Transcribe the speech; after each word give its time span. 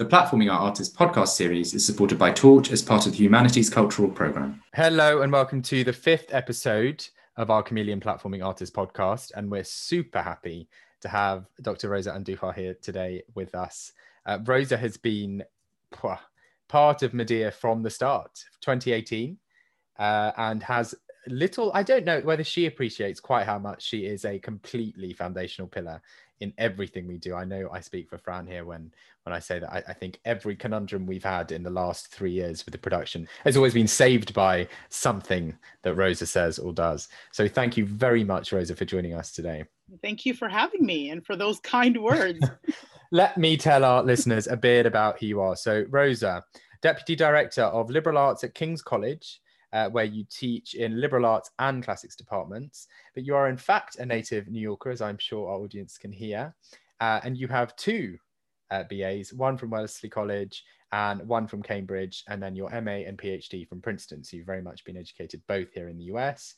The 0.00 0.06
Platforming 0.06 0.50
Our 0.50 0.58
Artists 0.58 0.96
podcast 0.96 1.28
series 1.28 1.74
is 1.74 1.84
supported 1.84 2.18
by 2.18 2.32
Torch 2.32 2.72
as 2.72 2.80
part 2.80 3.04
of 3.04 3.12
the 3.12 3.18
Humanities 3.18 3.68
Cultural 3.68 4.08
Programme. 4.08 4.62
Hello, 4.74 5.20
and 5.20 5.30
welcome 5.30 5.60
to 5.60 5.84
the 5.84 5.92
fifth 5.92 6.32
episode 6.32 7.06
of 7.36 7.50
our 7.50 7.62
Chameleon 7.62 8.00
Platforming 8.00 8.42
Artists 8.42 8.74
podcast. 8.74 9.32
And 9.36 9.50
we're 9.50 9.62
super 9.62 10.22
happy 10.22 10.70
to 11.02 11.08
have 11.10 11.50
Dr. 11.60 11.90
Rosa 11.90 12.12
Andujar 12.12 12.54
here 12.54 12.72
today 12.80 13.24
with 13.34 13.54
us. 13.54 13.92
Uh, 14.24 14.38
Rosa 14.42 14.78
has 14.78 14.96
been 14.96 15.44
part 15.90 17.02
of 17.02 17.12
Medea 17.12 17.50
from 17.50 17.82
the 17.82 17.90
start, 17.90 18.42
2018, 18.62 19.36
uh, 19.98 20.32
and 20.38 20.62
has 20.62 20.94
little, 21.26 21.70
I 21.74 21.82
don't 21.82 22.04
know 22.04 22.20
whether 22.20 22.44
she 22.44 22.66
appreciates 22.66 23.20
quite 23.20 23.46
how 23.46 23.58
much 23.58 23.82
she 23.82 24.06
is 24.06 24.24
a 24.24 24.38
completely 24.38 25.12
foundational 25.12 25.68
pillar 25.68 26.00
in 26.40 26.52
everything 26.58 27.06
we 27.06 27.18
do. 27.18 27.34
I 27.34 27.44
know 27.44 27.68
I 27.72 27.80
speak 27.80 28.08
for 28.08 28.18
Fran 28.18 28.46
here 28.46 28.64
when 28.64 28.90
when 29.24 29.34
I 29.34 29.38
say 29.38 29.58
that 29.58 29.70
I, 29.70 29.82
I, 29.86 29.92
think 29.92 30.18
every 30.24 30.56
conundrum 30.56 31.06
we've 31.06 31.22
had 31.22 31.52
in 31.52 31.62
the 31.62 31.68
last 31.68 32.08
three 32.08 32.30
years 32.30 32.64
with 32.64 32.72
the 32.72 32.78
production 32.78 33.28
has 33.44 33.54
always 33.54 33.74
been 33.74 33.86
saved 33.86 34.32
by 34.32 34.66
something 34.88 35.54
that 35.82 35.94
Rosa 35.94 36.24
says 36.24 36.58
or 36.58 36.72
does. 36.72 37.08
So 37.30 37.46
thank 37.46 37.76
you 37.76 37.84
very 37.84 38.24
much, 38.24 38.50
Rosa, 38.50 38.74
for 38.74 38.86
joining 38.86 39.12
us 39.12 39.30
today. 39.30 39.64
Thank 40.00 40.24
you 40.24 40.32
for 40.32 40.48
having 40.48 40.86
me 40.86 41.10
and 41.10 41.24
for 41.24 41.36
those 41.36 41.60
kind 41.60 42.02
words. 42.02 42.40
Let 43.12 43.36
me 43.36 43.58
tell 43.58 43.84
our 43.84 44.02
listeners 44.02 44.46
a 44.46 44.56
bit 44.56 44.86
about 44.86 45.20
who 45.20 45.26
you 45.26 45.40
are. 45.42 45.54
So 45.54 45.84
Rosa, 45.90 46.42
Deputy 46.80 47.14
Director 47.14 47.64
of 47.64 47.90
Liberal 47.90 48.16
Arts 48.16 48.42
at 48.42 48.54
King's 48.54 48.80
College 48.80 49.40
uh, 49.72 49.88
where 49.88 50.04
you 50.04 50.24
teach 50.30 50.74
in 50.74 51.00
liberal 51.00 51.26
arts 51.26 51.50
and 51.58 51.84
classics 51.84 52.16
departments. 52.16 52.88
But 53.14 53.24
you 53.24 53.34
are, 53.34 53.48
in 53.48 53.56
fact, 53.56 53.96
a 53.96 54.06
native 54.06 54.48
New 54.48 54.60
Yorker, 54.60 54.90
as 54.90 55.00
I'm 55.00 55.18
sure 55.18 55.48
our 55.48 55.58
audience 55.58 55.98
can 55.98 56.12
hear. 56.12 56.54
Uh, 57.00 57.20
and 57.24 57.36
you 57.36 57.48
have 57.48 57.76
two 57.76 58.18
uh, 58.70 58.84
BAs, 58.90 59.32
one 59.32 59.56
from 59.56 59.70
Wellesley 59.70 60.08
College 60.08 60.64
and 60.92 61.26
one 61.26 61.46
from 61.46 61.62
Cambridge, 61.62 62.24
and 62.28 62.42
then 62.42 62.56
your 62.56 62.68
MA 62.80 63.02
and 63.06 63.16
PhD 63.16 63.68
from 63.68 63.80
Princeton. 63.80 64.24
So 64.24 64.36
you've 64.36 64.46
very 64.46 64.62
much 64.62 64.84
been 64.84 64.96
educated 64.96 65.40
both 65.46 65.72
here 65.72 65.88
in 65.88 65.98
the 65.98 66.04
US. 66.04 66.54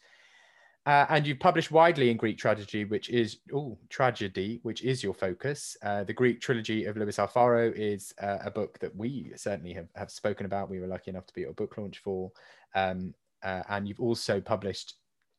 Uh, 0.85 1.07
and 1.11 1.25
you've 1.25 1.39
published 1.39 1.71
widely 1.71 2.11
in 2.11 2.17
Greek 2.17 2.37
tragedy, 2.37 2.85
which 2.85 3.09
is 3.09 3.39
oh 3.55 3.79
tragedy, 3.89 4.59
which 4.65 4.83
is 4.83 5.01
your 5.01 5.15
focus. 5.15 5.77
Uh, 5.83 6.03
the 6.03 6.13
Greek 6.13 6.41
trilogy 6.41 6.87
of 6.87 6.97
Luis 6.97 7.19
Alfaro 7.19 7.73
is 7.77 8.13
uh, 8.21 8.39
a 8.45 8.51
book 8.51 8.81
that 8.81 8.95
we 8.97 9.31
certainly 9.37 9.73
have, 9.75 9.87
have 9.95 10.11
spoken 10.11 10.45
about. 10.45 10.69
We 10.69 10.81
were 10.81 10.89
lucky 10.89 11.11
enough 11.11 11.27
to 11.27 11.35
be 11.35 11.45
at 11.45 11.51
a 11.51 11.55
book 11.55 11.79
launch 11.79 11.99
for, 11.99 12.33
um, 12.75 13.15
uh, 13.43 13.63
and 13.69 13.89
you've 13.89 14.01
also 14.01 14.41
published 14.41 14.95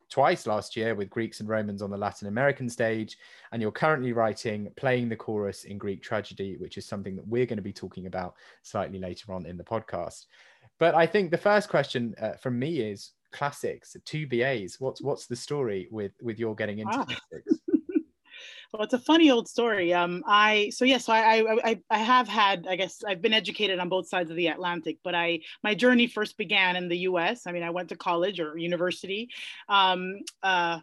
twice 0.10 0.46
last 0.46 0.76
year 0.76 0.94
with 0.94 1.10
Greeks 1.10 1.40
and 1.40 1.50
Romans 1.50 1.82
on 1.82 1.90
the 1.90 1.98
Latin 1.98 2.28
American 2.28 2.70
stage, 2.70 3.18
and 3.52 3.62
you're 3.62 3.72
currently 3.72 4.14
writing 4.14 4.72
playing 4.76 5.10
the 5.10 5.16
chorus 5.16 5.64
in 5.64 5.78
Greek 5.78 6.04
tragedy, 6.04 6.56
which 6.58 6.78
is 6.78 6.86
something 6.86 7.16
that 7.16 7.28
we're 7.28 7.48
going 7.48 7.58
to 7.58 7.64
be 7.64 7.74
talking 7.74 8.06
about 8.06 8.36
slightly 8.62 9.00
later 9.00 9.34
on 9.34 9.46
in 9.46 9.58
the 9.58 9.64
podcast. 9.64 10.26
But 10.80 10.96
I 10.96 11.08
think 11.08 11.32
the 11.32 11.38
first 11.38 11.70
question 11.70 12.14
uh, 12.22 12.34
from 12.34 12.60
me 12.60 12.80
is 12.80 13.12
classics, 13.32 13.96
two 14.06 14.28
BAs. 14.28 14.78
What's 14.80 15.02
what's 15.02 15.26
the 15.26 15.36
story 15.36 15.88
with 15.92 16.12
with 16.22 16.40
your 16.40 16.56
getting 16.56 16.80
into 16.80 16.94
ah. 16.94 17.06
classics? 17.06 17.60
Well, 18.74 18.82
it's 18.82 18.94
a 18.94 19.00
funny 19.00 19.30
old 19.30 19.48
story. 19.48 19.94
Um, 19.94 20.24
I 20.26 20.72
so 20.72 20.84
yes, 20.84 21.08
yeah, 21.08 21.14
so 21.14 21.14
I, 21.14 21.70
I 21.70 21.80
I 21.92 21.98
have 22.00 22.28
had 22.28 22.66
I 22.68 22.76
guess 22.76 23.04
I've 23.08 23.22
been 23.22 23.34
educated 23.34 23.78
on 23.78 23.88
both 23.88 24.08
sides 24.08 24.32
of 24.32 24.36
the 24.36 24.48
Atlantic, 24.48 24.98
but 25.04 25.14
I 25.14 25.42
my 25.64 25.76
journey 25.76 26.08
first 26.08 26.38
began 26.40 26.76
in 26.76 26.90
the 26.90 26.98
U.S. 27.00 27.46
I 27.46 27.52
mean, 27.52 27.62
I 27.62 27.70
went 27.70 27.90
to 27.90 27.96
college 27.96 28.40
or 28.40 28.58
university. 28.58 29.30
Um, 29.70 30.22
uh, 30.42 30.80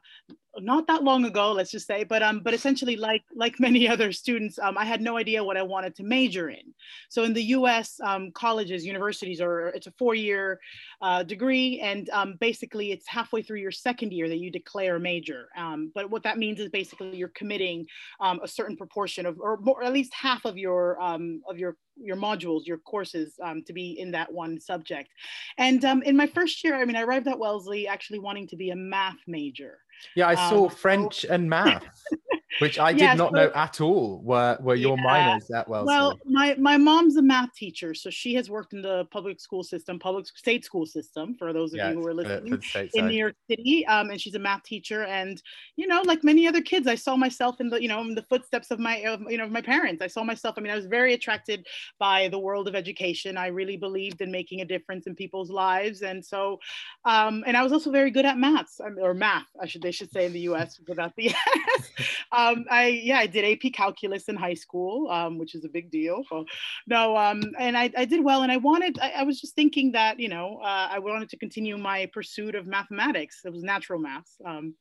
not 0.59 0.87
that 0.89 1.05
long 1.05 1.25
ago, 1.25 1.53
let's 1.53 1.71
just 1.71 1.87
say, 1.87 2.05
but 2.05 2.23
um, 2.23 2.41
but 2.41 2.55
essentially, 2.55 2.97
like 2.97 3.23
like 3.35 3.61
many 3.61 3.89
other 3.95 4.13
students, 4.13 4.59
um, 4.59 4.77
I 4.77 4.85
had 4.85 5.01
no 5.01 5.17
idea 5.17 5.45
what 5.45 5.57
I 5.57 5.63
wanted 5.63 5.95
to 5.97 6.03
major 6.03 6.51
in. 6.51 6.75
So 7.09 7.23
in 7.25 7.33
the 7.33 7.43
U.S., 7.59 8.01
um, 8.03 8.33
colleges, 8.33 8.85
universities, 8.85 9.41
or 9.41 9.69
it's 9.69 9.87
a 9.87 9.93
four-year 9.93 10.61
uh, 11.01 11.23
degree, 11.23 11.81
and 11.81 12.09
um, 12.11 12.35
basically 12.41 12.93
it's 12.93 13.07
halfway 13.07 13.43
through 13.43 13.61
your 13.61 13.71
second 13.71 14.13
year 14.13 14.29
that 14.29 14.39
you 14.39 14.51
declare 14.51 14.97
a 14.97 15.01
major. 15.01 15.49
Um, 15.57 15.93
but 15.95 16.11
what 16.11 16.23
that 16.25 16.39
means 16.39 16.61
is 16.61 16.69
basically 16.69 17.17
you're 17.17 17.29
committing 17.29 17.87
um, 18.21 18.41
a 18.43 18.49
certain 18.49 18.77
proportion 18.77 19.27
of, 19.27 19.39
or, 19.41 19.57
more, 19.59 19.81
or 19.81 19.85
at 19.85 19.93
least 19.93 20.13
half 20.15 20.45
of 20.45 20.59
your 20.59 21.01
um, 21.01 21.43
of 21.49 21.59
your 21.59 21.77
your 22.03 22.17
modules, 22.17 22.67
your 22.67 22.79
courses 22.79 23.35
um, 23.43 23.63
to 23.67 23.73
be 23.73 23.99
in 23.99 24.11
that 24.13 24.33
one 24.33 24.59
subject. 24.59 25.11
And 25.59 25.85
um, 25.85 26.03
in 26.03 26.17
my 26.17 26.27
first 26.27 26.65
year, 26.65 26.75
I 26.75 26.85
mean, 26.85 26.97
I 26.97 27.03
arrived 27.03 27.29
at 27.29 27.39
Wellesley 27.39 27.87
actually 27.87 28.19
wanting 28.19 28.49
to 28.49 28.57
be 28.57 28.71
a 28.71 28.77
math 28.77 29.19
major. 29.27 29.79
Yeah, 30.15 30.29
I 30.29 30.35
saw 30.35 30.65
um, 30.65 30.71
French 30.71 31.25
and 31.25 31.49
math. 31.49 31.85
which 32.59 32.79
I 32.79 32.93
did 32.93 33.01
yeah, 33.01 33.15
not 33.15 33.31
so, 33.31 33.37
know 33.37 33.53
at 33.55 33.81
all 33.81 34.21
were, 34.23 34.59
were 34.61 34.75
your 34.75 34.97
yeah. 34.97 35.05
minors 35.05 35.51
at 35.51 35.69
Wellesley. 35.69 35.95
Well, 35.95 36.19
my, 36.25 36.57
my 36.59 36.77
mom's 36.77 37.17
a 37.17 37.23
math 37.23 37.55
teacher, 37.55 37.95
so 37.95 38.11
she 38.11 38.35
has 38.35 38.51
worked 38.51 38.73
in 38.73 38.83
the 38.83 39.05
public 39.13 39.41
school 39.41 39.63
system, 39.63 39.99
public 39.99 40.27
state 40.27 40.65
school 40.65 40.85
system, 40.85 41.37
for 41.39 41.53
those 41.53 41.73
of 41.73 41.79
you 41.79 42.01
who 42.01 42.07
are 42.07 42.15
listening, 42.15 42.61
in 42.95 43.07
New 43.07 43.17
York 43.17 43.37
City. 43.49 43.87
Um, 43.87 44.11
and 44.11 44.21
she's 44.21 44.35
a 44.35 44.39
math 44.39 44.65
teacher. 44.65 45.05
And, 45.05 45.41
you 45.77 45.87
know, 45.87 46.03
like 46.05 46.25
many 46.25 46.49
other 46.49 46.61
kids, 46.61 46.87
I 46.87 46.97
saw 46.97 47.17
myself 47.17 47.61
in 47.61 47.71
the, 47.71 47.81
you 47.81 47.89
know, 47.89 48.01
in 48.01 48.15
the 48.15 48.23
footsteps 48.23 48.71
of 48.71 48.81
my, 48.81 48.97
of, 48.99 49.23
you 49.29 49.39
know, 49.39 49.49
my 49.49 49.63
parents. 49.63 50.03
I 50.03 50.09
saw 50.09 50.25
myself, 50.25 50.57
I 50.59 50.61
mean, 50.61 50.73
I 50.73 50.77
was 50.77 50.87
very 50.87 51.15
attracted 51.15 51.67
by 51.99 52.29
the 52.29 52.39
world 52.39 52.67
of 52.67 52.75
education. 52.75 53.37
I 53.37 53.47
really 53.47 53.77
believed 53.77 54.21
in 54.21 54.31
making 54.31 54.61
a 54.61 54.65
difference 54.65 55.07
in 55.07 55.15
people's 55.15 55.51
lives. 55.51 56.03
And 56.03 56.25
so, 56.25 56.59
um, 57.05 57.45
and 57.47 57.57
I 57.57 57.63
was 57.63 57.73
also 57.73 57.91
very 57.91 58.11
good 58.11 58.25
at 58.25 58.39
maths, 58.39 58.81
or 59.01 59.15
math, 59.15 59.47
I 59.61 59.67
should, 59.67 59.83
they 59.83 59.93
should 59.93 60.11
say 60.11 60.27
in 60.27 60.33
the 60.33 60.41
US 60.41 60.81
without 60.89 61.15
the 61.17 61.29
S. 61.79 61.91
um, 62.41 62.65
I 62.71 62.89
yeah, 62.89 63.19
I 63.19 63.27
did 63.27 63.45
AP 63.45 63.73
Calculus 63.73 64.29
in 64.29 64.37
high 64.37 64.55
school, 64.55 65.11
um, 65.11 65.39
which 65.39 65.55
is 65.55 65.65
a 65.65 65.69
big 65.69 65.91
deal. 65.91 66.23
So, 66.29 66.45
no, 66.87 67.17
um, 67.17 67.43
and 67.59 67.77
I, 67.77 67.91
I 67.97 68.05
did 68.05 68.25
well, 68.25 68.43
and 68.43 68.53
I 68.53 68.57
wanted. 68.57 68.99
I, 69.01 69.11
I 69.19 69.23
was 69.25 69.41
just 69.41 69.55
thinking 69.55 69.93
that 69.93 70.19
you 70.19 70.29
know 70.29 70.59
uh, 70.63 70.89
I 70.91 70.99
wanted 70.99 71.29
to 71.31 71.37
continue 71.37 71.77
my 71.77 72.07
pursuit 72.13 72.55
of 72.55 72.67
mathematics. 72.67 73.41
It 73.45 73.53
was 73.53 73.63
natural 73.63 74.01
maths. 74.01 74.37
Um, 74.45 74.75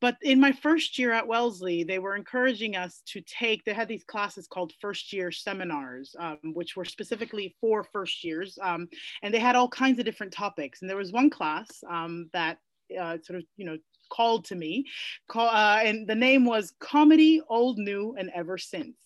but 0.00 0.16
in 0.22 0.40
my 0.40 0.52
first 0.52 0.98
year 0.98 1.12
at 1.12 1.26
Wellesley, 1.26 1.84
they 1.84 1.98
were 1.98 2.16
encouraging 2.16 2.76
us 2.76 3.02
to 3.06 3.20
take. 3.20 3.64
They 3.64 3.74
had 3.74 3.88
these 3.88 4.04
classes 4.04 4.48
called 4.48 4.72
first 4.80 5.12
year 5.12 5.30
seminars, 5.30 6.14
um, 6.18 6.38
which 6.54 6.76
were 6.76 6.84
specifically 6.84 7.54
for 7.60 7.84
first 7.84 8.24
years, 8.24 8.58
um, 8.62 8.88
and 9.22 9.32
they 9.32 9.38
had 9.40 9.56
all 9.56 9.68
kinds 9.68 9.98
of 9.98 10.04
different 10.04 10.32
topics. 10.32 10.80
And 10.80 10.90
there 10.90 10.96
was 10.96 11.12
one 11.12 11.30
class 11.30 11.68
um, 11.88 12.28
that 12.32 12.58
uh, 12.98 13.18
sort 13.22 13.38
of 13.38 13.44
you 13.56 13.64
know 13.64 13.76
called 14.12 14.44
to 14.46 14.54
me, 14.54 14.86
call, 15.28 15.48
uh, 15.48 15.80
and 15.82 16.06
the 16.06 16.14
name 16.14 16.44
was 16.44 16.72
Comedy, 16.80 17.40
Old, 17.48 17.78
New, 17.78 18.14
and 18.18 18.30
Ever 18.34 18.58
Since. 18.58 18.96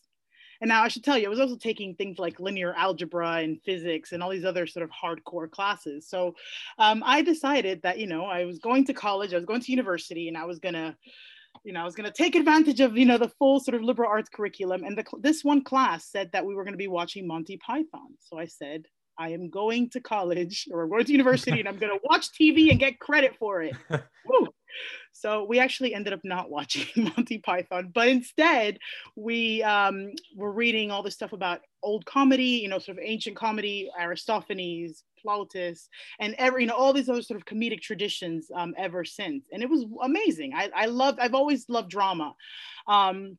And 0.61 0.69
now 0.69 0.83
I 0.83 0.89
should 0.89 1.05
tell 1.05 1.19
you, 1.19 1.27
I 1.27 1.31
was 1.31 1.41
also 1.41 1.56
taking 1.56 1.94
things 1.94 2.19
like 2.19 2.41
linear 2.41 2.75
algebra 2.75 3.43
and 3.43 3.61
physics 3.62 4.12
and 4.12 4.22
all 4.22 4.31
these 4.31 4.45
other 4.45 4.66
sort 4.66 4.84
of 4.84 4.91
hardcore 4.91 5.50
classes. 5.50 6.09
So 6.09 6.34
um, 6.78 7.03
I 7.05 7.22
decided 7.22 7.83
that, 7.83 7.99
you 7.99 8.06
know, 8.06 8.25
I 8.25 8.45
was 8.45 8.59
going 8.59 8.87
to 8.87 8.95
college, 8.95 9.34
I 9.34 9.37
was 9.37 9.45
going 9.45 9.61
to 9.61 9.71
university, 9.71 10.28
and 10.28 10.37
I 10.37 10.45
was 10.45 10.59
going 10.59 10.75
to 10.75 10.97
you 11.65 11.72
know, 11.72 11.81
I 11.81 11.84
was 11.84 11.95
going 11.95 12.09
to 12.09 12.12
take 12.12 12.34
advantage 12.34 12.81
of, 12.81 12.97
you 12.97 13.06
know, 13.06 13.19
the 13.19 13.31
full 13.39 13.61
sort 13.61 13.75
of 13.75 13.83
liberal 13.83 14.11
arts 14.11 14.28
curriculum. 14.28 14.84
And 14.84 14.97
the, 14.97 15.05
this 15.21 15.43
one 15.43 15.65
class 15.65 16.06
said 16.06 16.31
that 16.33 16.45
we 16.45 16.55
were 16.55 16.65
going 16.65 16.75
to 16.75 16.78
be 16.78 16.87
watching 16.87 17.27
Monty 17.27 17.56
Python. 17.56 18.15
So 18.21 18.39
I 18.39 18.45
said, 18.45 18.84
I 19.19 19.31
am 19.31 19.49
going 19.49 19.91
to 19.91 20.00
college 20.00 20.69
or 20.71 20.87
going 20.87 21.06
to 21.06 21.12
university 21.12 21.59
and 21.59 21.69
I'm 21.69 21.78
going 21.78 21.93
to 21.93 22.00
watch 22.05 22.28
TV 22.33 22.71
and 22.71 22.78
get 22.78 23.00
credit 23.00 23.37
for 23.39 23.62
it. 23.62 23.75
So 25.12 25.44
we 25.44 25.59
actually 25.59 25.94
ended 25.94 26.12
up 26.12 26.20
not 26.25 26.50
watching 26.50 26.87
Monty 27.16 27.38
Python, 27.38 27.91
but 27.94 28.09
instead 28.09 28.78
we 29.14 29.62
um, 29.62 30.12
were 30.34 30.53
reading 30.53 30.91
all 30.91 31.03
this 31.03 31.14
stuff 31.14 31.32
about 31.32 31.60
old 31.82 32.04
comedy, 32.04 32.44
you 32.44 32.69
know, 32.69 32.78
sort 32.78 32.98
of 32.98 33.04
ancient 33.04 33.36
comedy, 33.36 33.91
Aristophanes, 33.98 35.04
Plautus, 35.25 35.88
and 36.20 36.34
every, 36.38 36.62
you 36.62 36.69
know, 36.69 36.75
all 36.75 36.92
these 36.92 37.09
other 37.09 37.22
sort 37.22 37.41
of 37.41 37.47
comedic 37.47 37.81
traditions 37.81 38.50
um, 38.54 38.75
ever 38.76 39.04
since. 39.04 39.47
And 39.53 39.62
it 39.62 39.70
was 39.70 39.84
amazing. 40.03 40.53
I, 40.54 40.70
I 40.75 40.86
love, 40.86 41.16
I've 41.20 41.34
always 41.34 41.69
loved 41.69 41.91
drama. 41.91 42.34
Um, 42.86 43.38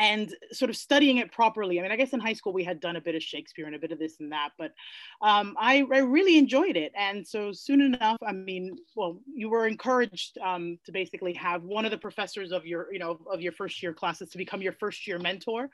and 0.00 0.34
sort 0.50 0.70
of 0.70 0.76
studying 0.78 1.18
it 1.18 1.30
properly. 1.30 1.78
I 1.78 1.82
mean, 1.82 1.92
I 1.92 1.96
guess 1.96 2.14
in 2.14 2.20
high 2.20 2.32
school 2.32 2.54
we 2.54 2.64
had 2.64 2.80
done 2.80 2.96
a 2.96 3.00
bit 3.02 3.14
of 3.14 3.22
Shakespeare 3.22 3.66
and 3.66 3.74
a 3.74 3.78
bit 3.78 3.92
of 3.92 3.98
this 3.98 4.18
and 4.18 4.32
that, 4.32 4.48
but 4.56 4.72
um, 5.20 5.54
I, 5.60 5.84
I, 5.92 5.98
really 5.98 6.38
enjoyed 6.38 6.74
it. 6.74 6.90
And 6.96 7.26
so 7.26 7.52
soon 7.52 7.82
enough, 7.82 8.16
I 8.26 8.32
mean, 8.32 8.76
well, 8.96 9.20
you 9.26 9.50
were 9.50 9.66
encouraged 9.66 10.38
um, 10.38 10.78
to 10.86 10.92
basically 10.92 11.34
have 11.34 11.64
one 11.64 11.84
of 11.84 11.90
the 11.90 11.98
professors 11.98 12.50
of 12.50 12.64
your, 12.64 12.90
you 12.90 12.98
know, 12.98 13.20
of 13.30 13.42
your 13.42 13.52
first 13.52 13.82
year 13.82 13.92
classes 13.92 14.30
to 14.30 14.38
become 14.38 14.62
your 14.62 14.72
first 14.72 15.06
year 15.06 15.18
mentor. 15.18 15.68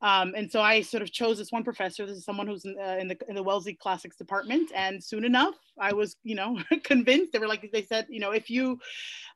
Um, 0.00 0.34
and 0.36 0.48
so 0.48 0.60
I 0.60 0.82
sort 0.82 1.02
of 1.02 1.10
chose 1.10 1.38
this 1.38 1.50
one 1.50 1.64
professor. 1.64 2.06
This 2.06 2.18
is 2.18 2.24
someone 2.24 2.46
who's 2.46 2.64
in, 2.64 2.76
uh, 2.80 2.98
in, 3.00 3.08
the 3.08 3.18
in 3.28 3.34
the 3.34 3.42
Wellesley 3.42 3.74
Classics 3.74 4.16
department. 4.16 4.70
And 4.76 5.02
soon 5.02 5.24
enough, 5.24 5.54
I 5.80 5.92
was, 5.92 6.16
you 6.22 6.36
know, 6.36 6.60
convinced. 6.84 7.32
They 7.32 7.40
were 7.40 7.48
like, 7.48 7.68
they 7.72 7.82
said, 7.82 8.06
you 8.10 8.20
know, 8.20 8.30
if 8.30 8.48
you 8.48 8.78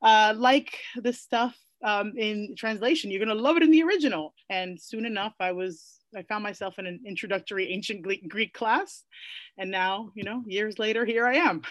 uh, 0.03 0.35
like 0.37 0.79
this 0.97 1.21
stuff, 1.21 1.57
um, 1.85 2.15
in 2.17 2.55
translation. 2.57 3.11
You're 3.11 3.25
going 3.25 3.37
to 3.37 3.43
love 3.43 3.57
it 3.57 3.63
in 3.63 3.71
the 3.71 3.83
original. 3.83 4.35
And 4.49 4.81
soon 4.81 5.05
enough, 5.07 5.35
I 5.41 5.53
was 5.53 6.01
I 6.17 6.23
found 6.23 6.43
myself 6.43 6.79
in 6.79 6.87
an 6.87 7.01
introductory 7.07 7.73
ancient 7.73 8.03
Greek 8.29 8.53
class, 8.53 9.05
and 9.59 9.71
now 9.71 10.11
you 10.15 10.25
know 10.25 10.43
years 10.47 10.79
later, 10.79 11.05
here 11.05 11.27
I 11.27 11.35
am. 11.35 11.63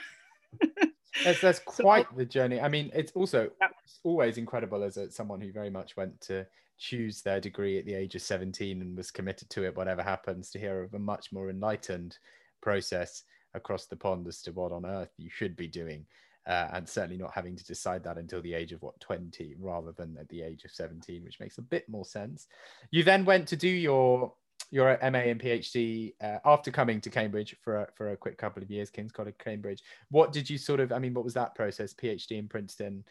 that's, 1.24 1.42
that's 1.42 1.60
quite 1.60 2.08
so, 2.10 2.18
the 2.18 2.26
journey. 2.26 2.60
I 2.60 2.70
mean, 2.70 2.92
it's 2.94 3.12
also 3.14 3.50
yeah. 3.62 3.68
always 4.04 4.38
incredible 4.38 4.84
as 4.84 4.98
a, 4.98 5.12
someone 5.12 5.42
who 5.42 5.52
very 5.52 5.70
much 5.70 5.98
went 5.98 6.20
to 6.22 6.46
choose 6.78 7.22
their 7.22 7.42
degree 7.42 7.78
at 7.78 7.86
the 7.86 7.94
age 7.94 8.16
of 8.16 8.22
17 8.22 8.82
and 8.82 8.96
was 8.96 9.12
committed 9.12 9.50
to 9.50 9.66
it, 9.66 9.76
whatever 9.76 10.02
happens, 10.02 10.50
to 10.52 10.60
hear 10.60 10.82
of 10.82 10.94
a 10.94 11.00
much 11.00 11.32
more 11.32 11.50
enlightened 11.50 12.18
process 12.62 13.24
across 13.54 13.86
the 13.86 13.96
pond 13.96 14.28
as 14.28 14.42
to 14.42 14.52
what 14.52 14.72
on 14.72 14.86
earth 14.86 15.12
you 15.18 15.30
should 15.30 15.56
be 15.58 15.68
doing. 15.68 16.06
Uh, 16.50 16.68
and 16.74 16.90
certainly 16.90 17.16
not 17.16 17.32
having 17.32 17.56
to 17.56 17.64
decide 17.64 18.04
that 18.04 18.18
until 18.18 18.42
the 18.42 18.56
age 18.56 18.72
of 18.72 18.82
what 18.82 19.00
20 19.00 19.56
rather 19.60 19.92
than 19.92 20.18
at 20.20 20.28
the 20.30 20.42
age 20.42 20.66
of 20.66 20.72
17 20.72 21.24
which 21.24 21.40
makes 21.40 21.60
a 21.60 21.62
bit 21.62 21.88
more 21.88 22.04
sense 22.04 22.48
you 22.90 23.04
then 23.04 23.24
went 23.24 23.48
to 23.48 23.56
do 23.56 23.68
your 23.68 24.34
your 24.72 24.98
MA 25.02 25.20
and 25.20 25.42
PhD 25.42 26.14
uh, 26.22 26.38
after 26.46 26.72
coming 26.72 27.02
to 27.02 27.10
Cambridge 27.10 27.56
for 27.62 27.84
a, 27.84 27.88
for 27.96 28.12
a 28.12 28.18
quick 28.18 28.38
couple 28.38 28.62
of 28.62 28.70
years, 28.70 28.90
King's 28.90 29.12
College, 29.12 29.36
Cambridge. 29.40 29.82
What 30.12 30.32
did 30.32 30.50
you 30.50 30.58
sort 30.58 30.80
of? 30.80 30.92
I 30.92 31.00
mean, 31.00 31.14
what 31.14 31.24
was 31.24 31.34
that 31.34 31.56
process? 31.56 31.94
PhD 31.94 32.38
in 32.38 32.48
Princeton. 32.48 33.04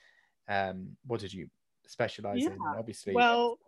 Um, 0.48 0.96
what 1.06 1.20
did 1.20 1.32
you 1.32 1.48
specialize 1.86 2.42
yeah. 2.42 2.50
in? 2.50 2.58
Obviously, 2.76 3.12
well, 3.12 3.58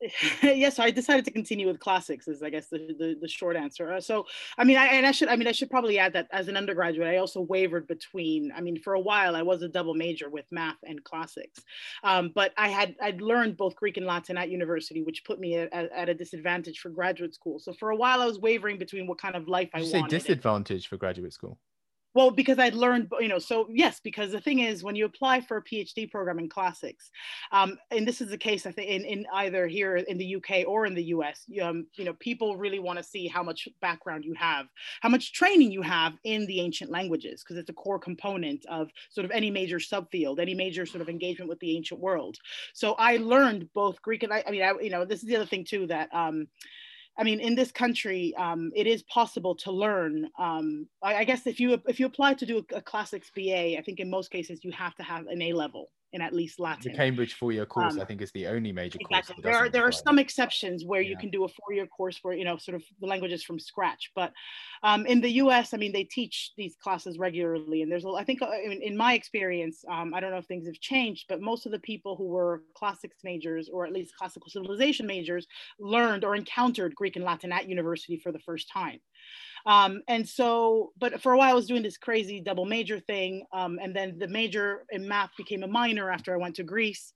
yes, 0.42 0.78
I 0.78 0.90
decided 0.90 1.24
to 1.24 1.30
continue 1.30 1.66
with 1.66 1.80
classics. 1.80 2.28
Is 2.28 2.42
I 2.42 2.50
guess 2.50 2.68
the 2.68 2.78
the, 2.98 3.16
the 3.20 3.28
short 3.28 3.56
answer. 3.56 3.94
Uh, 3.94 4.00
so, 4.00 4.26
I 4.58 4.64
mean, 4.64 4.76
I, 4.76 4.86
and 4.88 5.06
I 5.06 5.12
should, 5.12 5.28
I 5.28 5.36
mean, 5.36 5.48
I 5.48 5.52
should 5.52 5.70
probably 5.70 5.98
add 5.98 6.12
that 6.12 6.28
as 6.32 6.48
an 6.48 6.56
undergraduate, 6.56 7.08
I 7.08 7.16
also 7.16 7.40
wavered 7.40 7.86
between. 7.86 8.52
I 8.54 8.60
mean, 8.60 8.78
for 8.80 8.94
a 8.94 9.00
while, 9.00 9.34
I 9.34 9.42
was 9.42 9.62
a 9.62 9.68
double 9.68 9.94
major 9.94 10.28
with 10.28 10.44
math 10.50 10.76
and 10.84 11.02
classics, 11.02 11.60
um, 12.04 12.30
but 12.34 12.52
I 12.58 12.68
had 12.68 12.94
I'd 13.00 13.22
learned 13.22 13.56
both 13.56 13.74
Greek 13.76 13.96
and 13.96 14.06
Latin 14.06 14.36
at 14.36 14.50
university, 14.50 15.02
which 15.02 15.24
put 15.24 15.40
me 15.40 15.56
at, 15.56 15.72
at, 15.72 16.08
a 16.08 16.14
disadvantage 16.14 16.78
for 16.80 16.90
graduate 16.90 17.34
school. 17.34 17.58
So 17.58 17.72
for 17.72 17.90
a 17.90 17.96
while, 17.96 18.20
I 18.20 18.26
was 18.26 18.38
wavering 18.38 18.78
between 18.78 19.06
what 19.06 19.18
kind 19.18 19.34
of 19.34 19.48
life 19.48 19.70
I 19.74 19.78
you 19.78 19.92
wanted. 19.92 20.10
Say 20.10 20.18
disadvantage 20.18 20.88
for 20.88 20.96
graduate 20.96 21.32
school. 21.32 21.58
Well, 22.16 22.30
because 22.30 22.58
I'd 22.58 22.74
learned, 22.74 23.12
you 23.20 23.28
know, 23.28 23.38
so 23.38 23.66
yes, 23.68 24.00
because 24.00 24.32
the 24.32 24.40
thing 24.40 24.60
is, 24.60 24.82
when 24.82 24.96
you 24.96 25.04
apply 25.04 25.42
for 25.42 25.58
a 25.58 25.62
PhD 25.62 26.10
program 26.10 26.38
in 26.38 26.48
classics, 26.48 27.10
um, 27.52 27.76
and 27.90 28.08
this 28.08 28.22
is 28.22 28.30
the 28.30 28.38
case, 28.38 28.64
I 28.64 28.72
think, 28.72 28.88
in, 28.88 29.04
in 29.04 29.26
either 29.34 29.66
here 29.66 29.96
in 29.96 30.16
the 30.16 30.36
UK 30.36 30.66
or 30.66 30.86
in 30.86 30.94
the 30.94 31.04
US, 31.16 31.44
um, 31.62 31.86
you 31.92 32.06
know, 32.06 32.14
people 32.14 32.56
really 32.56 32.78
want 32.78 32.98
to 32.98 33.04
see 33.04 33.28
how 33.28 33.42
much 33.42 33.68
background 33.82 34.24
you 34.24 34.32
have, 34.32 34.64
how 35.02 35.10
much 35.10 35.34
training 35.34 35.70
you 35.70 35.82
have 35.82 36.14
in 36.24 36.46
the 36.46 36.58
ancient 36.58 36.90
languages, 36.90 37.44
because 37.44 37.58
it's 37.58 37.68
a 37.68 37.74
core 37.74 37.98
component 37.98 38.64
of 38.64 38.88
sort 39.10 39.26
of 39.26 39.30
any 39.30 39.50
major 39.50 39.76
subfield, 39.76 40.40
any 40.40 40.54
major 40.54 40.86
sort 40.86 41.02
of 41.02 41.10
engagement 41.10 41.50
with 41.50 41.60
the 41.60 41.76
ancient 41.76 42.00
world. 42.00 42.38
So 42.72 42.94
I 42.94 43.18
learned 43.18 43.68
both 43.74 44.00
Greek 44.00 44.22
and 44.22 44.32
I, 44.32 44.42
I 44.46 44.50
mean, 44.52 44.62
I, 44.62 44.72
you 44.80 44.88
know, 44.88 45.04
this 45.04 45.20
is 45.20 45.28
the 45.28 45.36
other 45.36 45.44
thing 45.44 45.66
too 45.66 45.86
that. 45.88 46.08
Um, 46.14 46.46
I 47.18 47.24
mean, 47.24 47.40
in 47.40 47.54
this 47.54 47.72
country, 47.72 48.34
um, 48.36 48.70
it 48.74 48.86
is 48.86 49.02
possible 49.04 49.54
to 49.56 49.72
learn. 49.72 50.28
Um, 50.38 50.86
I, 51.02 51.16
I, 51.16 51.24
guess 51.24 51.46
if 51.46 51.58
you 51.58 51.80
if 51.88 51.98
you 51.98 52.06
apply 52.06 52.34
to 52.34 52.46
do 52.46 52.58
a, 52.58 52.76
a, 52.76 52.82
classics 52.82 53.30
BA, 53.34 53.78
I 53.78 53.82
think 53.84 54.00
in 54.00 54.10
most 54.10 54.30
cases 54.30 54.64
you 54.64 54.72
have 54.72 54.94
to 54.96 55.02
have 55.02 55.26
an 55.26 55.40
A 55.40 55.52
level 55.54 55.90
in 56.12 56.20
at 56.20 56.32
least 56.32 56.60
Latin. 56.60 56.92
The 56.92 56.96
Cambridge 56.96 57.34
four-year 57.34 57.66
course, 57.66 57.94
um, 57.94 58.00
I 58.00 58.04
think, 58.04 58.22
is 58.22 58.30
the 58.32 58.46
only 58.46 58.72
major 58.72 58.98
exactly. 59.00 59.34
course. 59.34 59.44
There 59.44 59.56
are 59.56 59.68
there 59.68 59.86
are 59.86 59.92
some 59.92 60.18
exceptions 60.18 60.84
where 60.84 61.00
yeah. 61.00 61.10
you 61.10 61.16
can 61.16 61.30
do 61.30 61.44
a 61.44 61.48
four-year 61.48 61.86
course 61.86 62.18
for 62.18 62.32
you 62.32 62.44
know 62.44 62.56
sort 62.56 62.76
of 62.76 62.82
the 63.00 63.06
languages 63.06 63.42
from 63.42 63.58
scratch. 63.58 64.12
But 64.14 64.32
um, 64.82 65.06
in 65.06 65.20
the 65.20 65.30
U.S., 65.32 65.74
I 65.74 65.76
mean, 65.76 65.92
they 65.92 66.04
teach 66.04 66.52
these 66.56 66.76
classes 66.76 67.18
regularly, 67.18 67.82
and 67.82 67.90
there's 67.90 68.04
a, 68.04 68.08
I 68.08 68.24
think 68.24 68.42
uh, 68.42 68.48
in, 68.64 68.80
in 68.82 68.96
my 68.96 69.14
experience, 69.14 69.84
um, 69.90 70.14
I 70.14 70.20
don't 70.20 70.30
know 70.30 70.38
if 70.38 70.46
things 70.46 70.66
have 70.66 70.80
changed, 70.80 71.26
but 71.28 71.40
most 71.40 71.66
of 71.66 71.72
the 71.72 71.80
people 71.80 72.16
who 72.16 72.28
were 72.28 72.62
classics 72.74 73.18
majors 73.24 73.68
or 73.68 73.86
at 73.86 73.92
least 73.92 74.16
classical 74.16 74.50
civilization 74.50 75.06
majors 75.06 75.46
learned 75.78 76.24
or 76.24 76.34
encountered 76.34 76.94
Greek 76.94 77.16
and 77.16 77.24
Latin 77.24 77.52
at 77.52 77.68
university 77.68 78.18
for 78.18 78.32
the 78.32 78.38
first 78.40 78.70
time. 78.72 79.00
Um, 79.66 80.02
and 80.08 80.26
so, 80.26 80.92
but 80.96 81.20
for 81.20 81.32
a 81.32 81.38
while 81.38 81.50
I 81.50 81.54
was 81.54 81.66
doing 81.66 81.82
this 81.82 81.98
crazy 81.98 82.40
double 82.40 82.64
major 82.64 83.00
thing. 83.00 83.44
Um, 83.52 83.78
and 83.82 83.94
then 83.94 84.18
the 84.18 84.28
major 84.28 84.84
in 84.90 85.06
math 85.06 85.30
became 85.36 85.64
a 85.64 85.68
minor 85.68 86.10
after 86.10 86.32
I 86.32 86.38
went 86.38 86.54
to 86.56 86.62
Greece. 86.62 87.12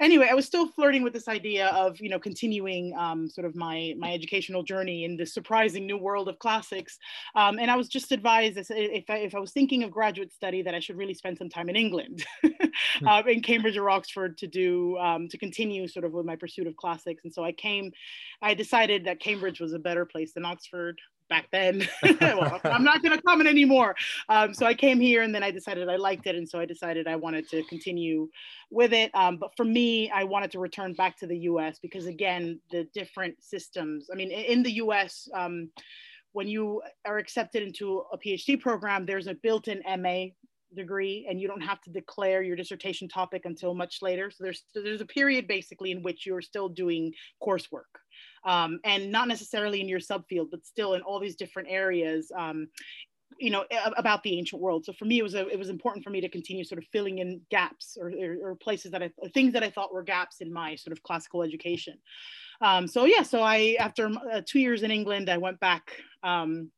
Anyway, 0.00 0.26
I 0.28 0.34
was 0.34 0.44
still 0.44 0.66
flirting 0.66 1.04
with 1.04 1.12
this 1.12 1.28
idea 1.28 1.68
of, 1.68 2.00
you 2.00 2.08
know, 2.08 2.18
continuing 2.18 2.92
um, 2.98 3.28
sort 3.28 3.46
of 3.46 3.54
my, 3.54 3.94
my 3.96 4.12
educational 4.12 4.64
journey 4.64 5.04
in 5.04 5.16
this 5.16 5.32
surprising 5.32 5.86
new 5.86 5.96
world 5.96 6.28
of 6.28 6.36
classics. 6.40 6.98
Um, 7.36 7.60
and 7.60 7.70
I 7.70 7.76
was 7.76 7.88
just 7.88 8.10
advised 8.10 8.58
if 8.58 9.04
I, 9.08 9.18
if 9.18 9.36
I 9.36 9.38
was 9.38 9.52
thinking 9.52 9.84
of 9.84 9.92
graduate 9.92 10.32
study 10.32 10.62
that 10.62 10.74
I 10.74 10.80
should 10.80 10.96
really 10.96 11.14
spend 11.14 11.38
some 11.38 11.48
time 11.48 11.68
in 11.68 11.76
England, 11.76 12.26
uh, 13.06 13.22
in 13.28 13.40
Cambridge 13.40 13.76
or 13.76 13.88
Oxford 13.88 14.36
to 14.38 14.48
do, 14.48 14.98
um, 14.98 15.28
to 15.28 15.38
continue 15.38 15.86
sort 15.86 16.04
of 16.04 16.12
with 16.12 16.26
my 16.26 16.34
pursuit 16.34 16.66
of 16.66 16.74
classics. 16.74 17.22
And 17.22 17.32
so 17.32 17.44
I 17.44 17.52
came, 17.52 17.92
I 18.42 18.54
decided 18.54 19.04
that 19.04 19.20
Cambridge 19.20 19.60
was 19.60 19.74
a 19.74 19.78
better 19.78 20.04
place 20.04 20.32
than 20.32 20.44
Oxford 20.44 20.98
back 21.28 21.48
then. 21.50 21.86
well, 22.20 22.60
I'm 22.64 22.84
not 22.84 23.02
going 23.02 23.16
to 23.16 23.22
comment 23.22 23.48
anymore. 23.48 23.94
Um, 24.28 24.54
so 24.54 24.66
I 24.66 24.74
came 24.74 25.00
here 25.00 25.22
and 25.22 25.34
then 25.34 25.42
I 25.42 25.50
decided 25.50 25.88
I 25.88 25.96
liked 25.96 26.26
it. 26.26 26.36
And 26.36 26.48
so 26.48 26.58
I 26.58 26.64
decided 26.64 27.06
I 27.06 27.16
wanted 27.16 27.48
to 27.50 27.62
continue 27.64 28.28
with 28.70 28.92
it. 28.92 29.10
Um, 29.14 29.36
but 29.36 29.56
for 29.56 29.64
me, 29.64 30.10
I 30.10 30.24
wanted 30.24 30.50
to 30.52 30.58
return 30.58 30.94
back 30.94 31.16
to 31.18 31.26
the 31.26 31.38
US 31.38 31.78
because, 31.78 32.06
again, 32.06 32.60
the 32.70 32.84
different 32.94 33.42
systems, 33.42 34.08
I 34.12 34.16
mean, 34.16 34.30
in 34.30 34.62
the 34.62 34.72
US, 34.72 35.28
um, 35.34 35.70
when 36.32 36.48
you 36.48 36.82
are 37.04 37.18
accepted 37.18 37.62
into 37.62 38.02
a 38.12 38.18
PhD 38.18 38.60
program, 38.60 39.06
there's 39.06 39.28
a 39.28 39.34
built 39.34 39.68
in 39.68 39.82
MA 40.00 40.26
degree 40.74 41.26
and 41.28 41.40
you 41.40 41.48
don't 41.48 41.60
have 41.60 41.80
to 41.82 41.90
declare 41.90 42.42
your 42.42 42.56
dissertation 42.56 43.08
topic 43.08 43.42
until 43.44 43.74
much 43.74 44.02
later. 44.02 44.30
So 44.30 44.44
there's, 44.44 44.64
there's 44.74 45.00
a 45.00 45.06
period 45.06 45.46
basically 45.46 45.90
in 45.90 46.02
which 46.02 46.26
you're 46.26 46.42
still 46.42 46.68
doing 46.68 47.12
coursework 47.42 47.92
um, 48.44 48.80
and 48.84 49.10
not 49.10 49.28
necessarily 49.28 49.80
in 49.80 49.88
your 49.88 50.00
subfield, 50.00 50.50
but 50.50 50.64
still 50.64 50.94
in 50.94 51.02
all 51.02 51.20
these 51.20 51.36
different 51.36 51.68
areas. 51.70 52.30
Um, 52.36 52.68
you 53.38 53.50
know 53.50 53.64
about 53.96 54.22
the 54.22 54.38
ancient 54.38 54.62
world 54.62 54.84
so 54.84 54.92
for 54.92 55.06
me 55.06 55.18
it 55.18 55.22
was 55.22 55.34
a, 55.34 55.48
it 55.48 55.58
was 55.58 55.68
important 55.68 56.04
for 56.04 56.10
me 56.10 56.20
to 56.20 56.28
continue 56.28 56.62
sort 56.62 56.78
of 56.78 56.84
filling 56.92 57.18
in 57.18 57.40
gaps 57.50 57.96
or, 58.00 58.10
or, 58.10 58.50
or 58.50 58.54
places 58.54 58.92
that 58.92 59.02
i 59.02 59.10
things 59.32 59.52
that 59.52 59.64
i 59.64 59.70
thought 59.70 59.92
were 59.92 60.02
gaps 60.02 60.40
in 60.40 60.52
my 60.52 60.76
sort 60.76 60.96
of 60.96 61.02
classical 61.02 61.42
education 61.42 61.98
um, 62.60 62.86
so 62.86 63.04
yeah 63.04 63.22
so 63.22 63.42
i 63.42 63.76
after 63.80 64.08
uh, 64.32 64.40
two 64.46 64.60
years 64.60 64.82
in 64.82 64.90
england 64.90 65.28
i 65.28 65.36
went 65.36 65.58
back 65.58 66.02
um, 66.22 66.70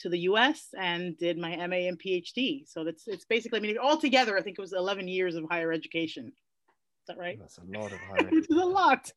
to 0.00 0.08
the 0.08 0.20
US 0.20 0.68
and 0.78 1.16
did 1.16 1.38
my 1.38 1.56
MA 1.56 1.88
and 1.88 1.98
PhD. 1.98 2.66
So 2.66 2.84
that's 2.84 3.06
it's 3.06 3.24
basically, 3.24 3.58
I 3.58 3.62
mean, 3.62 3.78
altogether, 3.78 4.36
I 4.36 4.42
think 4.42 4.58
it 4.58 4.62
was 4.62 4.72
11 4.72 5.08
years 5.08 5.34
of 5.34 5.44
higher 5.50 5.72
education 5.72 6.26
Is 6.26 7.06
that 7.08 7.18
right? 7.18 7.38
That's 7.38 7.58
a 7.58 7.78
lot 7.78 7.92
of 7.92 7.98
higher. 7.98 8.28
which 8.30 8.50
is 8.50 8.56
a 8.56 8.64
lot. 8.64 9.10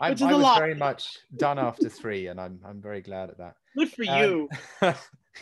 I, 0.00 0.10
which 0.10 0.20
is 0.20 0.26
I 0.26 0.30
a 0.30 0.36
was 0.36 0.42
lot. 0.42 0.58
very 0.58 0.74
much 0.74 1.18
done 1.36 1.58
after 1.58 1.88
three, 1.88 2.28
and 2.28 2.40
I'm 2.40 2.60
I'm 2.64 2.80
very 2.80 3.00
glad 3.00 3.30
at 3.30 3.38
that. 3.38 3.54
Good 3.76 3.92
for 3.92 4.04
um, 4.08 4.18
you. 4.18 4.48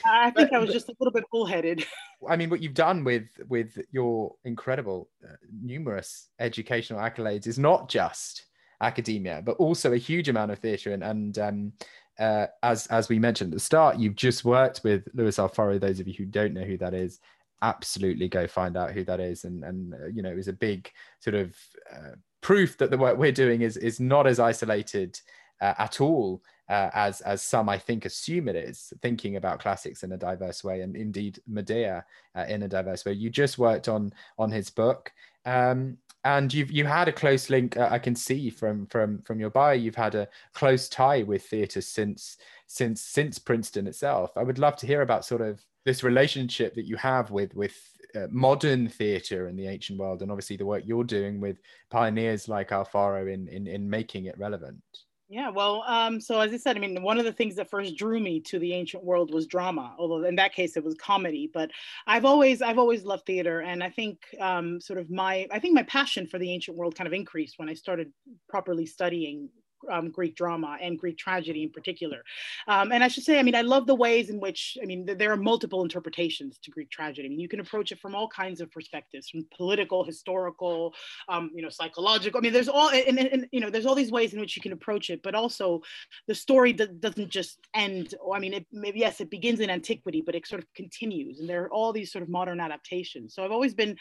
I 0.05 0.31
think 0.31 0.53
I 0.53 0.59
was 0.59 0.73
just 0.73 0.89
a 0.89 0.95
little 1.01 1.13
bit 1.13 1.25
bullheaded. 1.33 1.85
I 2.29 2.37
mean, 2.37 2.51
what 2.51 2.61
you've 2.61 2.75
done 2.75 3.05
with 3.05 3.29
with 3.49 3.79
your 3.93 4.35
incredible, 4.45 5.09
uh, 5.25 5.37
numerous 5.63 6.29
educational 6.39 7.01
accolades 7.01 7.47
is 7.47 7.59
not 7.59 7.89
just 7.89 8.45
academia, 8.81 9.43
but 9.45 9.57
also 9.57 9.93
a 9.93 9.97
huge 9.97 10.29
amount 10.29 10.51
of 10.51 10.59
theatre. 10.59 10.93
And, 10.93 11.03
and 11.03 11.39
um, 11.39 11.73
uh, 12.19 12.47
as 12.63 12.87
as 12.89 13.09
we 13.09 13.19
mentioned 13.19 13.53
at 13.53 13.57
the 13.57 13.65
start, 13.65 13.99
you've 13.99 14.17
just 14.17 14.45
worked 14.45 14.83
with 14.85 15.09
Luis 15.15 15.37
Alfaro. 15.37 15.81
Those 15.81 16.01
of 16.01 16.09
you 16.09 16.15
who 16.15 16.27
don't 16.27 16.55
know 16.55 16.65
who 16.65 16.79
that 16.79 16.95
is, 16.95 17.21
absolutely 17.63 18.29
go 18.29 18.47
find 18.47 18.77
out 18.77 18.93
who 18.93 19.05
that 19.05 19.21
is 19.21 19.45
and 19.45 19.65
and 19.65 19.95
uh, 19.95 20.07
you 20.07 20.23
know 20.23 20.31
it 20.31 20.37
was 20.37 20.47
a 20.49 20.53
big 20.53 20.91
sort 21.19 21.35
of 21.35 21.57
uh, 21.93 22.15
proof 22.41 22.79
that 22.79 22.91
the 22.91 22.99
work 22.99 23.19
we're 23.19 23.33
doing 23.33 23.63
is 23.63 23.77
is 23.77 23.99
not 23.99 24.27
as 24.27 24.39
isolated 24.39 25.21
uh, 25.61 25.75
at 25.79 26.01
all 26.01 26.41
uh, 26.69 26.91
as 26.93 27.21
as 27.23 27.43
some 27.43 27.69
I 27.69 27.79
think 27.79 28.05
assume 28.05 28.49
it 28.49 28.57
is. 28.57 28.93
Thinking 29.01 29.37
about 29.37 29.61
classics 29.61 30.03
in 30.03 30.13
a 30.13 30.19
diverse 30.19 30.63
way, 30.63 30.83
and 30.83 30.95
indeed 30.97 31.41
Medea 31.47 32.05
uh, 32.35 32.45
in 32.49 32.63
a 32.63 32.69
diverse 32.69 33.05
way. 33.05 33.13
You 33.13 33.31
just 33.31 33.59
worked 33.59 33.89
on 33.89 34.13
on 34.39 34.51
his 34.51 34.71
book, 34.71 35.13
um, 35.47 35.97
and 36.25 36.53
you've 36.53 36.71
you 36.71 36.85
had 36.85 37.09
a 37.09 37.13
close 37.13 37.51
link. 37.51 37.77
Uh, 37.77 37.89
I 37.91 37.99
can 37.99 38.15
see 38.15 38.51
from 38.51 38.87
from 38.87 39.23
from 39.23 39.41
your 39.41 39.51
bio. 39.51 39.73
You've 39.73 39.95
had 39.95 40.15
a 40.15 40.29
close 40.55 40.89
tie 40.89 41.23
with 41.23 41.45
theatre 41.47 41.81
since 41.81 42.39
since 42.67 43.01
since 43.01 43.39
Princeton 43.39 43.87
itself. 43.87 44.33
I 44.37 44.43
would 44.43 44.59
love 44.59 44.77
to 44.77 44.87
hear 44.87 45.03
about 45.03 45.25
sort 45.25 45.41
of 45.41 45.61
this 45.85 46.03
relationship 46.03 46.75
that 46.75 46.87
you 46.87 46.97
have 46.97 47.31
with 47.31 47.55
with 47.55 47.75
uh, 48.15 48.27
modern 48.31 48.89
theatre 48.89 49.49
in 49.49 49.57
the 49.57 49.69
ancient 49.69 49.99
world, 49.99 50.23
and 50.23 50.31
obviously 50.31 50.57
the 50.57 50.67
work 50.67 50.83
you're 50.87 51.05
doing 51.05 51.41
with 51.41 51.59
pioneers 51.91 52.49
like 52.49 52.71
Alfaro 52.71 53.33
in 53.33 53.49
in, 53.49 53.67
in 53.67 53.89
making 53.89 54.27
it 54.27 54.39
relevant. 54.39 54.83
Yeah, 55.31 55.51
well, 55.51 55.83
um, 55.87 56.21
so 56.21 56.41
as 56.41 56.55
I 56.55 56.57
said, 56.57 56.77
I 56.77 56.81
mean, 56.81 57.03
one 57.03 57.19
of 57.19 57.27
the 57.27 57.33
things 57.35 57.57
that 57.57 57.69
first 57.69 57.97
drew 57.97 58.19
me 58.19 58.41
to 58.43 58.59
the 58.59 58.73
ancient 58.73 59.05
world 59.05 59.33
was 59.33 59.47
drama. 59.47 59.95
Although 59.99 60.25
in 60.25 60.37
that 60.37 60.55
case 60.55 60.75
it 60.75 60.83
was 60.85 60.95
comedy, 60.95 61.51
but 61.53 61.71
I've 62.07 62.25
always 62.25 62.63
I've 62.63 62.79
always 62.79 63.05
loved 63.05 63.27
theater, 63.27 63.61
and 63.61 63.85
I 63.85 63.91
think 63.91 64.21
um, 64.41 64.81
sort 64.81 64.99
of 64.99 65.11
my 65.11 65.47
I 65.51 65.59
think 65.59 65.75
my 65.75 65.83
passion 65.83 66.27
for 66.27 66.39
the 66.39 66.51
ancient 66.51 66.79
world 66.79 66.97
kind 66.97 67.07
of 67.07 67.13
increased 67.13 67.59
when 67.59 67.69
I 67.69 67.75
started 67.75 68.11
properly 68.49 68.87
studying 68.87 69.51
um, 69.91 70.11
Greek 70.11 70.35
drama 70.37 70.77
and 70.81 70.99
Greek 70.99 71.19
tragedy 71.19 71.63
in 71.63 71.71
particular. 71.71 72.23
Um, 72.67 72.93
and 72.93 73.03
I 73.03 73.09
should 73.09 73.25
say, 73.25 73.39
I 73.39 73.43
mean, 73.43 73.55
I 73.55 73.63
love 73.63 73.87
the 73.87 73.95
ways 73.95 74.31
in 74.31 74.41
which, 74.41 74.77
I 74.83 74.87
mean, 74.87 75.07
there 75.07 75.33
are 75.33 75.37
multiple 75.37 75.83
interpretations 75.83 76.59
to 76.63 76.71
Greek 76.71 76.91
tragedy. 76.91 77.27
I 77.27 77.31
mean, 77.31 77.41
you 77.41 77.49
can 77.49 77.61
approach 77.61 77.93
it 77.93 77.99
from 78.01 78.15
all 78.15 78.29
kinds 78.29 78.61
of 78.61 78.71
perspectives, 78.71 79.29
from 79.29 79.47
political, 79.57 80.05
historical, 80.05 80.95
um, 81.29 81.51
you 81.55 81.63
know, 81.63 81.69
psychological. 81.69 82.39
I 82.39 82.43
mean, 82.43 82.53
there's 82.53 82.69
all, 82.69 82.91
and, 82.91 83.19
and, 83.19 83.29
and, 83.29 83.47
you 83.53 83.61
know, 83.61 83.71
there's 83.71 83.87
all 83.87 83.95
these 83.95 84.13
ways 84.13 84.35
in 84.35 84.41
which 84.41 84.57
you 84.57 84.63
can 84.63 84.73
approach 84.73 85.11
it, 85.11 85.23
but 85.23 85.35
also 85.35 85.81
the 86.27 86.35
story 86.35 86.73
doesn't 86.73 87.29
just 87.29 87.59
end. 87.75 88.15
I 88.35 88.39
mean, 88.39 88.55
it, 88.55 88.67
maybe, 88.73 89.01
yes, 89.01 89.21
it 89.21 89.31
begins 89.31 89.61
in 89.61 89.71
antiquity, 89.71 90.23
but 90.25 90.35
it 90.35 90.47
sort 90.47 90.63
of 90.63 90.75
continues. 90.75 91.41
And 91.41 91.49
there 91.49 91.65
are 91.65 91.73
all 91.73 91.93
these 91.93 92.13
sort 92.13 92.23
of 92.23 92.29
modern 92.29 92.61
adaptations. 92.61 93.35
So 93.35 93.45
I've 93.45 93.53
always 93.53 93.75
been 93.75 93.97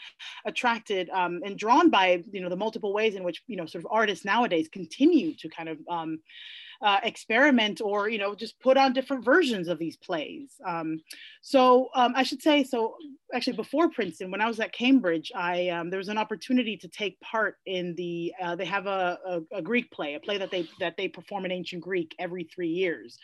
attracted 0.46 1.10
um, 1.10 1.40
and 1.44 1.58
drawn 1.58 1.90
by, 1.90 2.22
you 2.32 2.40
know, 2.40 2.48
the 2.48 2.56
multiple 2.56 2.92
ways 2.92 3.14
in 3.14 3.24
which, 3.24 3.42
you 3.46 3.56
know, 3.56 3.66
sort 3.66 3.84
of 3.84 3.90
artists 3.90 4.24
nowadays 4.24 4.68
continue 4.68 5.34
to 5.34 5.48
kind 5.48 5.67
of 5.68 5.78
um, 5.88 6.20
uh, 6.80 7.00
experiment 7.02 7.80
or 7.80 8.08
you 8.08 8.18
know 8.18 8.34
just 8.34 8.58
put 8.60 8.76
on 8.76 8.92
different 8.92 9.24
versions 9.24 9.68
of 9.68 9.78
these 9.78 9.96
plays. 9.96 10.50
Um, 10.64 11.00
so 11.40 11.88
um, 11.94 12.12
i 12.16 12.22
should 12.22 12.42
say 12.42 12.64
so 12.64 12.96
actually 13.32 13.56
before 13.56 13.90
princeton 13.90 14.30
when 14.30 14.40
i 14.40 14.46
was 14.46 14.60
at 14.60 14.72
cambridge 14.72 15.30
i 15.34 15.68
um, 15.68 15.88
there 15.90 15.98
was 15.98 16.08
an 16.08 16.18
opportunity 16.18 16.76
to 16.76 16.88
take 16.88 17.18
part 17.20 17.56
in 17.66 17.94
the 17.94 18.32
uh, 18.42 18.54
they 18.54 18.64
have 18.64 18.86
a, 18.86 19.18
a, 19.26 19.58
a, 19.58 19.62
greek 19.62 19.90
play 19.90 20.14
a 20.14 20.20
play 20.20 20.36
that 20.38 20.50
they 20.50 20.68
that 20.80 20.96
they 20.96 21.08
perform 21.08 21.44
in 21.44 21.52
ancient 21.52 21.82
greek 21.82 22.14
every 22.18 22.44
three 22.44 22.68
years. 22.68 23.18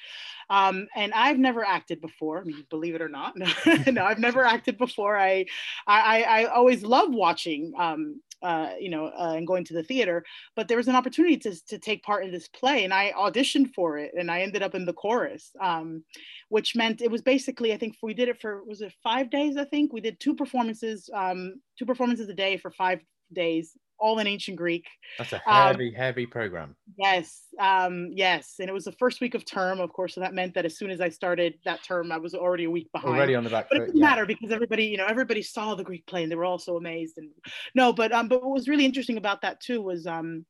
Um, 0.50 0.86
and 0.94 1.12
i've 1.12 1.38
never 1.38 1.64
acted 1.64 2.00
before 2.00 2.44
believe 2.70 2.94
it 2.94 3.02
or 3.02 3.08
not. 3.08 3.34
No 3.86 4.04
i've 4.04 4.18
never 4.18 4.44
acted 4.44 4.78
before. 4.78 5.18
I 5.18 5.46
i, 5.86 6.22
I 6.22 6.44
always 6.44 6.82
love 6.82 7.12
watching 7.12 7.72
um, 7.78 8.20
uh, 8.44 8.74
you 8.78 8.90
know, 8.90 9.06
uh, 9.06 9.34
and 9.36 9.46
going 9.46 9.64
to 9.64 9.74
the 9.74 9.82
theater. 9.82 10.24
But 10.54 10.68
there 10.68 10.76
was 10.76 10.88
an 10.88 10.94
opportunity 10.94 11.36
to, 11.38 11.66
to 11.66 11.78
take 11.78 12.02
part 12.02 12.24
in 12.24 12.30
this 12.30 12.48
play, 12.48 12.84
and 12.84 12.92
I 12.92 13.12
auditioned 13.16 13.74
for 13.74 13.98
it, 13.98 14.12
and 14.16 14.30
I 14.30 14.42
ended 14.42 14.62
up 14.62 14.74
in 14.74 14.84
the 14.84 14.92
chorus, 14.92 15.50
um, 15.60 16.04
which 16.50 16.76
meant 16.76 17.02
it 17.02 17.10
was 17.10 17.22
basically, 17.22 17.72
I 17.72 17.78
think 17.78 17.96
we 18.02 18.14
did 18.14 18.28
it 18.28 18.40
for 18.40 18.62
was 18.64 18.82
it 18.82 18.92
five 19.02 19.30
days? 19.30 19.56
I 19.56 19.64
think 19.64 19.92
we 19.92 20.00
did 20.00 20.20
two 20.20 20.34
performances, 20.34 21.08
um, 21.14 21.54
two 21.78 21.86
performances 21.86 22.28
a 22.28 22.34
day 22.34 22.56
for 22.56 22.70
five 22.70 23.00
days 23.32 23.76
all 23.98 24.18
in 24.18 24.26
ancient 24.26 24.56
Greek. 24.56 24.86
That's 25.18 25.32
a 25.32 25.38
heavy, 25.38 25.88
um, 25.88 25.94
heavy 25.94 26.26
program. 26.26 26.76
Yes, 26.96 27.42
um, 27.58 28.10
yes, 28.12 28.56
and 28.60 28.68
it 28.68 28.72
was 28.72 28.84
the 28.84 28.92
first 28.92 29.20
week 29.20 29.34
of 29.34 29.44
term, 29.44 29.80
of 29.80 29.92
course. 29.92 30.14
So 30.14 30.20
that 30.20 30.34
meant 30.34 30.54
that 30.54 30.64
as 30.64 30.76
soon 30.76 30.90
as 30.90 31.00
I 31.00 31.08
started 31.08 31.54
that 31.64 31.82
term, 31.82 32.12
I 32.12 32.18
was 32.18 32.34
already 32.34 32.64
a 32.64 32.70
week 32.70 32.90
behind. 32.92 33.14
Already 33.14 33.34
on 33.34 33.44
the 33.44 33.50
back. 33.50 33.68
But 33.68 33.78
it 33.78 33.86
didn't 33.86 33.96
yeah. 33.96 34.06
matter 34.06 34.26
because 34.26 34.50
everybody, 34.50 34.86
you 34.86 34.96
know, 34.96 35.06
everybody 35.06 35.42
saw 35.42 35.74
the 35.74 35.84
Greek 35.84 36.06
play 36.06 36.22
and 36.22 36.30
they 36.30 36.36
were 36.36 36.44
all 36.44 36.58
so 36.58 36.76
amazed. 36.76 37.18
And 37.18 37.30
no, 37.74 37.92
but 37.92 38.12
um, 38.12 38.28
but 38.28 38.42
what 38.42 38.52
was 38.52 38.68
really 38.68 38.84
interesting 38.84 39.16
about 39.16 39.42
that 39.42 39.60
too 39.60 39.80
was 39.80 40.06
um, 40.06 40.44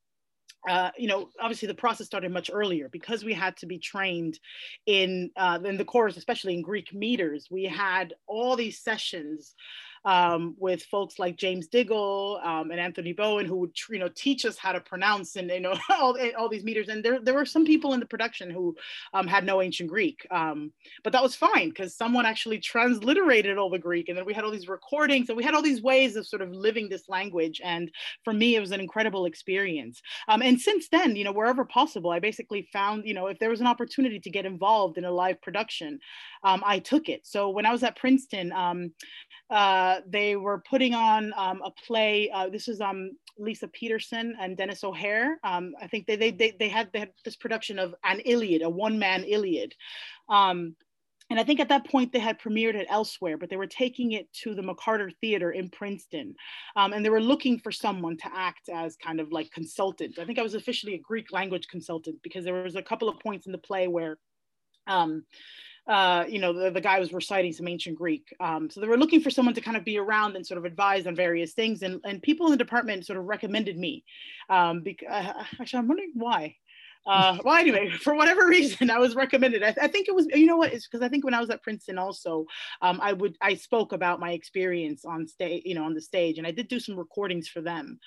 uh, 0.69 0.91
you 0.97 1.09
know, 1.09 1.29
obviously 1.41 1.69
the 1.69 1.75
process 1.75 2.07
started 2.07 2.33
much 2.33 2.51
earlier 2.53 2.89
because 2.89 3.25
we 3.25 3.35
had 3.35 3.57
to 3.59 3.67
be 3.67 3.79
trained 3.79 4.39
in 4.87 5.31
uh, 5.37 5.59
in 5.65 5.77
the 5.77 5.85
chorus, 5.85 6.17
especially 6.17 6.55
in 6.55 6.63
Greek 6.63 6.95
meters. 6.95 7.49
We 7.51 7.65
had 7.65 8.15
all 8.27 8.57
these 8.57 8.81
sessions 8.81 9.55
um, 10.05 10.55
with 10.59 10.83
folks 10.85 11.19
like 11.19 11.37
James 11.37 11.67
Diggle 11.67 12.41
um, 12.45 12.71
and 12.71 12.79
Anthony 12.79 13.13
Bowen, 13.13 13.47
who 13.47 13.57
would 13.57 13.73
you 13.89 13.99
know 13.99 14.11
teach 14.15 14.45
us 14.45 14.59
how 14.59 14.73
to 14.73 14.81
pronounce 14.81 15.37
and 15.37 15.51
you 15.51 15.61
know 15.61 15.77
all, 15.91 16.17
all 16.37 16.49
these 16.49 16.65
meters. 16.65 16.89
And 16.89 17.05
there 17.05 17.21
there 17.21 17.35
were 17.35 17.47
some 17.47 17.65
people 17.65 17.95
in 17.95 18.01
the 18.01 18.07
production 18.07 18.51
who 18.51 18.77
um, 19.15 19.27
had 19.27 19.45
no 19.45 19.63
ancient 19.63 19.89
Greek, 19.89 20.27
um, 20.31 20.73
but 21.03 21.13
that 21.13 21.23
was 21.23 21.35
fine 21.35 21.71
because 21.71 21.97
someone 21.97 22.27
actually 22.27 22.59
transliterated 22.59 23.57
all 23.57 23.71
the 23.71 23.79
Greek, 23.79 24.09
and 24.09 24.19
then 24.19 24.27
we 24.27 24.35
had 24.35 24.45
all 24.45 24.51
these 24.51 24.69
recordings, 24.69 25.29
and 25.29 25.37
we 25.37 25.45
had 25.45 25.55
all 25.55 25.63
these 25.63 25.83
ways 25.83 26.17
of 26.17 26.27
sort 26.27 26.43
of 26.43 26.51
living 26.51 26.89
this 26.89 27.09
language. 27.09 27.61
And 27.65 27.91
for 28.25 28.33
me, 28.33 28.57
it 28.57 28.61
was 28.61 28.73
an 28.73 28.81
incredible 28.81 29.25
experience. 29.25 30.03
Um, 30.29 30.43
and 30.43 30.61
since 30.61 30.89
then, 30.89 31.17
you 31.17 31.25
know, 31.25 31.33
wherever 31.33 31.65
possible, 31.65 32.11
I 32.11 32.19
basically 32.19 32.69
found 32.73 33.07
you 33.07 33.15
know 33.15 33.29
if 33.29 33.39
there 33.39 33.51
was 33.51 33.61
an 33.61 33.67
opportunity 33.67 34.21
to 34.21 34.31
get 34.31 34.45
involved 34.45 34.99
in 34.99 35.05
a 35.05 35.11
live 35.11 35.41
production, 35.41 35.99
um, 36.43 36.63
I 36.67 36.79
took 36.79 37.09
it. 37.09 37.27
So 37.27 37.49
when 37.49 37.65
I 37.65 37.73
was 37.73 37.83
at 37.83 37.97
Princeton. 37.97 38.53
Uh, 39.51 39.94
they 40.07 40.37
were 40.37 40.63
putting 40.69 40.95
on 40.95 41.33
um, 41.37 41.63
a 41.65 41.71
play. 41.87 42.31
Uh, 42.31 42.49
this 42.49 42.69
is 42.69 42.81
um, 42.81 43.13
Lisa 43.39 43.69
Peterson 43.69 44.37
and 44.41 44.57
Denis 44.57 44.85
O'Hare. 44.85 45.39
Um, 45.45 45.75
I 45.81 45.87
think 45.87 46.07
they, 46.07 46.17
they, 46.17 46.31
they, 46.31 46.57
they, 46.59 46.69
had, 46.69 46.91
they 46.93 47.01
had 47.01 47.13
this 47.25 47.37
production 47.37 47.79
of 47.79 47.95
an 48.05 48.21
Iliad, 48.21 48.63
a 48.63 48.69
one 48.69 48.99
man 48.99 49.25
Iliad. 49.25 49.75
Um, 50.29 50.77
and 51.31 51.41
I 51.41 51.45
think 51.45 51.59
at 51.59 51.71
that 51.71 51.89
point 51.91 52.13
they 52.13 52.19
had 52.19 52.39
premiered 52.39 52.75
it 52.75 52.87
elsewhere, 52.91 53.39
but 53.39 53.49
they 53.49 53.57
were 53.57 53.67
taking 53.67 54.13
it 54.13 54.31
to 54.43 54.55
the 54.55 54.63
McCarter 54.63 55.11
Theater 55.21 55.53
in 55.53 55.71
Princeton. 55.71 56.35
Um, 56.77 56.93
and 56.93 57.05
they 57.05 57.11
were 57.11 57.21
looking 57.21 57.59
for 57.59 57.73
someone 57.73 58.17
to 58.19 58.31
act 58.35 58.69
as 58.69 58.97
kind 58.97 59.21
of 59.21 59.33
like 59.33 59.51
consultant. 59.51 60.19
I 60.19 60.27
think 60.27 60.39
I 60.39 60.43
was 60.43 60.55
officially 60.55 60.95
a 60.95 60.99
Greek 60.99 61.33
language 61.33 61.67
consultant 61.69 62.19
because 62.23 62.45
there 62.45 62.63
was 62.63 62.77
a 62.77 62.83
couple 62.83 63.09
of 63.09 63.19
points 63.21 63.47
in 63.47 63.53
the 63.53 63.59
play 63.59 63.89
where 63.89 64.19
um, 64.87 65.25
uh, 65.87 66.25
you 66.29 66.39
know, 66.39 66.53
the, 66.53 66.71
the 66.71 66.81
guy 66.81 66.99
was 66.99 67.13
reciting 67.13 67.53
some 67.53 67.69
ancient 67.69 67.97
Greek. 67.97 68.35
Um, 68.41 68.71
so 68.71 68.81
they 68.81 68.87
were 68.87 68.97
looking 68.97 69.21
for 69.21 69.31
someone 69.31 69.55
to 69.55 69.61
kind 69.61 69.77
of 69.77 69.85
be 69.85 69.99
around 69.99 70.35
and 70.35 70.47
sort 70.47 70.59
of 70.59 70.65
advise 70.65 71.07
on 71.07 71.15
various 71.15 71.53
things. 71.53 71.83
And, 71.83 72.01
and 72.05 72.23
people 72.23 72.47
in 72.47 72.53
the 72.53 72.59
department 72.59 73.07
sort 73.07 73.19
of 73.19 73.27
recommended 73.27 73.79
me. 73.79 74.05
Um, 74.49 74.81
because, 74.83 75.09
uh, 75.11 75.45
actually, 75.61 75.79
I'm 75.79 75.89
wondering 75.89 76.13
why. 76.15 76.57
Uh, 77.07 77.37
well, 77.45 77.57
anyway, 77.57 77.91
for 78.01 78.15
whatever 78.15 78.47
reason, 78.47 78.91
I 78.91 78.99
was 78.99 79.15
recommended. 79.15 79.63
I, 79.63 79.75
I 79.81 79.89
think 79.89 80.09
it 80.09 80.15
was, 80.15 80.27
you 80.33 80.47
know 80.47 80.57
what, 80.57 80.73
it's 80.73 80.87
because 80.87 81.05
I 81.05 81.09
think 81.09 81.25
when 81.25 81.35
I 81.35 81.41
was 81.41 81.51
at 81.51 81.63
Princeton 81.63 81.99
also, 81.99 82.47
um, 82.81 82.99
I 83.03 83.13
would, 83.13 83.37
I 83.43 83.55
spoke 83.55 83.93
about 83.93 84.21
my 84.21 84.33
experience 84.33 85.05
on 85.05 85.27
stage, 85.27 85.63
you 85.67 85.75
know, 85.75 85.85
on 85.85 85.95
the 85.95 86.01
stage, 86.01 86.39
and 86.39 86.47
I 86.47 86.51
did 86.51 86.69
do 86.69 86.81
some 86.81 86.97
recordings 86.97 87.49
for 87.49 87.61
them 87.61 87.99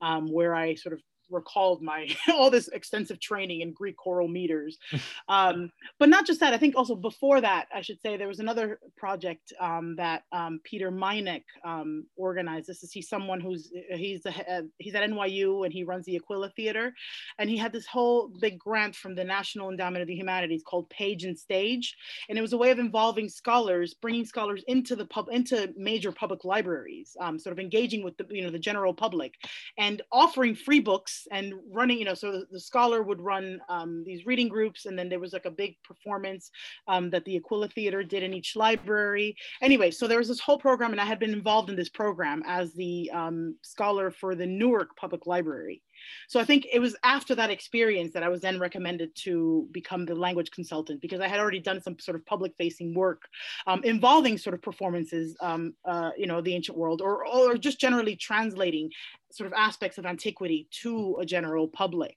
um, 0.00 0.32
where 0.32 0.54
I 0.54 0.74
sort 0.74 0.94
of 0.94 1.02
recalled 1.30 1.82
my 1.82 2.08
all 2.32 2.50
this 2.50 2.68
extensive 2.68 3.20
training 3.20 3.60
in 3.60 3.72
Greek 3.72 3.96
choral 3.96 4.28
meters. 4.28 4.78
Um, 5.28 5.72
but 5.98 6.08
not 6.08 6.26
just 6.26 6.40
that, 6.40 6.52
I 6.54 6.58
think 6.58 6.76
also 6.76 6.94
before 6.94 7.40
that, 7.40 7.66
I 7.74 7.80
should 7.80 8.00
say 8.00 8.16
there 8.16 8.28
was 8.28 8.38
another 8.38 8.78
project 8.96 9.52
um, 9.60 9.96
that 9.96 10.22
um, 10.30 10.60
Peter 10.62 10.92
Meineck 10.92 11.42
um, 11.64 12.06
organized. 12.16 12.68
This 12.68 12.82
is 12.82 12.92
he's 12.92 13.08
someone 13.08 13.40
who's 13.40 13.72
he's 13.90 14.24
a, 14.24 14.62
he's 14.78 14.94
at 14.94 15.08
NYU 15.08 15.64
and 15.64 15.72
he 15.72 15.84
runs 15.84 16.06
the 16.06 16.16
Aquila 16.16 16.50
Theater, 16.50 16.92
and 17.38 17.50
he 17.50 17.56
had 17.56 17.72
this 17.72 17.86
whole 17.86 18.30
big 18.40 18.58
grant 18.58 18.94
from 18.94 19.14
the 19.14 19.24
National 19.24 19.70
Endowment 19.70 20.02
of 20.02 20.08
the 20.08 20.14
Humanities 20.14 20.62
called 20.64 20.88
Page 20.90 21.24
and 21.24 21.38
Stage, 21.38 21.96
and 22.28 22.38
it 22.38 22.42
was 22.42 22.52
a 22.52 22.58
way 22.58 22.70
of 22.70 22.78
involving 22.78 23.28
scholars, 23.28 23.94
bringing 23.94 24.24
scholars 24.24 24.62
into 24.68 24.94
the 24.94 25.06
pub 25.06 25.28
into 25.32 25.72
major 25.76 26.12
public 26.12 26.44
libraries, 26.44 27.16
um, 27.20 27.38
sort 27.38 27.52
of 27.52 27.58
engaging 27.58 28.04
with 28.04 28.16
the 28.16 28.26
you 28.30 28.42
know 28.42 28.50
the 28.50 28.58
general 28.58 28.94
public, 28.94 29.34
and 29.78 30.02
offering 30.12 30.54
free 30.54 30.80
books 30.80 31.15
and 31.30 31.54
running, 31.70 31.98
you 31.98 32.04
know, 32.04 32.14
so 32.14 32.32
the, 32.32 32.46
the 32.50 32.60
scholar 32.60 33.02
would 33.02 33.20
run 33.20 33.60
um, 33.68 34.02
these 34.04 34.26
reading 34.26 34.48
groups, 34.48 34.86
and 34.86 34.98
then 34.98 35.08
there 35.08 35.20
was 35.20 35.32
like 35.32 35.44
a 35.46 35.50
big 35.50 35.76
performance 35.82 36.50
um, 36.88 37.10
that 37.10 37.24
the 37.24 37.36
Aquila 37.36 37.68
Theater 37.68 38.02
did 38.02 38.22
in 38.22 38.34
each 38.34 38.56
library. 38.56 39.36
Anyway, 39.62 39.90
so 39.90 40.06
there 40.06 40.18
was 40.18 40.28
this 40.28 40.40
whole 40.40 40.58
program, 40.58 40.92
and 40.92 41.00
I 41.00 41.04
had 41.04 41.18
been 41.18 41.32
involved 41.32 41.70
in 41.70 41.76
this 41.76 41.88
program 41.88 42.42
as 42.46 42.72
the 42.74 43.10
um, 43.12 43.56
scholar 43.62 44.10
for 44.10 44.34
the 44.34 44.46
Newark 44.46 44.96
Public 44.96 45.26
Library. 45.26 45.82
So 46.28 46.40
I 46.40 46.44
think 46.44 46.66
it 46.72 46.78
was 46.78 46.96
after 47.02 47.34
that 47.34 47.50
experience 47.50 48.12
that 48.12 48.22
I 48.22 48.28
was 48.28 48.40
then 48.40 48.58
recommended 48.58 49.14
to 49.24 49.68
become 49.72 50.04
the 50.04 50.14
language 50.14 50.50
consultant 50.50 51.00
because 51.00 51.20
I 51.20 51.28
had 51.28 51.40
already 51.40 51.60
done 51.60 51.80
some 51.80 51.98
sort 51.98 52.16
of 52.16 52.26
public 52.26 52.54
facing 52.56 52.94
work 52.94 53.22
um, 53.66 53.82
involving 53.84 54.38
sort 54.38 54.54
of 54.54 54.62
performances, 54.62 55.36
um, 55.40 55.74
uh, 55.84 56.10
you 56.16 56.26
know, 56.26 56.40
the 56.40 56.54
ancient 56.54 56.76
world 56.76 57.00
or, 57.00 57.26
or 57.26 57.56
just 57.56 57.80
generally 57.80 58.16
translating 58.16 58.90
sort 59.30 59.46
of 59.46 59.52
aspects 59.52 59.98
of 59.98 60.06
antiquity 60.06 60.68
to 60.82 61.16
a 61.20 61.26
general 61.26 61.68
public. 61.68 62.16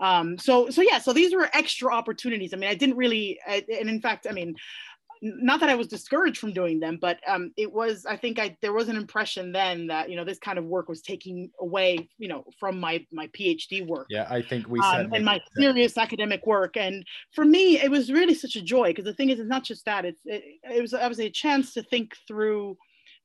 Um, 0.00 0.36
so, 0.36 0.68
so 0.68 0.82
yeah, 0.82 0.98
so 0.98 1.12
these 1.12 1.32
were 1.32 1.48
extra 1.52 1.94
opportunities. 1.94 2.52
I 2.52 2.56
mean, 2.56 2.70
I 2.70 2.74
didn't 2.74 2.96
really, 2.96 3.38
and 3.46 3.88
in 3.88 4.00
fact, 4.00 4.26
I 4.28 4.32
mean, 4.32 4.56
not 5.24 5.60
that 5.60 5.68
I 5.68 5.76
was 5.76 5.86
discouraged 5.86 6.38
from 6.38 6.52
doing 6.52 6.80
them, 6.80 6.98
but 7.00 7.20
um, 7.28 7.52
it 7.56 7.72
was, 7.72 8.04
I 8.04 8.16
think 8.16 8.40
I, 8.40 8.56
there 8.60 8.72
was 8.72 8.88
an 8.88 8.96
impression 8.96 9.52
then 9.52 9.86
that, 9.86 10.10
you 10.10 10.16
know, 10.16 10.24
this 10.24 10.40
kind 10.40 10.58
of 10.58 10.64
work 10.64 10.88
was 10.88 11.00
taking 11.00 11.48
away, 11.60 12.08
you 12.18 12.26
know, 12.26 12.44
from 12.58 12.80
my, 12.80 13.06
my 13.12 13.28
PhD 13.28 13.86
work. 13.86 14.08
Yeah, 14.10 14.26
I 14.28 14.42
think 14.42 14.68
we 14.68 14.80
um, 14.80 15.12
and 15.12 15.24
my 15.24 15.40
serious 15.56 15.96
academic 15.96 16.44
work. 16.44 16.76
And 16.76 17.06
for 17.32 17.44
me, 17.44 17.80
it 17.80 17.88
was 17.88 18.10
really 18.10 18.34
such 18.34 18.56
a 18.56 18.62
joy 18.62 18.88
because 18.88 19.04
the 19.04 19.14
thing 19.14 19.30
is, 19.30 19.38
it's 19.38 19.48
not 19.48 19.62
just 19.62 19.84
that, 19.84 20.04
it's, 20.04 20.20
it, 20.24 20.42
it 20.64 20.82
was 20.82 20.92
obviously 20.92 21.26
a 21.26 21.30
chance 21.30 21.72
to 21.74 21.84
think 21.84 22.16
through, 22.26 22.76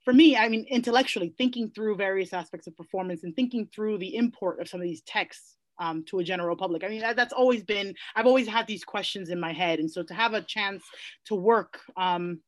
for 0.06 0.13
me, 0.13 0.38
I 0.38 0.48
mean, 0.50 0.66
intellectually 0.70 1.34
thinking 1.36 1.72
through 1.72 1.96
various 1.98 2.32
aspects 2.32 2.68
of 2.68 2.77
performance 2.77 3.24
and 3.24 3.36
thinking 3.36 3.68
through 3.74 3.98
the 3.98 4.16
import 4.16 4.62
of 4.62 4.70
some 4.70 4.80
of 4.80 4.86
these 4.86 5.01
texts 5.01 5.57
um, 5.79 6.03
to 6.05 6.19
a 6.19 6.24
general 6.24 6.55
public. 6.55 6.84
I 6.84 6.89
mean, 6.89 7.01
that, 7.01 7.15
that's 7.15 7.34
always 7.34 7.63
been, 7.63 7.93
I've 8.15 8.25
always 8.25 8.48
had 8.48 8.67
these 8.67 8.84
questions 8.84 9.29
in 9.29 9.39
my 9.39 9.53
head. 9.53 9.79
And 9.79 9.89
so 9.89 10.03
to 10.03 10.13
have 10.13 10.34
a 10.34 10.41
chance 10.41 10.84
to 11.25 11.36
work, 11.36 11.79
um, 11.96 12.39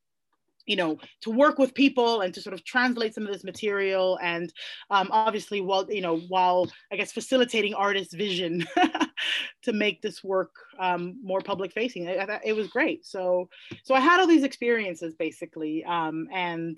you 0.65 0.75
know, 0.75 0.99
to 1.21 1.31
work 1.31 1.57
with 1.57 1.73
people 1.73 2.21
and 2.21 2.31
to 2.31 2.41
sort 2.41 2.53
of 2.53 2.63
translate 2.63 3.15
some 3.15 3.25
of 3.25 3.33
this 3.33 3.43
material 3.43 4.19
and 4.21 4.53
um, 4.91 5.09
obviously 5.11 5.61
while, 5.61 5.91
you 5.91 6.01
know, 6.01 6.19
while 6.27 6.69
I 6.91 6.95
guess 6.95 7.11
facilitating 7.11 7.73
artists' 7.73 8.13
vision 8.13 8.67
to 9.63 9.73
make 9.73 10.03
this 10.03 10.23
work 10.23 10.51
um, 10.79 11.15
more 11.23 11.41
public 11.41 11.73
facing, 11.73 12.05
it, 12.05 12.29
it, 12.45 12.53
was 12.53 12.67
great. 12.67 13.03
So, 13.03 13.49
so 13.83 13.95
I 13.95 13.99
had 13.99 14.19
all 14.19 14.27
these 14.27 14.43
experiences 14.43 15.15
basically. 15.15 15.83
Um, 15.85 16.27
and 16.31 16.77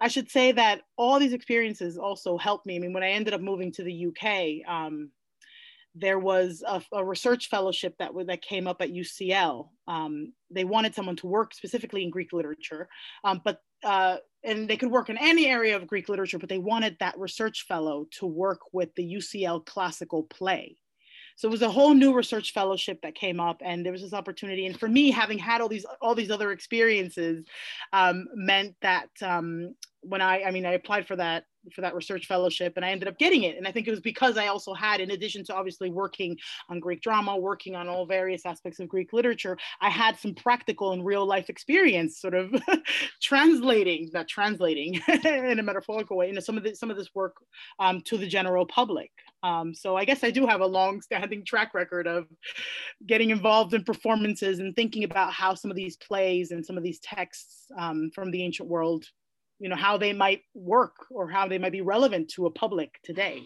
I 0.00 0.06
should 0.06 0.30
say 0.30 0.52
that 0.52 0.82
all 0.96 1.18
these 1.18 1.32
experiences 1.32 1.98
also 1.98 2.38
helped 2.38 2.64
me. 2.64 2.76
I 2.76 2.78
mean, 2.78 2.92
when 2.92 3.02
I 3.02 3.10
ended 3.10 3.34
up 3.34 3.40
moving 3.40 3.72
to 3.72 3.82
the 3.82 4.06
UK, 4.06 4.70
um, 4.72 5.10
there 5.94 6.18
was 6.18 6.62
a, 6.66 6.82
a, 6.92 7.04
research 7.04 7.48
fellowship 7.48 7.96
that 7.98 8.12
that 8.26 8.42
came 8.42 8.66
up 8.66 8.80
at 8.80 8.92
UCL. 8.92 9.68
Um, 9.88 10.32
they 10.50 10.64
wanted 10.64 10.94
someone 10.94 11.16
to 11.16 11.26
work 11.26 11.52
specifically 11.54 12.04
in 12.04 12.10
Greek 12.10 12.32
literature, 12.32 12.88
um, 13.24 13.40
but 13.44 13.60
uh, 13.82 14.16
and 14.44 14.68
they 14.68 14.76
could 14.76 14.90
work 14.90 15.08
in 15.10 15.18
any 15.18 15.46
area 15.46 15.76
of 15.76 15.86
Greek 15.86 16.08
literature, 16.08 16.38
but 16.38 16.48
they 16.48 16.58
wanted 16.58 16.96
that 17.00 17.18
research 17.18 17.66
fellow 17.66 18.06
to 18.18 18.26
work 18.26 18.60
with 18.72 18.94
the 18.94 19.14
UCL 19.14 19.66
classical 19.66 20.22
play. 20.24 20.76
So 21.36 21.48
it 21.48 21.52
was 21.52 21.62
a 21.62 21.70
whole 21.70 21.94
new 21.94 22.14
research 22.14 22.52
fellowship 22.52 23.00
that 23.02 23.14
came 23.14 23.40
up, 23.40 23.62
and 23.64 23.84
there 23.84 23.92
was 23.92 24.02
this 24.02 24.12
opportunity. 24.12 24.66
And 24.66 24.78
for 24.78 24.88
me, 24.88 25.10
having 25.10 25.38
had 25.38 25.60
all 25.60 25.68
these 25.68 25.86
all 26.00 26.14
these 26.14 26.30
other 26.30 26.52
experiences, 26.52 27.44
um, 27.92 28.26
meant 28.34 28.76
that 28.82 29.08
um, 29.22 29.74
when 30.02 30.20
I, 30.20 30.44
I 30.44 30.50
mean, 30.50 30.66
I 30.66 30.72
applied 30.72 31.06
for 31.06 31.16
that 31.16 31.44
for 31.74 31.80
that 31.82 31.94
research 31.94 32.26
fellowship 32.26 32.74
and 32.76 32.84
I 32.84 32.90
ended 32.90 33.08
up 33.08 33.18
getting 33.18 33.44
it. 33.44 33.56
And 33.56 33.66
I 33.66 33.72
think 33.72 33.86
it 33.86 33.90
was 33.90 34.00
because 34.00 34.36
I 34.36 34.46
also 34.46 34.74
had, 34.74 35.00
in 35.00 35.10
addition 35.10 35.44
to 35.44 35.54
obviously 35.54 35.90
working 35.90 36.36
on 36.68 36.80
Greek 36.80 37.02
drama, 37.02 37.36
working 37.36 37.76
on 37.76 37.88
all 37.88 38.06
various 38.06 38.46
aspects 38.46 38.80
of 38.80 38.88
Greek 38.88 39.12
literature, 39.12 39.58
I 39.80 39.90
had 39.90 40.18
some 40.18 40.34
practical 40.34 40.92
and 40.92 41.04
real 41.04 41.26
life 41.26 41.50
experience 41.50 42.18
sort 42.20 42.34
of 42.34 42.54
translating, 43.22 44.08
not 44.12 44.28
translating 44.28 45.00
in 45.24 45.58
a 45.58 45.62
metaphorical 45.62 46.16
way, 46.16 46.28
you 46.28 46.34
know, 46.34 46.40
some 46.40 46.56
of, 46.56 46.64
the, 46.64 46.74
some 46.74 46.90
of 46.90 46.96
this 46.96 47.14
work 47.14 47.36
um, 47.78 48.00
to 48.02 48.16
the 48.16 48.26
general 48.26 48.66
public. 48.66 49.10
Um, 49.42 49.74
so 49.74 49.96
I 49.96 50.04
guess 50.04 50.22
I 50.22 50.30
do 50.30 50.46
have 50.46 50.60
a 50.60 50.66
long 50.66 51.00
standing 51.00 51.44
track 51.44 51.74
record 51.74 52.06
of 52.06 52.26
getting 53.06 53.30
involved 53.30 53.74
in 53.74 53.84
performances 53.84 54.58
and 54.58 54.74
thinking 54.76 55.04
about 55.04 55.32
how 55.32 55.54
some 55.54 55.70
of 55.70 55.76
these 55.76 55.96
plays 55.96 56.50
and 56.50 56.64
some 56.64 56.76
of 56.76 56.82
these 56.82 57.00
texts 57.00 57.66
um, 57.78 58.10
from 58.14 58.30
the 58.30 58.42
ancient 58.42 58.68
world 58.68 59.06
you 59.60 59.68
know 59.68 59.76
how 59.76 59.96
they 59.96 60.12
might 60.12 60.42
work 60.54 61.06
or 61.10 61.28
how 61.28 61.46
they 61.46 61.58
might 61.58 61.72
be 61.72 61.82
relevant 61.82 62.30
to 62.30 62.46
a 62.46 62.50
public 62.50 62.98
today. 63.04 63.42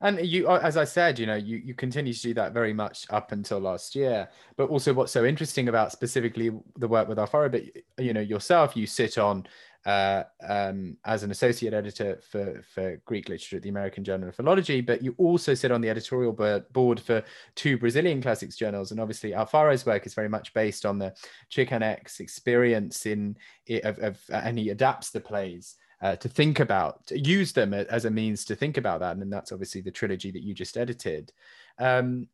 And 0.00 0.26
you 0.26 0.48
uh, 0.48 0.60
as 0.62 0.76
i 0.76 0.84
said 0.84 1.18
you 1.18 1.26
know 1.26 1.36
you, 1.36 1.58
you 1.58 1.74
continue 1.74 2.12
to 2.12 2.22
do 2.22 2.34
that 2.34 2.52
very 2.52 2.72
much 2.72 3.06
up 3.10 3.32
until 3.32 3.60
last 3.60 3.94
year. 3.94 4.28
But 4.56 4.68
also 4.68 4.94
what's 4.94 5.12
so 5.12 5.24
interesting 5.24 5.68
about 5.68 5.92
specifically 5.92 6.50
the 6.78 6.88
work 6.88 7.08
with 7.08 7.18
Alfaro 7.18 7.50
but 7.50 7.64
you 8.02 8.12
know 8.12 8.20
yourself 8.20 8.76
you 8.76 8.86
sit 8.86 9.18
on 9.18 9.46
uh, 9.86 10.24
um, 10.46 10.96
as 11.04 11.22
an 11.22 11.30
associate 11.30 11.72
editor 11.72 12.20
for, 12.30 12.62
for 12.74 13.00
Greek 13.06 13.28
literature 13.28 13.56
at 13.56 13.62
the 13.62 13.68
American 13.68 14.04
Journal 14.04 14.28
of 14.28 14.36
Philology, 14.36 14.80
but 14.80 15.02
you 15.02 15.14
also 15.16 15.54
sit 15.54 15.72
on 15.72 15.80
the 15.80 15.88
editorial 15.88 16.32
board 16.72 17.00
for 17.00 17.22
two 17.54 17.78
Brazilian 17.78 18.20
classics 18.20 18.56
journals. 18.56 18.90
And 18.90 19.00
obviously, 19.00 19.30
Alfaro's 19.30 19.86
work 19.86 20.06
is 20.06 20.14
very 20.14 20.28
much 20.28 20.52
based 20.52 20.84
on 20.84 20.98
the 20.98 21.14
Chicanx 21.50 22.20
experience 22.20 23.06
in 23.06 23.36
of, 23.84 23.98
of 24.00 24.18
and 24.30 24.58
he 24.58 24.70
adapts 24.70 25.10
the 25.10 25.20
plays. 25.20 25.76
Uh, 26.02 26.16
to 26.16 26.30
think 26.30 26.60
about, 26.60 27.06
to 27.06 27.18
use 27.18 27.52
them 27.52 27.74
as 27.74 28.06
a 28.06 28.10
means 28.10 28.46
to 28.46 28.56
think 28.56 28.78
about 28.78 29.00
that, 29.00 29.16
and 29.18 29.30
that's 29.30 29.52
obviously 29.52 29.82
the 29.82 29.90
trilogy 29.90 30.30
that 30.30 30.42
you 30.42 30.54
just 30.54 30.78
edited. 30.78 31.30
Um, 31.78 32.26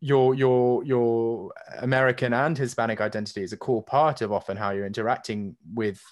your 0.00 0.34
your 0.34 0.84
your 0.84 1.52
American 1.78 2.32
and 2.32 2.58
Hispanic 2.58 3.00
identity 3.00 3.42
is 3.42 3.52
a 3.52 3.56
core 3.56 3.84
part 3.84 4.20
of 4.20 4.32
often 4.32 4.56
how 4.56 4.70
you're 4.70 4.84
interacting 4.84 5.56
with 5.74 6.02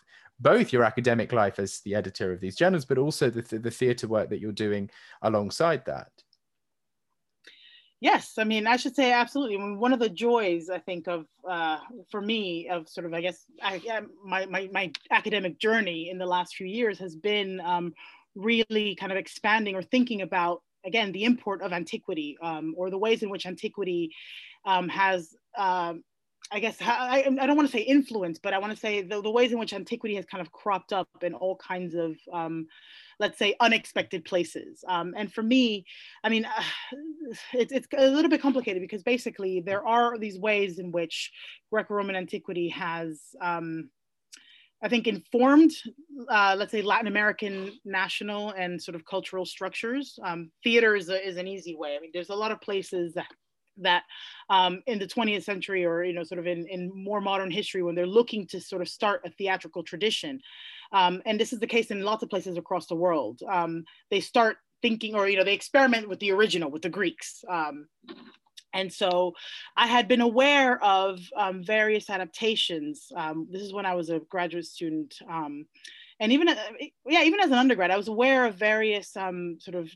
both 0.40 0.72
your 0.72 0.84
academic 0.84 1.32
life 1.32 1.58
as 1.58 1.80
the 1.80 1.94
editor 1.94 2.32
of 2.32 2.40
these 2.40 2.56
journals, 2.56 2.84
but 2.84 2.98
also 2.98 3.30
the, 3.30 3.42
th- 3.42 3.62
the 3.62 3.70
theatre 3.70 4.08
work 4.08 4.28
that 4.30 4.40
you're 4.40 4.52
doing 4.52 4.90
alongside 5.22 5.84
that. 5.86 6.10
Yes, 8.00 8.32
I 8.36 8.42
mean, 8.42 8.66
I 8.66 8.76
should 8.76 8.96
say 8.96 9.12
absolutely. 9.12 9.56
I 9.56 9.60
mean, 9.60 9.78
one 9.78 9.92
of 9.92 10.00
the 10.00 10.08
joys 10.08 10.68
I 10.68 10.78
think 10.78 11.06
of 11.06 11.24
uh, 11.48 11.78
for 12.10 12.20
me 12.20 12.68
of 12.68 12.88
sort 12.88 13.06
of, 13.06 13.14
I 13.14 13.20
guess, 13.20 13.44
I, 13.62 13.80
my, 14.24 14.44
my, 14.46 14.68
my 14.72 14.90
academic 15.12 15.60
journey 15.60 16.10
in 16.10 16.18
the 16.18 16.26
last 16.26 16.56
few 16.56 16.66
years 16.66 16.98
has 16.98 17.14
been 17.14 17.60
um, 17.60 17.94
really 18.34 18.96
kind 18.96 19.12
of 19.12 19.18
expanding 19.18 19.76
or 19.76 19.82
thinking 19.82 20.22
about, 20.22 20.62
again, 20.84 21.12
the 21.12 21.22
import 21.22 21.62
of 21.62 21.72
antiquity 21.72 22.36
um, 22.42 22.74
or 22.76 22.90
the 22.90 22.98
ways 22.98 23.22
in 23.22 23.30
which 23.30 23.46
antiquity 23.46 24.12
um, 24.64 24.88
has 24.88 25.36
um, 25.56 26.02
I 26.54 26.60
guess 26.60 26.76
I, 26.82 27.24
I 27.40 27.46
don't 27.46 27.56
want 27.56 27.70
to 27.70 27.76
say 27.76 27.82
influence, 27.82 28.38
but 28.38 28.52
I 28.52 28.58
want 28.58 28.72
to 28.74 28.78
say 28.78 29.00
the, 29.00 29.22
the 29.22 29.30
ways 29.30 29.52
in 29.52 29.58
which 29.58 29.72
antiquity 29.72 30.16
has 30.16 30.26
kind 30.26 30.42
of 30.42 30.52
cropped 30.52 30.92
up 30.92 31.08
in 31.22 31.32
all 31.32 31.56
kinds 31.56 31.94
of, 31.94 32.16
um, 32.30 32.66
let's 33.18 33.38
say, 33.38 33.54
unexpected 33.58 34.24
places. 34.26 34.84
Um, 34.86 35.14
and 35.16 35.32
for 35.32 35.42
me, 35.42 35.86
I 36.22 36.28
mean, 36.28 36.44
uh, 36.44 36.62
it's, 37.54 37.72
it's 37.72 37.86
a 37.96 38.06
little 38.08 38.30
bit 38.30 38.42
complicated 38.42 38.82
because 38.82 39.02
basically 39.02 39.62
there 39.64 39.86
are 39.86 40.18
these 40.18 40.38
ways 40.38 40.78
in 40.78 40.92
which 40.92 41.32
Greco-Roman 41.70 42.16
antiquity 42.16 42.68
has, 42.68 43.20
um, 43.40 43.88
I 44.82 44.88
think, 44.88 45.06
informed, 45.06 45.72
uh, 46.28 46.54
let's 46.58 46.72
say, 46.72 46.82
Latin 46.82 47.06
American 47.06 47.72
national 47.86 48.50
and 48.50 48.82
sort 48.82 48.94
of 48.94 49.06
cultural 49.06 49.46
structures. 49.46 50.18
Um, 50.22 50.50
theater 50.62 50.96
is, 50.96 51.08
a, 51.08 51.26
is 51.26 51.38
an 51.38 51.48
easy 51.48 51.74
way. 51.76 51.96
I 51.96 52.00
mean, 52.00 52.10
there's 52.12 52.30
a 52.30 52.34
lot 52.34 52.52
of 52.52 52.60
places 52.60 53.14
that 53.14 53.28
that 53.78 54.04
um, 54.50 54.82
in 54.86 54.98
the 54.98 55.06
20th 55.06 55.44
century 55.44 55.84
or 55.84 56.04
you 56.04 56.12
know 56.12 56.24
sort 56.24 56.38
of 56.38 56.46
in, 56.46 56.66
in 56.66 56.90
more 56.94 57.20
modern 57.20 57.50
history 57.50 57.82
when 57.82 57.94
they're 57.94 58.06
looking 58.06 58.46
to 58.48 58.60
sort 58.60 58.82
of 58.82 58.88
start 58.88 59.22
a 59.24 59.30
theatrical 59.30 59.82
tradition. 59.82 60.40
Um, 60.92 61.22
and 61.24 61.40
this 61.40 61.52
is 61.52 61.60
the 61.60 61.66
case 61.66 61.90
in 61.90 62.02
lots 62.02 62.22
of 62.22 62.30
places 62.30 62.58
across 62.58 62.86
the 62.86 62.94
world. 62.94 63.40
Um, 63.48 63.84
they 64.10 64.20
start 64.20 64.58
thinking 64.82 65.14
or 65.14 65.28
you 65.28 65.36
know 65.36 65.44
they 65.44 65.54
experiment 65.54 66.08
with 66.08 66.20
the 66.20 66.32
original 66.32 66.70
with 66.70 66.82
the 66.82 66.88
greeks. 66.88 67.44
Um, 67.48 67.86
and 68.74 68.90
so 68.90 69.34
i 69.76 69.86
had 69.86 70.08
been 70.08 70.22
aware 70.22 70.82
of 70.82 71.20
um, 71.36 71.62
various 71.62 72.10
adaptations. 72.10 73.10
Um, 73.16 73.48
this 73.50 73.62
is 73.62 73.72
when 73.72 73.86
i 73.86 73.94
was 73.94 74.10
a 74.10 74.20
graduate 74.28 74.66
student 74.66 75.14
Um, 75.28 75.66
and 76.20 76.32
even 76.32 76.48
uh, 76.48 76.56
yeah 77.06 77.22
even 77.22 77.40
as 77.40 77.50
an 77.50 77.58
undergrad 77.58 77.90
i 77.90 77.96
was 77.96 78.08
aware 78.08 78.44
of 78.44 78.54
various 78.54 79.08
sort 79.10 79.74
of 79.74 79.90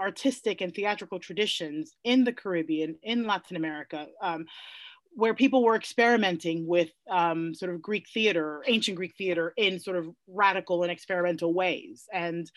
artistic 0.00 0.60
and 0.60 0.74
theatrical 0.74 1.18
traditions 1.18 1.96
in 2.04 2.24
the 2.24 2.32
Caribbean, 2.32 2.96
in 3.02 3.26
Latin 3.26 3.56
America, 3.56 4.06
um, 4.22 4.46
where 5.14 5.34
people 5.34 5.64
were 5.64 5.74
experimenting 5.74 6.66
with 6.66 6.90
um, 7.10 7.54
sort 7.54 7.74
of 7.74 7.82
Greek 7.82 8.06
theater, 8.14 8.62
ancient 8.66 8.96
Greek 8.96 9.14
theater, 9.16 9.52
in 9.56 9.80
sort 9.80 9.96
of 9.96 10.06
radical 10.28 10.82
and 10.82 10.92
experimental 10.92 11.52
ways. 11.52 12.06
And 12.12 12.50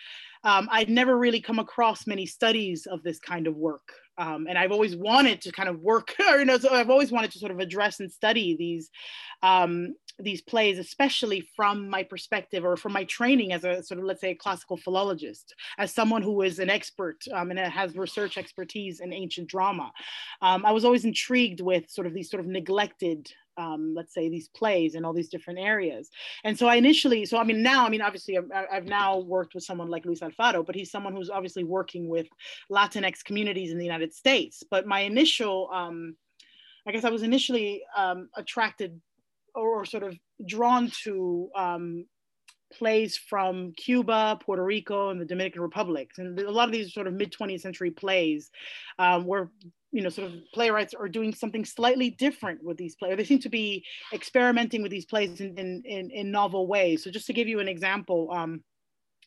um, 0.44 0.68
I'd 0.72 0.90
never 0.90 1.18
really 1.18 1.42
come 1.42 1.60
across 1.60 2.06
many 2.06 2.26
studies 2.26 2.86
of 2.86 3.02
this 3.04 3.20
kind 3.20 3.48
of 3.48 3.56
work. 3.56 3.94
Um, 4.18 4.46
and 4.48 4.58
I've 4.58 4.72
always 4.72 4.96
wanted 4.96 5.42
to 5.42 5.52
kind 5.52 5.70
of 5.70 5.80
work, 5.80 6.16
or, 6.30 6.40
you 6.40 6.46
know, 6.46 6.58
so 6.58 6.74
I've 6.74 6.90
always 6.90 7.12
wanted 7.12 7.32
to 7.32 7.40
sort 7.40 7.52
of 7.52 7.60
address 7.60 8.00
and 8.00 8.12
study 8.12 8.56
these 8.58 8.90
um, 9.44 9.96
these 10.20 10.42
plays, 10.42 10.78
especially 10.78 11.42
from 11.56 11.90
my 11.90 12.04
perspective 12.04 12.64
or 12.64 12.78
from 12.78 12.94
my 12.94 13.04
training 13.06 13.54
as 13.54 13.64
a 13.64 13.82
sort 13.82 14.00
of, 14.00 14.06
let's 14.06 14.22
say, 14.22 14.32
a 14.32 14.36
classical 14.36 14.78
philologist, 14.78 15.56
as 15.78 15.94
someone 15.94 16.22
who 16.22 16.42
is 16.42 16.60
an 16.60 16.70
expert 16.70 17.18
um, 17.34 17.50
and 17.50 17.60
has 17.60 17.96
research 17.96 18.38
expertise 18.38 19.00
in 19.00 19.14
ancient 19.14 19.48
drama. 19.48 19.92
Um, 20.42 20.66
I 20.66 20.72
was 20.72 20.86
always 20.86 21.06
intrigued 21.06 21.62
with 21.62 21.90
sort 21.90 22.08
of 22.08 22.14
these 22.14 22.30
sort 22.30 22.42
of 22.42 22.48
neglected 22.48 23.32
um, 23.58 23.94
let's 23.96 24.14
say 24.14 24.30
these 24.30 24.48
plays 24.50 24.96
in 24.96 25.06
all 25.06 25.14
these 25.14 25.30
different 25.30 25.60
areas 25.60 26.10
and 26.44 26.58
so 26.58 26.68
i 26.68 26.76
initially 26.76 27.26
so 27.26 27.38
i 27.38 27.44
mean 27.44 27.62
now 27.62 27.86
i 27.86 27.90
mean 27.90 28.02
obviously 28.02 28.38
I've, 28.38 28.50
I've, 28.72 28.86
now 28.86 29.20
worked 29.20 29.54
with 29.54 29.64
someone 29.64 29.90
like 29.90 30.06
luis 30.06 30.22
alfaro 30.22 30.66
but 30.66 30.76
he's 30.76 30.92
someone 30.92 31.14
who's 31.14 31.30
obviously 31.30 31.64
working 31.64 32.08
with 32.08 32.28
latinx 32.72 33.24
communities 33.24 33.72
in 33.72 33.78
the 33.78 33.86
united 33.86 34.14
states 34.14 34.64
but 34.70 34.86
my 34.86 35.02
initial 35.02 35.70
um, 35.74 36.16
i 36.88 36.92
guess 36.92 37.04
i 37.04 37.10
was 37.10 37.24
initially 37.24 37.84
um, 37.96 38.30
attracted 38.36 39.00
or 39.54 39.86
sort 39.86 40.04
of 40.04 40.18
drawn 40.46 40.90
to 41.04 41.50
um, 41.56 42.06
plays 42.72 43.18
from 43.18 43.74
Cuba, 43.74 44.40
Puerto 44.42 44.64
Rico, 44.64 45.10
and 45.10 45.20
the 45.20 45.26
Dominican 45.26 45.62
Republic. 45.62 46.12
And 46.18 46.40
a 46.40 46.52
lot 46.52 46.68
of 46.68 46.72
these 46.72 46.94
sort 46.94 47.08
of 47.08 47.14
mid 47.14 47.34
20th 47.34 47.62
century 47.62 47.92
plays 47.92 48.50
um, 48.98 49.26
where 49.26 49.50
you 49.92 50.02
know 50.02 50.10
sort 50.10 50.32
of 50.32 50.40
playwrights 50.54 50.94
are 50.94 51.10
doing 51.10 51.34
something 51.34 51.66
slightly 51.66 52.10
different 52.10 52.64
with 52.64 52.78
these 52.78 52.96
plays. 52.96 53.18
They 53.18 53.26
seem 53.26 53.40
to 53.40 53.50
be 53.50 53.86
experimenting 54.14 54.82
with 54.82 54.92
these 54.92 55.06
plays 55.06 55.42
in, 55.42 55.58
in, 55.58 55.84
in, 55.86 56.10
in 56.12 56.32
novel 56.32 56.68
ways. 56.68 57.04
So 57.04 57.12
just 57.12 57.28
to 57.28 57.34
give 57.34 57.48
you 57.48 57.60
an 57.60 57.68
example, 57.68 58.30
um, 58.32 58.64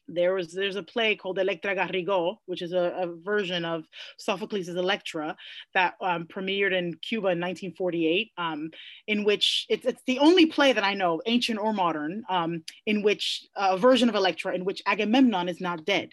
there 0.08 0.34
was 0.34 0.52
there's 0.52 0.76
a 0.76 0.82
play 0.82 1.16
called 1.16 1.38
Electra 1.38 1.74
Garrigó, 1.74 2.36
which 2.46 2.62
is 2.62 2.72
a, 2.72 2.94
a 2.98 3.06
version 3.06 3.64
of 3.64 3.84
Sophocles' 4.18 4.68
Electra 4.68 5.36
that 5.74 5.94
um, 6.00 6.26
premiered 6.26 6.72
in 6.72 6.94
Cuba 6.94 7.28
in 7.28 7.40
1948, 7.40 8.32
um, 8.36 8.70
in 9.06 9.24
which 9.24 9.66
it's, 9.68 9.86
it's 9.86 10.02
the 10.06 10.18
only 10.18 10.46
play 10.46 10.72
that 10.72 10.84
I 10.84 10.94
know, 10.94 11.20
ancient 11.26 11.58
or 11.58 11.72
modern, 11.72 12.22
um, 12.28 12.64
in 12.86 13.02
which 13.02 13.46
uh, 13.56 13.70
a 13.72 13.78
version 13.78 14.08
of 14.08 14.14
Electra 14.14 14.54
in 14.54 14.64
which 14.64 14.82
Agamemnon 14.86 15.48
is 15.48 15.60
not 15.60 15.84
dead. 15.84 16.10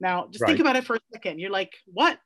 Now, 0.00 0.28
just 0.30 0.42
right. 0.42 0.48
think 0.48 0.60
about 0.60 0.76
it 0.76 0.84
for 0.84 0.96
a 0.96 1.00
second. 1.12 1.38
You're 1.38 1.50
like, 1.50 1.72
what? 1.86 2.18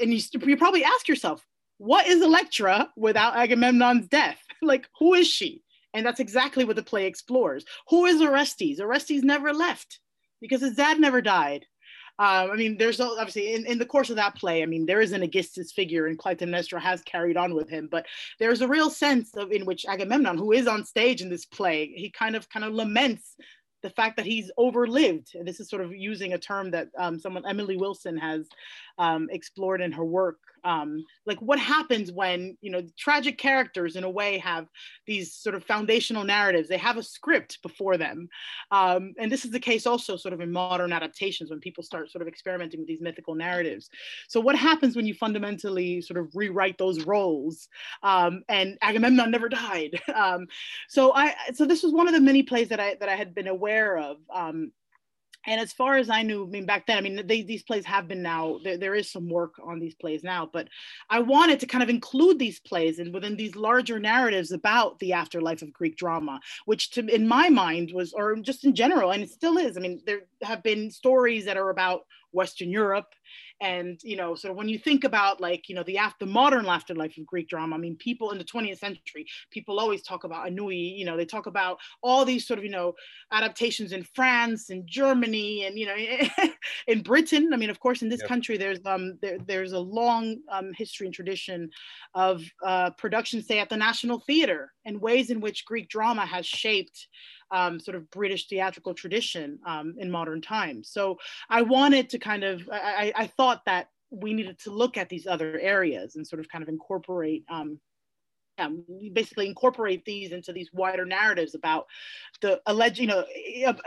And 0.00 0.12
you, 0.12 0.20
you 0.42 0.56
probably 0.56 0.84
ask 0.84 1.08
yourself, 1.08 1.44
what 1.78 2.06
is 2.06 2.22
Electra 2.22 2.90
without 2.96 3.36
Agamemnon's 3.36 4.08
death? 4.08 4.38
like, 4.62 4.88
who 4.98 5.14
is 5.14 5.26
she? 5.26 5.62
And 5.94 6.06
that's 6.06 6.20
exactly 6.20 6.64
what 6.64 6.76
the 6.76 6.82
play 6.82 7.06
explores. 7.06 7.64
Who 7.88 8.06
is 8.06 8.20
Orestes? 8.20 8.80
Orestes 8.80 9.22
never 9.22 9.52
left 9.52 9.98
because 10.40 10.60
his 10.60 10.76
dad 10.76 10.98
never 11.00 11.20
died. 11.20 11.66
Um, 12.18 12.50
I 12.50 12.56
mean, 12.56 12.76
there's 12.76 13.00
obviously 13.00 13.54
in, 13.54 13.66
in 13.66 13.78
the 13.78 13.86
course 13.86 14.10
of 14.10 14.16
that 14.16 14.36
play, 14.36 14.62
I 14.62 14.66
mean, 14.66 14.86
there 14.86 15.00
is 15.00 15.12
an 15.12 15.22
Aegisthus 15.22 15.72
figure 15.72 16.06
and 16.06 16.18
Clytemnestra 16.18 16.80
has 16.80 17.00
carried 17.02 17.36
on 17.36 17.54
with 17.54 17.68
him, 17.68 17.88
but 17.90 18.06
there's 18.38 18.60
a 18.60 18.68
real 18.68 18.90
sense 18.90 19.34
of 19.34 19.50
in 19.50 19.64
which 19.64 19.86
Agamemnon, 19.86 20.36
who 20.36 20.52
is 20.52 20.66
on 20.66 20.84
stage 20.84 21.22
in 21.22 21.30
this 21.30 21.46
play, 21.46 21.92
he 21.94 22.10
kind 22.10 22.36
of 22.36 22.48
kind 22.50 22.64
of 22.64 22.74
laments 22.74 23.34
the 23.82 23.90
fact 23.90 24.16
that 24.16 24.26
he's 24.26 24.50
overlived. 24.58 25.34
And 25.34 25.46
this 25.46 25.60
is 25.60 25.68
sort 25.68 25.82
of 25.82 25.94
using 25.94 26.32
a 26.32 26.38
term 26.38 26.70
that 26.70 26.88
um, 26.96 27.18
someone, 27.18 27.46
Emily 27.46 27.76
Wilson, 27.76 28.16
has 28.16 28.48
um, 28.98 29.28
explored 29.30 29.80
in 29.80 29.92
her 29.92 30.04
work. 30.04 30.38
Um, 30.64 31.04
like 31.26 31.40
what 31.40 31.58
happens 31.58 32.12
when, 32.12 32.56
you 32.60 32.70
know, 32.70 32.82
tragic 32.98 33.38
characters 33.38 33.96
in 33.96 34.04
a 34.04 34.10
way 34.10 34.38
have 34.38 34.68
these 35.06 35.34
sort 35.34 35.54
of 35.54 35.64
foundational 35.64 36.24
narratives. 36.24 36.68
They 36.68 36.78
have 36.78 36.96
a 36.96 37.02
script 37.02 37.60
before 37.62 37.96
them. 37.96 38.28
Um, 38.70 39.14
and 39.18 39.30
this 39.30 39.44
is 39.44 39.50
the 39.50 39.60
case 39.60 39.86
also 39.86 40.16
sort 40.16 40.34
of 40.34 40.40
in 40.40 40.52
modern 40.52 40.92
adaptations 40.92 41.50
when 41.50 41.60
people 41.60 41.82
start 41.82 42.10
sort 42.10 42.22
of 42.22 42.28
experimenting 42.28 42.80
with 42.80 42.88
these 42.88 43.00
mythical 43.00 43.34
narratives. 43.34 43.90
So 44.28 44.40
what 44.40 44.56
happens 44.56 44.96
when 44.96 45.06
you 45.06 45.14
fundamentally 45.14 46.00
sort 46.00 46.18
of 46.18 46.28
rewrite 46.34 46.78
those 46.78 47.04
roles? 47.04 47.68
Um, 48.02 48.42
and 48.48 48.78
Agamemnon 48.82 49.30
never 49.30 49.48
died. 49.48 50.00
Um, 50.22 50.46
so 50.88 51.12
I, 51.14 51.34
so 51.54 51.64
this 51.64 51.82
was 51.82 51.92
one 51.92 52.06
of 52.06 52.14
the 52.14 52.20
many 52.20 52.42
plays 52.42 52.68
that 52.68 52.78
I, 52.78 52.96
that 53.00 53.08
I 53.08 53.16
had 53.16 53.34
been 53.34 53.48
aware 53.48 53.96
of. 53.96 54.18
And 55.46 55.60
as 55.60 55.72
far 55.72 55.96
as 55.96 56.08
I 56.08 56.22
knew, 56.22 56.44
I 56.44 56.48
mean, 56.48 56.66
back 56.66 56.86
then, 56.86 56.98
I 56.98 57.00
mean, 57.00 57.26
they, 57.26 57.42
these 57.42 57.62
plays 57.62 57.84
have 57.84 58.06
been 58.06 58.22
now, 58.22 58.58
there, 58.62 58.78
there 58.78 58.94
is 58.94 59.10
some 59.10 59.28
work 59.28 59.54
on 59.62 59.80
these 59.80 59.94
plays 59.94 60.22
now, 60.22 60.48
but 60.52 60.68
I 61.10 61.20
wanted 61.20 61.60
to 61.60 61.66
kind 61.66 61.82
of 61.82 61.88
include 61.88 62.38
these 62.38 62.60
plays 62.60 62.98
and 62.98 63.12
within 63.12 63.36
these 63.36 63.56
larger 63.56 63.98
narratives 63.98 64.52
about 64.52 64.98
the 65.00 65.12
afterlife 65.14 65.62
of 65.62 65.72
Greek 65.72 65.96
drama, 65.96 66.40
which 66.64 66.90
to, 66.92 67.06
in 67.06 67.26
my 67.26 67.48
mind 67.48 67.90
was, 67.92 68.12
or 68.12 68.36
just 68.36 68.64
in 68.64 68.74
general, 68.74 69.10
and 69.10 69.22
it 69.22 69.30
still 69.30 69.58
is, 69.58 69.76
I 69.76 69.80
mean, 69.80 70.00
there 70.06 70.22
have 70.42 70.62
been 70.62 70.90
stories 70.90 71.44
that 71.46 71.56
are 71.56 71.70
about 71.70 72.02
Western 72.32 72.70
Europe 72.70 73.12
and 73.62 74.00
you 74.02 74.16
know 74.16 74.34
sort 74.34 74.50
of 74.50 74.56
when 74.56 74.68
you 74.68 74.76
think 74.76 75.04
about 75.04 75.40
like 75.40 75.68
you 75.68 75.74
know 75.74 75.84
the 75.84 75.96
after 75.96 76.26
modern 76.26 76.66
afterlife 76.66 77.16
of 77.16 77.24
greek 77.24 77.48
drama 77.48 77.76
i 77.76 77.78
mean 77.78 77.96
people 77.96 78.32
in 78.32 78.38
the 78.38 78.44
20th 78.44 78.78
century 78.78 79.24
people 79.50 79.78
always 79.78 80.02
talk 80.02 80.24
about 80.24 80.46
Anouilh 80.46 80.98
you 80.98 81.04
know 81.04 81.16
they 81.16 81.24
talk 81.24 81.46
about 81.46 81.78
all 82.02 82.24
these 82.24 82.46
sort 82.46 82.58
of 82.58 82.64
you 82.64 82.70
know 82.70 82.92
adaptations 83.30 83.92
in 83.92 84.02
france 84.14 84.70
and 84.70 84.84
germany 84.86 85.64
and 85.64 85.78
you 85.78 85.86
know 85.86 85.96
in 86.88 87.02
britain 87.02 87.50
i 87.52 87.56
mean 87.56 87.70
of 87.70 87.78
course 87.78 88.02
in 88.02 88.08
this 88.08 88.20
yep. 88.20 88.28
country 88.28 88.56
there's 88.56 88.80
um 88.84 89.16
there, 89.22 89.38
there's 89.46 89.72
a 89.72 89.78
long 89.78 90.36
um, 90.50 90.72
history 90.76 91.06
and 91.06 91.14
tradition 91.14 91.70
of 92.14 92.42
uh, 92.64 92.90
production 92.90 93.40
say 93.42 93.60
at 93.60 93.68
the 93.68 93.76
national 93.76 94.18
theater 94.20 94.72
and 94.84 95.00
ways 95.00 95.30
in 95.30 95.40
which 95.40 95.64
greek 95.64 95.88
drama 95.88 96.26
has 96.26 96.44
shaped 96.44 97.06
um, 97.52 97.78
sort 97.78 97.96
of 97.96 98.10
British 98.10 98.48
theatrical 98.48 98.94
tradition 98.94 99.58
um, 99.66 99.94
in 99.98 100.10
modern 100.10 100.40
times. 100.40 100.88
So 100.88 101.18
I 101.50 101.62
wanted 101.62 102.08
to 102.10 102.18
kind 102.18 102.44
of, 102.44 102.62
I, 102.72 103.12
I, 103.14 103.26
thought 103.26 103.51
that 103.66 103.88
we 104.10 104.34
needed 104.34 104.58
to 104.60 104.70
look 104.70 104.96
at 104.96 105.08
these 105.08 105.26
other 105.26 105.58
areas 105.58 106.16
and 106.16 106.26
sort 106.26 106.40
of 106.40 106.48
kind 106.48 106.62
of 106.62 106.68
incorporate 106.68 107.44
um, 107.48 107.78
um, 108.58 108.84
basically 109.12 109.46
incorporate 109.46 110.04
these 110.04 110.32
into 110.32 110.52
these 110.52 110.70
wider 110.72 111.04
narratives 111.04 111.54
about 111.54 111.86
the 112.40 112.60
alleged, 112.66 112.98
you 112.98 113.06
know, 113.06 113.24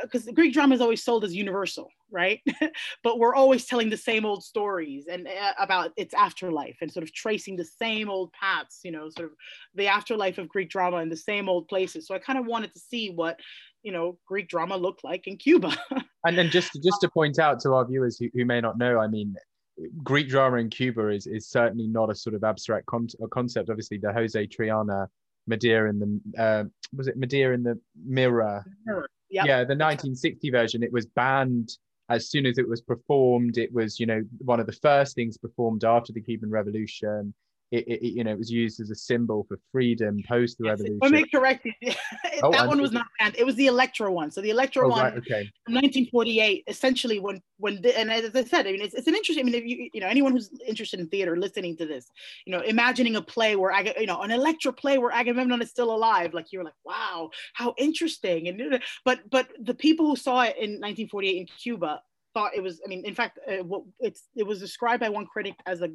because 0.02 0.28
Greek 0.34 0.54
drama 0.54 0.76
is 0.76 0.82
always 0.82 1.04
sold 1.04 1.24
as 1.24 1.36
universal, 1.36 1.90
right? 2.12 2.40
but 3.04 3.20
we're 3.20 3.36
always 3.36 3.66
telling 3.66 3.90
the 3.90 3.98
same 3.98 4.26
old 4.26 4.44
stories 4.44 5.06
and 5.08 5.28
uh, 5.28 5.54
about 5.60 5.92
its 5.98 6.14
afterlife 6.14 6.78
and 6.82 6.92
sort 6.92 7.04
of 7.04 7.14
tracing 7.14 7.56
the 7.56 7.66
same 7.66 8.10
old 8.10 8.32
paths, 8.34 8.82
you 8.84 8.92
know, 8.92 9.10
sort 9.10 9.30
of 9.30 9.38
the 9.76 9.88
afterlife 9.88 10.38
of 10.38 10.50
Greek 10.50 10.70
drama 10.70 10.98
in 10.98 11.10
the 11.10 11.18
same 11.18 11.48
old 11.48 11.68
places. 11.68 12.08
So 12.08 12.16
I 12.16 12.20
kind 12.20 12.40
of 12.40 12.46
wanted 12.46 12.74
to 12.74 12.80
see 12.80 13.12
what, 13.12 13.40
you 13.84 13.92
know, 13.92 14.18
Greek 14.28 14.48
drama 14.48 14.76
looked 14.76 15.04
like 15.04 15.28
in 15.28 15.38
Cuba. 15.38 15.78
and 16.26 16.38
then 16.38 16.50
just 16.50 16.74
just 16.84 17.02
to 17.02 17.10
point 17.10 17.40
out 17.40 17.60
to 17.62 17.74
our 17.74 17.86
viewers 17.86 18.18
who, 18.18 18.30
who 18.34 18.46
may 18.46 18.62
not 18.62 18.78
know, 18.78 19.00
I 19.00 19.08
mean, 19.08 19.36
Greek 20.04 20.30
drama 20.30 20.58
in 20.58 20.70
Cuba 20.70 21.10
is 21.10 21.28
is 21.28 21.48
certainly 21.48 21.88
not 21.88 22.10
a 22.10 22.16
sort 22.16 22.36
of 22.36 22.44
abstract 22.44 22.86
con- 22.86 23.08
concept. 23.32 23.70
Obviously, 23.70 23.98
the 23.98 24.12
Jose 24.12 24.48
Triana 24.48 25.08
Medea 25.48 25.86
in 25.86 26.00
the 26.00 26.42
uh, 26.42 26.64
was 26.96 27.08
it 27.08 27.18
Medea 27.18 27.52
in 27.52 27.64
the 27.64 27.80
Mirror? 28.06 28.66
Yep. 29.32 29.46
Yeah, 29.48 29.58
the 29.58 29.76
1960 29.76 30.50
version. 30.50 30.84
It 30.84 30.94
was 30.94 31.06
banned 31.08 31.78
as 32.10 32.30
soon 32.30 32.46
as 32.46 32.58
it 32.58 32.68
was 32.68 32.82
performed. 32.82 33.58
It 33.58 33.74
was 33.74 34.00
you 34.00 34.06
know 34.06 34.24
one 34.40 34.60
of 34.60 34.66
the 34.66 34.74
first 34.74 35.16
things 35.16 35.38
performed 35.38 35.84
after 35.84 36.14
the 36.14 36.22
Cuban 36.22 36.50
Revolution 36.50 37.34
it, 37.72 37.88
it, 37.88 38.04
you 38.04 38.24
know 38.24 38.32
it 38.32 38.38
was 38.38 38.52
used 38.52 38.80
as 38.80 38.90
a 38.90 38.96
symbol 38.96 39.46
for 39.48 39.60
freedom 39.72 40.22
post 40.28 40.58
the 40.58 40.66
yes, 40.66 40.80
revolution. 40.80 41.00
Let 41.02 41.12
me 41.12 41.26
correct 41.28 41.66
you. 41.66 41.74
oh, 42.44 42.52
that 42.52 42.68
one 42.68 42.82
was 42.82 42.92
not 42.92 43.08
banned. 43.20 43.36
It 43.38 43.46
was 43.46 43.56
the 43.56 43.68
Electra 43.68 44.12
one. 44.12 44.30
So 44.32 44.42
the 44.42 44.52
Electra 44.52 44.86
oh, 44.86 44.90
one, 44.90 45.04
right, 45.04 45.18
okay. 45.18 45.50
1948. 45.68 46.64
Essentially, 46.68 47.20
when 47.20 47.42
when 47.58 47.82
the, 47.82 47.98
and 47.98 48.12
as 48.12 48.36
I 48.36 48.44
said, 48.44 48.68
I 48.68 48.72
mean, 48.72 48.82
it's, 48.82 48.94
it's 48.94 49.08
an 49.08 49.16
interesting. 49.16 49.44
I 49.44 49.46
mean, 49.46 49.56
if 49.56 49.66
you 49.66 49.90
you 49.94 50.02
know 50.02 50.08
anyone 50.08 50.32
who's 50.32 50.50
interested 50.68 51.00
in 51.00 51.08
theater 51.08 51.38
listening 51.38 51.76
to 51.78 51.86
this, 51.86 52.12
you 52.46 52.52
know, 52.52 52.62
imagining 52.62 53.16
a 53.16 53.22
play 53.22 53.56
where 53.56 53.72
I 53.72 53.94
you 54.00 54.06
know 54.06 54.22
an 54.22 54.32
Electra 54.32 54.72
play 54.72 54.98
where 54.98 55.12
Agamemnon 55.12 55.62
is 55.62 55.70
still 55.70 55.94
alive, 55.94 56.34
like 56.34 56.52
you're 56.52 56.64
like, 56.64 56.74
wow, 56.86 57.30
how 57.54 57.74
interesting. 57.78 58.48
And 58.48 58.84
but 59.04 59.22
but 59.30 59.50
the 59.60 59.74
people 59.76 60.06
who 60.06 60.16
saw 60.16 60.42
it 60.42 60.56
in 60.58 60.80
1948 60.80 61.38
in 61.38 61.46
Cuba 61.46 62.02
thought 62.34 62.54
it 62.54 62.62
was 62.62 62.82
i 62.86 62.88
mean 62.90 63.02
in 63.06 63.16
fact 63.16 63.40
uh, 63.50 63.64
what 63.64 63.82
it's 64.02 64.24
it 64.36 64.46
was 64.46 64.60
described 64.60 65.00
by 65.00 65.08
one 65.08 65.26
critic 65.26 65.56
as 65.66 65.82
a 65.82 65.88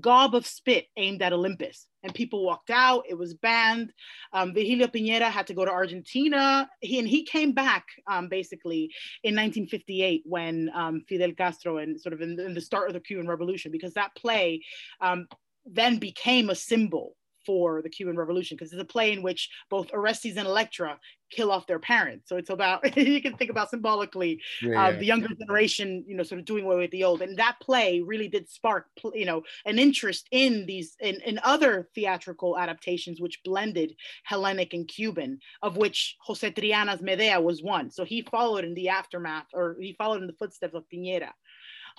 gob 0.00 0.34
of 0.34 0.46
spit 0.46 0.86
aimed 0.96 1.22
at 1.22 1.32
Olympus. 1.32 1.86
And 2.02 2.14
people 2.14 2.44
walked 2.44 2.70
out, 2.70 3.04
it 3.08 3.16
was 3.16 3.34
banned. 3.34 3.92
Um, 4.32 4.54
Virgilio 4.54 4.88
Piñera 4.88 5.30
had 5.30 5.46
to 5.48 5.54
go 5.54 5.64
to 5.64 5.70
Argentina. 5.70 6.68
He, 6.80 6.98
and 6.98 7.06
he 7.06 7.24
came 7.24 7.52
back 7.52 7.86
um, 8.10 8.28
basically 8.28 8.92
in 9.22 9.34
1958 9.34 10.22
when 10.24 10.70
um, 10.74 11.04
Fidel 11.08 11.32
Castro 11.32 11.78
and 11.78 12.00
sort 12.00 12.12
of 12.12 12.20
in, 12.20 12.38
in, 12.40 12.54
the 12.54 12.60
start 12.60 12.88
of 12.88 12.94
the 12.94 13.00
Cuban 13.00 13.28
Revolution, 13.28 13.70
because 13.70 13.94
that 13.94 14.14
play 14.16 14.62
um, 15.00 15.28
then 15.64 15.98
became 15.98 16.50
a 16.50 16.54
symbol 16.54 17.16
for 17.44 17.82
the 17.82 17.88
Cuban 17.88 18.16
Revolution 18.16 18.56
because 18.56 18.72
it's 18.72 18.82
a 18.82 18.84
play 18.84 19.12
in 19.12 19.22
which 19.22 19.50
both 19.70 19.92
Orestes 19.92 20.36
and 20.36 20.46
Electra 20.46 20.98
kill 21.32 21.50
off 21.50 21.66
their 21.66 21.78
parents. 21.78 22.28
So 22.28 22.36
it's 22.36 22.50
about 22.50 22.96
you 22.96 23.20
can 23.20 23.36
think 23.36 23.50
about 23.50 23.70
symbolically 23.70 24.40
yeah, 24.60 24.68
uh, 24.68 24.90
yeah. 24.90 24.98
the 24.98 25.06
younger 25.06 25.28
generation, 25.34 26.04
you 26.06 26.16
know, 26.16 26.22
sort 26.22 26.38
of 26.38 26.44
doing 26.44 26.64
away 26.64 26.76
with 26.76 26.90
the 26.90 27.04
old. 27.04 27.22
And 27.22 27.36
that 27.38 27.56
play 27.60 28.00
really 28.00 28.28
did 28.28 28.48
spark, 28.48 28.86
you 29.14 29.24
know, 29.24 29.42
an 29.64 29.78
interest 29.78 30.28
in 30.30 30.66
these 30.66 30.96
in, 31.00 31.20
in 31.22 31.40
other 31.42 31.88
theatrical 31.94 32.58
adaptations 32.58 33.20
which 33.20 33.40
blended 33.44 33.94
Hellenic 34.24 34.74
and 34.74 34.86
Cuban, 34.86 35.38
of 35.62 35.76
which 35.76 36.16
Jose 36.20 36.50
Triana's 36.50 37.02
Medea 37.02 37.40
was 37.40 37.62
one. 37.62 37.90
So 37.90 38.04
he 38.04 38.22
followed 38.22 38.64
in 38.64 38.74
the 38.74 38.90
aftermath, 38.90 39.46
or 39.54 39.76
he 39.80 39.94
followed 39.94 40.20
in 40.20 40.26
the 40.26 40.34
footsteps 40.34 40.74
of 40.74 40.84
Piñera. 40.92 41.30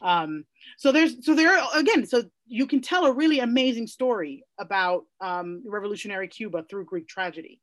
Um, 0.02 0.46
so 0.78 0.92
there's 0.92 1.26
so 1.26 1.36
there 1.36 1.62
again, 1.76 2.06
so 2.06 2.24
you 2.48 2.68
can 2.68 2.82
tell 2.82 3.06
a 3.06 3.12
really 3.12 3.40
amazing 3.40 3.88
story 3.88 4.44
about 4.60 5.04
um, 5.22 5.64
revolutionary 5.66 6.28
Cuba 6.28 6.66
through 6.70 6.86
Greek 6.86 7.08
tragedy, 7.08 7.60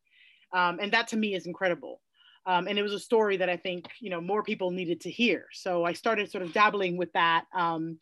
um, 0.52 0.78
and 0.80 0.92
that 0.92 1.08
to 1.08 1.16
me 1.16 1.34
is 1.34 1.46
incredible. 1.46 2.00
Um, 2.46 2.68
and 2.68 2.78
it 2.78 2.82
was 2.82 2.94
a 2.94 2.98
story 2.98 3.36
that 3.36 3.50
I 3.50 3.56
think 3.56 3.86
you 4.00 4.10
know 4.10 4.20
more 4.20 4.42
people 4.42 4.70
needed 4.70 5.00
to 5.02 5.10
hear. 5.10 5.46
So 5.52 5.84
I 5.84 5.92
started 5.92 6.30
sort 6.30 6.44
of 6.44 6.52
dabbling 6.52 6.96
with 6.96 7.12
that. 7.12 7.44
Um, 7.54 7.98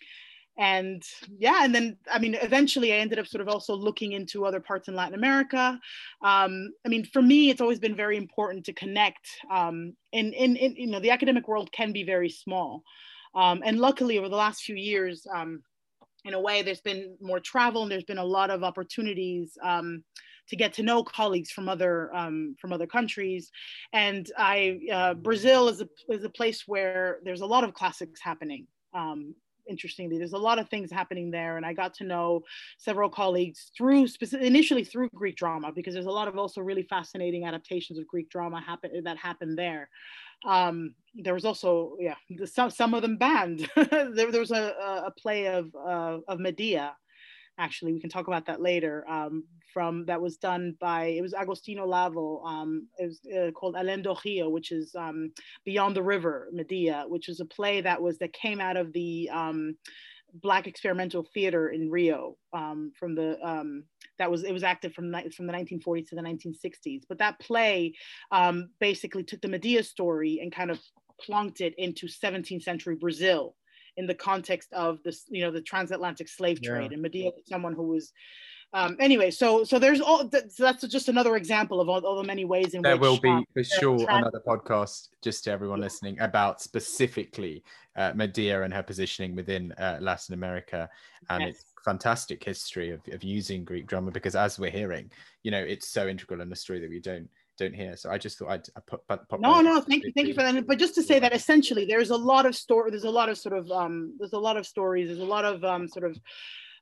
and 0.58 1.04
yeah, 1.38 1.60
and 1.62 1.72
then 1.72 1.96
I 2.12 2.18
mean, 2.18 2.36
eventually 2.42 2.92
I 2.92 2.96
ended 2.96 3.20
up 3.20 3.28
sort 3.28 3.40
of 3.40 3.48
also 3.48 3.74
looking 3.74 4.12
into 4.12 4.44
other 4.44 4.58
parts 4.58 4.88
in 4.88 4.96
Latin 4.96 5.14
America. 5.14 5.78
Um, 6.20 6.72
I 6.84 6.88
mean, 6.88 7.04
for 7.04 7.22
me, 7.22 7.48
it's 7.48 7.60
always 7.60 7.78
been 7.78 7.94
very 7.94 8.16
important 8.16 8.66
to 8.66 8.72
connect. 8.72 9.28
Um, 9.52 9.94
in, 10.12 10.32
in, 10.32 10.56
in 10.56 10.74
you 10.74 10.88
know, 10.88 10.98
the 10.98 11.12
academic 11.12 11.46
world 11.46 11.70
can 11.70 11.92
be 11.92 12.02
very 12.02 12.28
small. 12.28 12.82
Um, 13.34 13.62
and 13.64 13.78
luckily, 13.78 14.18
over 14.18 14.28
the 14.28 14.36
last 14.36 14.62
few 14.62 14.76
years, 14.76 15.26
um, 15.34 15.62
in 16.24 16.34
a 16.34 16.40
way, 16.40 16.62
there's 16.62 16.80
been 16.80 17.16
more 17.20 17.40
travel 17.40 17.82
and 17.82 17.90
there's 17.90 18.04
been 18.04 18.18
a 18.18 18.24
lot 18.24 18.50
of 18.50 18.62
opportunities 18.62 19.56
um, 19.62 20.02
to 20.48 20.56
get 20.56 20.72
to 20.74 20.82
know 20.82 21.02
colleagues 21.02 21.50
from 21.50 21.68
other 21.68 22.14
um, 22.14 22.56
from 22.60 22.72
other 22.72 22.86
countries. 22.86 23.50
And 23.92 24.30
I 24.36 24.80
uh, 24.92 25.14
Brazil 25.14 25.68
is 25.68 25.80
a 25.80 25.88
is 26.08 26.24
a 26.24 26.30
place 26.30 26.64
where 26.66 27.18
there's 27.24 27.42
a 27.42 27.46
lot 27.46 27.64
of 27.64 27.74
classics 27.74 28.20
happening. 28.20 28.66
Um, 28.94 29.34
interestingly 29.68 30.18
there's 30.18 30.32
a 30.32 30.38
lot 30.38 30.58
of 30.58 30.68
things 30.68 30.90
happening 30.90 31.30
there 31.30 31.56
and 31.56 31.66
i 31.66 31.72
got 31.72 31.94
to 31.94 32.04
know 32.04 32.42
several 32.78 33.08
colleagues 33.08 33.70
through 33.76 34.06
initially 34.40 34.82
through 34.82 35.08
greek 35.14 35.36
drama 35.36 35.70
because 35.72 35.94
there's 35.94 36.06
a 36.06 36.10
lot 36.10 36.26
of 36.26 36.36
also 36.38 36.60
really 36.60 36.82
fascinating 36.82 37.44
adaptations 37.44 37.98
of 37.98 38.06
greek 38.06 38.30
drama 38.30 38.60
happen 38.60 38.90
that 39.04 39.18
happened 39.18 39.58
there 39.58 39.88
um, 40.46 40.94
there 41.14 41.34
was 41.34 41.44
also 41.44 41.96
yeah 41.98 42.14
some 42.44 42.70
some 42.70 42.94
of 42.94 43.02
them 43.02 43.16
banned. 43.16 43.68
there, 43.76 44.30
there 44.30 44.40
was 44.40 44.52
a, 44.52 45.02
a 45.06 45.12
play 45.18 45.46
of 45.46 45.74
uh, 45.74 46.18
of 46.28 46.38
Medea. 46.38 46.96
Actually, 47.58 47.92
we 47.92 48.00
can 48.00 48.10
talk 48.10 48.28
about 48.28 48.46
that 48.46 48.62
later. 48.62 49.04
Um, 49.08 49.44
from 49.72 50.06
that 50.06 50.20
was 50.20 50.36
done 50.36 50.74
by 50.80 51.06
it 51.06 51.22
was 51.22 51.34
Agostinho 51.34 51.86
Olavo. 51.86 52.44
Um, 52.46 52.88
it 52.98 53.06
was 53.06 53.20
uh, 53.36 53.50
called 53.50 53.74
Além 53.74 54.02
do 54.02 54.14
Rio, 54.24 54.48
which 54.48 54.72
is 54.72 54.94
um, 54.94 55.32
Beyond 55.64 55.96
the 55.96 56.02
River, 56.02 56.48
Medea, 56.52 57.04
which 57.06 57.28
was 57.28 57.40
a 57.40 57.44
play 57.44 57.80
that 57.80 58.00
was 58.00 58.18
that 58.18 58.32
came 58.32 58.60
out 58.60 58.76
of 58.76 58.92
the 58.92 59.28
um, 59.30 59.76
Black 60.34 60.66
experimental 60.66 61.26
theater 61.34 61.70
in 61.70 61.90
Rio 61.90 62.36
um, 62.52 62.92
from 62.98 63.14
the 63.14 63.38
um, 63.46 63.84
that 64.18 64.30
was 64.30 64.44
it 64.44 64.52
was 64.52 64.62
active 64.62 64.92
from 64.92 65.12
from 65.34 65.46
the 65.46 65.52
1940s 65.52 66.08
to 66.08 66.14
the 66.14 66.22
1960s. 66.22 67.02
But 67.08 67.18
that 67.18 67.38
play 67.40 67.94
um, 68.30 68.70
basically 68.80 69.22
took 69.22 69.40
the 69.40 69.48
Medea 69.48 69.82
story 69.82 70.40
and 70.42 70.52
kind 70.52 70.70
of 70.70 70.80
plunked 71.20 71.60
it 71.60 71.74
into 71.78 72.06
17th 72.06 72.62
century 72.62 72.94
Brazil 72.94 73.56
in 73.96 74.06
the 74.06 74.14
context 74.14 74.72
of 74.72 75.02
this 75.02 75.24
you 75.28 75.44
know 75.44 75.50
the 75.50 75.62
transatlantic 75.62 76.28
slave 76.28 76.62
trade. 76.62 76.90
Yeah. 76.90 76.94
And 76.94 77.02
Medea 77.02 77.30
was 77.30 77.44
someone 77.48 77.74
who 77.74 77.88
was 77.88 78.12
um, 78.74 78.96
anyway, 79.00 79.30
so 79.30 79.64
so 79.64 79.78
there's 79.78 80.00
all 80.00 80.28
so 80.30 80.62
that's 80.62 80.86
just 80.86 81.08
another 81.08 81.36
example 81.36 81.80
of 81.80 81.88
all, 81.88 82.04
all 82.04 82.16
the 82.16 82.26
many 82.26 82.44
ways 82.44 82.74
in 82.74 82.82
there 82.82 82.96
which 82.96 83.00
there 83.00 83.10
will 83.10 83.20
be 83.20 83.28
um, 83.30 83.44
for 83.54 83.64
sure 83.64 84.06
another 84.10 84.42
podcast 84.46 85.08
just 85.22 85.44
to 85.44 85.50
everyone 85.50 85.80
listening 85.80 86.20
about 86.20 86.60
specifically 86.60 87.64
uh, 87.96 88.12
Medea 88.14 88.62
and 88.62 88.74
her 88.74 88.82
positioning 88.82 89.34
within 89.34 89.72
uh, 89.72 89.98
Latin 90.02 90.34
America 90.34 90.88
and 91.30 91.42
yes. 91.42 91.54
its 91.54 91.64
fantastic 91.82 92.44
history 92.44 92.90
of, 92.90 93.00
of 93.10 93.24
using 93.24 93.64
Greek 93.64 93.86
drama 93.86 94.10
because 94.10 94.36
as 94.36 94.58
we're 94.58 94.70
hearing, 94.70 95.10
you 95.42 95.50
know, 95.50 95.60
it's 95.60 95.88
so 95.88 96.06
integral 96.06 96.42
in 96.42 96.50
the 96.50 96.56
story 96.56 96.78
that 96.80 96.90
we 96.90 97.00
don't 97.00 97.28
don't 97.56 97.74
hear. 97.74 97.96
So 97.96 98.10
I 98.10 98.18
just 98.18 98.38
thought 98.38 98.50
I'd, 98.50 98.66
I'd 98.76 98.86
put, 98.86 99.06
put, 99.08 99.40
no, 99.40 99.60
no, 99.62 99.80
thank 99.80 100.04
you, 100.04 100.12
thank 100.14 100.28
you 100.28 100.34
for 100.34 100.42
that. 100.42 100.66
But 100.66 100.78
just 100.78 100.94
to 100.96 101.02
say 101.02 101.18
that 101.18 101.34
essentially, 101.34 101.86
there's 101.86 102.10
a 102.10 102.16
lot 102.16 102.44
of 102.44 102.54
story. 102.54 102.90
There's 102.90 103.04
a 103.04 103.10
lot 103.10 103.30
of 103.30 103.38
sort 103.38 103.56
of 103.56 103.70
um, 103.70 104.14
there's 104.18 104.34
a 104.34 104.38
lot 104.38 104.58
of 104.58 104.66
stories. 104.66 105.08
There's 105.08 105.20
a 105.20 105.24
lot 105.24 105.46
of 105.46 105.64
um, 105.64 105.88
sort 105.88 106.04
of 106.04 106.20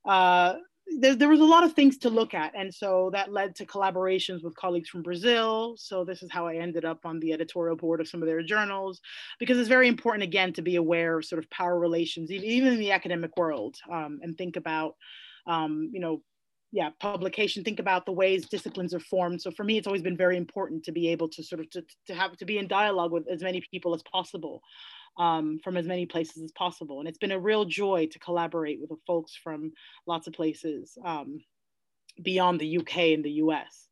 uh, 0.05 0.55
there, 0.99 1.15
there 1.15 1.29
was 1.29 1.41
a 1.41 1.45
lot 1.45 1.65
of 1.65 1.73
things 1.73 1.99
to 1.99 2.11
look 2.11 2.35
at. 2.35 2.55
And 2.55 2.73
so 2.73 3.11
that 3.13 3.33
led 3.33 3.55
to 3.57 3.67
collaborations 3.67 4.43
with 4.43 4.55
colleagues 4.57 4.89
from 4.89 5.03
Brazil. 5.03 5.75
So 5.79 6.05
this 6.05 6.23
is 6.23 6.31
how 6.31 6.47
I 6.47 6.57
ended 6.57 6.85
up 6.85 7.05
on 7.05 7.21
the 7.21 7.33
editorial 7.33 7.77
board 7.77 8.01
of 8.01 8.09
some 8.09 8.23
of 8.23 8.27
their 8.27 8.43
journals, 8.43 9.01
because 9.39 9.59
it's 9.59 9.69
very 9.69 9.89
important, 9.89 10.23
again, 10.23 10.53
to 10.55 10.63
be 10.63 10.77
aware 10.77 11.19
of 11.19 11.25
sort 11.25 11.43
of 11.43 11.51
power 11.51 11.79
relations, 11.79 12.31
even 12.31 12.73
in 12.73 12.79
the 12.79 12.93
academic 12.93 13.37
world, 13.37 13.77
um, 13.91 14.21
and 14.23 14.37
think 14.39 14.57
about, 14.57 14.95
um, 15.47 15.91
you 15.93 16.01
know, 16.01 16.23
yeah 16.73 16.91
publication 17.01 17.63
think 17.63 17.79
about 17.79 18.05
the 18.07 18.13
ways 18.13 18.49
disciplines 18.49 18.93
are 18.93 19.01
formed 19.01 19.41
so 19.41 19.53
for 19.53 19.63
me 19.63 19.79
it's 19.79 19.87
always 19.87 20.03
been 20.03 20.17
very 20.17 20.37
important 20.37 20.85
to 20.85 20.91
be 20.91 21.09
able 21.09 21.29
to 21.29 21.43
sort 21.43 21.61
of 21.61 21.71
to, 21.71 21.83
to 22.07 22.15
have 22.15 22.37
to 22.37 22.45
be 22.45 22.59
in 22.59 22.67
dialogue 22.67 23.13
with 23.13 23.27
as 23.29 23.41
many 23.41 23.63
people 23.71 23.95
as 23.95 24.03
possible 24.03 24.61
um, 25.19 25.59
from 25.63 25.77
as 25.77 25.87
many 25.87 26.07
places 26.07 26.43
as 26.43 26.53
possible 26.53 27.01
and 27.01 27.09
it's 27.09 27.19
been 27.19 27.33
a 27.33 27.39
real 27.39 27.65
joy 27.65 28.07
to 28.11 28.19
collaborate 28.19 28.81
with 28.81 28.91
the 28.91 28.97
folks 29.07 29.35
from 29.35 29.73
lots 30.07 30.27
of 30.27 30.33
places 30.33 30.97
um, 31.05 31.39
beyond 32.23 32.61
the 32.61 32.79
uk 32.79 32.97
and 32.97 33.25
the 33.25 33.31
us 33.31 33.87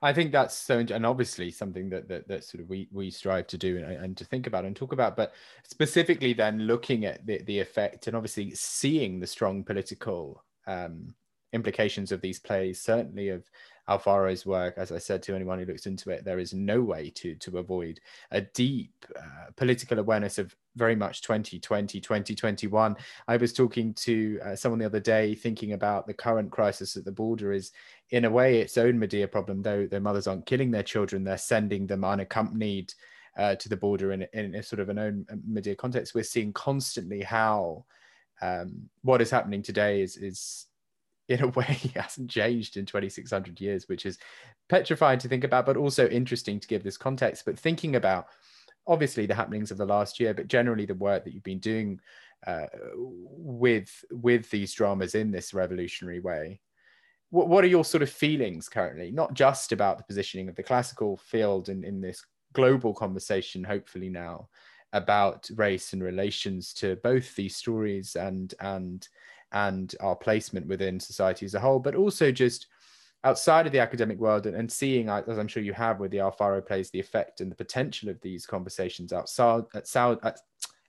I 0.00 0.12
think 0.12 0.32
that's 0.32 0.54
so, 0.54 0.78
and 0.78 1.04
obviously 1.04 1.50
something 1.50 1.90
that 1.90 2.08
that, 2.08 2.28
that 2.28 2.44
sort 2.44 2.62
of 2.62 2.68
we 2.68 2.88
we 2.90 3.10
strive 3.10 3.46
to 3.48 3.58
do 3.58 3.76
and, 3.76 3.84
and, 3.84 4.16
to 4.16 4.24
think 4.24 4.46
about 4.46 4.64
and 4.64 4.74
talk 4.74 4.92
about. 4.92 5.16
But 5.16 5.34
specifically, 5.64 6.32
then 6.32 6.60
looking 6.60 7.04
at 7.04 7.26
the 7.26 7.42
the 7.42 7.58
effect 7.58 8.06
and 8.06 8.16
obviously 8.16 8.52
seeing 8.54 9.20
the 9.20 9.26
strong 9.26 9.64
political 9.64 10.42
um, 10.66 11.14
implications 11.52 12.10
of 12.10 12.20
these 12.20 12.38
plays, 12.38 12.80
certainly 12.80 13.28
of 13.28 13.44
Alfaro's 13.88 14.44
work, 14.44 14.74
as 14.76 14.90
I 14.90 14.98
said 14.98 15.22
to 15.24 15.34
anyone 15.34 15.58
who 15.58 15.64
looks 15.64 15.86
into 15.86 16.10
it, 16.10 16.24
there 16.24 16.38
is 16.38 16.52
no 16.52 16.80
way 16.80 17.10
to 17.10 17.34
to 17.36 17.58
avoid 17.58 18.00
a 18.30 18.40
deep 18.40 19.06
uh, 19.16 19.50
political 19.56 19.98
awareness 19.98 20.38
of 20.38 20.54
very 20.76 20.96
much 20.96 21.22
2020, 21.22 22.00
2021. 22.00 22.96
I 23.28 23.36
was 23.36 23.52
talking 23.52 23.94
to 23.94 24.40
uh, 24.44 24.56
someone 24.56 24.78
the 24.78 24.86
other 24.86 25.00
day 25.00 25.34
thinking 25.34 25.72
about 25.72 26.06
the 26.06 26.14
current 26.14 26.50
crisis 26.50 26.96
at 26.96 27.04
the 27.04 27.12
border 27.12 27.52
is 27.52 27.72
in 28.10 28.24
a 28.24 28.30
way 28.30 28.60
its 28.60 28.76
own 28.76 28.98
Medea 28.98 29.28
problem, 29.28 29.62
though 29.62 29.86
their 29.86 30.00
mothers 30.00 30.26
aren't 30.26 30.46
killing 30.46 30.70
their 30.70 30.82
children, 30.82 31.24
they're 31.24 31.38
sending 31.38 31.86
them 31.86 32.04
unaccompanied 32.04 32.92
uh, 33.36 33.54
to 33.56 33.68
the 33.68 33.76
border 33.76 34.12
in, 34.12 34.26
in 34.32 34.54
a 34.54 34.62
sort 34.62 34.80
of 34.80 34.88
an 34.88 34.98
own 34.98 35.26
Medea 35.46 35.74
context. 35.74 36.14
We're 36.14 36.24
seeing 36.24 36.52
constantly 36.52 37.22
how 37.22 37.84
um, 38.42 38.88
what 39.02 39.22
is 39.22 39.30
happening 39.30 39.62
today 39.62 40.02
is 40.02 40.16
is 40.16 40.66
in 41.28 41.42
a 41.42 41.48
way 41.58 41.80
hasn't 41.94 42.30
changed 42.30 42.76
in 42.76 42.86
2600 42.86 43.60
years 43.60 43.88
which 43.88 44.06
is 44.06 44.18
petrifying 44.68 45.18
to 45.18 45.28
think 45.28 45.44
about 45.44 45.66
but 45.66 45.76
also 45.76 46.08
interesting 46.08 46.60
to 46.60 46.68
give 46.68 46.82
this 46.82 46.96
context. 46.96 47.44
But 47.44 47.58
thinking 47.58 47.96
about 47.96 48.26
obviously 48.86 49.26
the 49.26 49.34
happenings 49.34 49.70
of 49.70 49.78
the 49.78 49.86
last 49.86 50.20
year 50.20 50.34
but 50.34 50.48
generally 50.48 50.86
the 50.86 50.94
work 50.94 51.24
that 51.24 51.34
you've 51.34 51.42
been 51.42 51.58
doing 51.58 52.00
uh, 52.46 52.66
with 52.94 54.04
with 54.10 54.48
these 54.50 54.72
dramas 54.72 55.14
in 55.14 55.30
this 55.30 55.54
revolutionary 55.54 56.20
way 56.20 56.60
what, 57.30 57.48
what 57.48 57.64
are 57.64 57.68
your 57.68 57.84
sort 57.84 58.02
of 58.02 58.10
feelings 58.10 58.68
currently? 58.68 59.10
Not 59.10 59.34
just 59.34 59.72
about 59.72 59.98
the 59.98 60.04
positioning 60.04 60.48
of 60.48 60.54
the 60.54 60.62
classical 60.62 61.16
field 61.16 61.68
in, 61.68 61.84
in 61.84 62.00
this 62.00 62.24
global 62.52 62.94
conversation 62.94 63.62
hopefully 63.62 64.08
now 64.08 64.48
about 64.92 65.48
race 65.56 65.92
and 65.92 66.02
relations 66.02 66.72
to 66.72 66.96
both 67.02 67.34
these 67.34 67.54
stories 67.54 68.16
and 68.16 68.54
and 68.60 69.08
and 69.52 69.94
our 70.00 70.16
placement 70.16 70.66
within 70.66 71.00
society 71.00 71.46
as 71.46 71.54
a 71.54 71.60
whole, 71.60 71.78
but 71.78 71.94
also 71.94 72.30
just 72.30 72.66
outside 73.24 73.66
of 73.66 73.72
the 73.72 73.80
academic 73.80 74.18
world 74.18 74.46
and, 74.46 74.56
and 74.56 74.70
seeing, 74.70 75.08
as 75.08 75.38
I'm 75.38 75.48
sure 75.48 75.62
you 75.62 75.72
have 75.72 75.98
with 75.98 76.10
the 76.10 76.18
Alfaro 76.18 76.64
plays, 76.64 76.90
the 76.90 77.00
effect 77.00 77.40
and 77.40 77.50
the 77.50 77.56
potential 77.56 78.08
of 78.08 78.20
these 78.20 78.46
conversations 78.46 79.12
outside, 79.12 79.64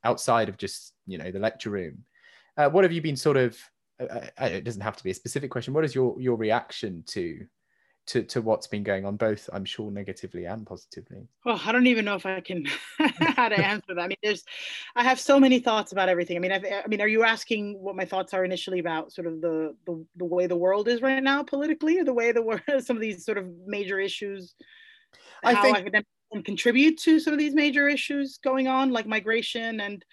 outside, 0.03 0.49
of 0.49 0.57
just, 0.57 0.93
you 1.05 1.17
know, 1.17 1.31
the 1.31 1.39
lecture 1.39 1.71
room. 1.71 2.03
Uh, 2.55 2.69
what 2.69 2.83
have 2.83 2.91
you 2.91 3.01
been 3.01 3.15
sort 3.15 3.37
of, 3.37 3.57
uh, 3.99 4.19
uh 4.39 4.45
it 4.45 4.63
doesn't 4.63 4.81
have 4.81 4.95
to 4.97 5.03
be 5.03 5.11
a 5.11 5.15
specific 5.15 5.49
question. 5.49 5.73
What 5.73 5.85
is 5.85 5.95
your, 5.95 6.19
your 6.19 6.35
reaction 6.35 7.03
to 7.07 7.45
to, 8.07 8.23
to 8.23 8.41
what's 8.41 8.67
been 8.67 8.83
going 8.83 9.05
on, 9.05 9.17
both 9.17 9.49
I'm 9.51 9.65
sure 9.65 9.91
negatively 9.91 10.45
and 10.45 10.65
positively? 10.65 11.27
Well, 11.45 11.61
I 11.63 11.71
don't 11.71 11.87
even 11.87 12.05
know 12.05 12.15
if 12.15 12.25
I 12.25 12.39
can 12.39 12.65
how 13.19 13.49
to 13.49 13.59
answer 13.65 13.93
that. 13.93 14.01
I 14.01 14.07
mean, 14.07 14.17
there's, 14.23 14.43
I 14.95 15.03
have 15.03 15.19
so 15.19 15.39
many 15.39 15.59
thoughts 15.59 15.91
about 15.91 16.09
everything. 16.09 16.37
I 16.37 16.39
mean, 16.39 16.51
I've, 16.51 16.65
i 16.65 16.87
mean, 16.87 17.01
are 17.01 17.07
you 17.07 17.23
asking 17.23 17.77
what 17.79 17.95
my 17.95 18.05
thoughts 18.05 18.33
are 18.33 18.45
initially 18.45 18.79
about 18.79 19.11
sort 19.11 19.27
of 19.27 19.41
the, 19.41 19.75
the 19.85 20.05
the 20.15 20.25
way 20.25 20.47
the 20.47 20.55
world 20.55 20.87
is 20.87 21.01
right 21.01 21.21
now 21.21 21.43
politically, 21.43 21.99
or 21.99 22.05
the 22.05 22.13
way 22.13 22.31
the 22.31 22.41
world, 22.41 22.61
some 22.79 22.95
of 22.95 23.01
these 23.01 23.25
sort 23.25 23.37
of 23.37 23.45
major 23.65 23.99
issues? 23.99 24.55
I 25.43 25.53
how 25.53 25.61
think 25.61 25.77
academics 25.77 26.09
can 26.31 26.43
contribute 26.43 26.97
to 26.99 27.19
some 27.19 27.33
of 27.33 27.39
these 27.39 27.53
major 27.53 27.87
issues 27.87 28.39
going 28.43 28.67
on, 28.67 28.91
like 28.91 29.05
migration 29.05 29.81
and 29.81 30.03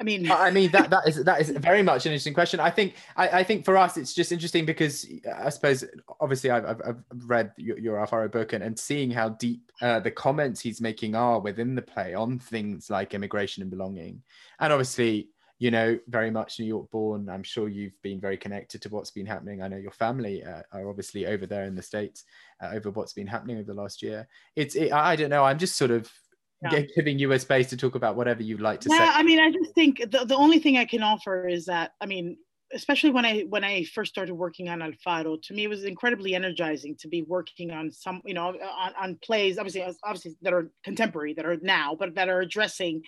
I 0.00 0.02
mean, 0.02 0.30
I 0.30 0.50
mean 0.50 0.70
that 0.72 0.88
that 0.88 1.06
is 1.06 1.22
that 1.22 1.40
is 1.42 1.50
very 1.58 1.82
much 1.82 2.06
an 2.06 2.12
interesting 2.12 2.32
question. 2.32 2.58
I 2.58 2.70
think 2.70 2.94
I, 3.16 3.28
I 3.40 3.44
think 3.44 3.66
for 3.66 3.76
us 3.76 3.98
it's 3.98 4.14
just 4.14 4.32
interesting 4.32 4.64
because 4.64 5.06
I 5.36 5.50
suppose 5.50 5.84
obviously 6.20 6.50
I've, 6.50 6.64
I've, 6.64 6.80
I've 6.86 7.04
read 7.26 7.52
your, 7.58 7.78
your 7.78 7.96
Alfaro 7.98 8.32
book 8.32 8.54
and, 8.54 8.64
and 8.64 8.78
seeing 8.78 9.10
how 9.10 9.30
deep 9.30 9.70
uh, 9.82 10.00
the 10.00 10.10
comments 10.10 10.60
he's 10.60 10.80
making 10.80 11.14
are 11.14 11.38
within 11.38 11.74
the 11.74 11.82
play 11.82 12.14
on 12.14 12.38
things 12.38 12.88
like 12.88 13.12
immigration 13.12 13.62
and 13.62 13.70
belonging, 13.70 14.22
and 14.58 14.72
obviously 14.72 15.28
you 15.58 15.70
know 15.70 15.98
very 16.08 16.30
much 16.30 16.58
New 16.58 16.64
York 16.66 16.90
born. 16.90 17.28
I'm 17.28 17.42
sure 17.42 17.68
you've 17.68 18.00
been 18.00 18.20
very 18.20 18.38
connected 18.38 18.80
to 18.80 18.88
what's 18.88 19.10
been 19.10 19.26
happening. 19.26 19.62
I 19.62 19.68
know 19.68 19.76
your 19.76 19.90
family 19.90 20.42
uh, 20.42 20.62
are 20.72 20.88
obviously 20.88 21.26
over 21.26 21.44
there 21.44 21.64
in 21.64 21.74
the 21.74 21.82
states 21.82 22.24
uh, 22.62 22.70
over 22.72 22.90
what's 22.90 23.12
been 23.12 23.26
happening 23.26 23.58
over 23.58 23.66
the 23.70 23.80
last 23.80 24.02
year. 24.02 24.26
It's 24.56 24.76
it, 24.76 24.92
I 24.92 25.14
don't 25.14 25.28
know. 25.28 25.44
I'm 25.44 25.58
just 25.58 25.76
sort 25.76 25.90
of 25.90 26.10
yeah. 26.62 26.82
giving 26.94 27.18
you 27.18 27.32
a 27.32 27.38
space 27.38 27.68
to 27.70 27.76
talk 27.76 27.94
about 27.94 28.16
whatever 28.16 28.42
you'd 28.42 28.60
like 28.60 28.80
to 28.80 28.88
yeah, 28.90 28.98
say. 28.98 29.04
I 29.14 29.22
mean, 29.22 29.40
I 29.40 29.50
just 29.50 29.74
think 29.74 29.98
the, 29.98 30.24
the 30.24 30.36
only 30.36 30.58
thing 30.58 30.76
I 30.76 30.84
can 30.84 31.02
offer 31.02 31.48
is 31.48 31.66
that, 31.66 31.92
I 32.00 32.06
mean, 32.06 32.36
especially 32.72 33.10
when 33.10 33.24
I 33.24 33.40
when 33.48 33.64
I 33.64 33.84
first 33.84 34.12
started 34.12 34.34
working 34.34 34.68
on 34.68 34.80
Alfaro, 34.80 35.40
to 35.42 35.54
me 35.54 35.64
it 35.64 35.68
was 35.68 35.84
incredibly 35.84 36.34
energizing 36.34 36.96
to 37.00 37.08
be 37.08 37.22
working 37.22 37.70
on 37.70 37.90
some, 37.90 38.22
you 38.24 38.34
know, 38.34 38.48
on, 38.48 38.92
on 39.00 39.18
plays, 39.22 39.58
obviously, 39.58 39.82
obviously 40.04 40.36
that 40.42 40.52
are 40.52 40.70
contemporary, 40.84 41.34
that 41.34 41.46
are 41.46 41.56
now, 41.62 41.96
but 41.98 42.14
that 42.14 42.28
are 42.28 42.40
addressing 42.40 43.02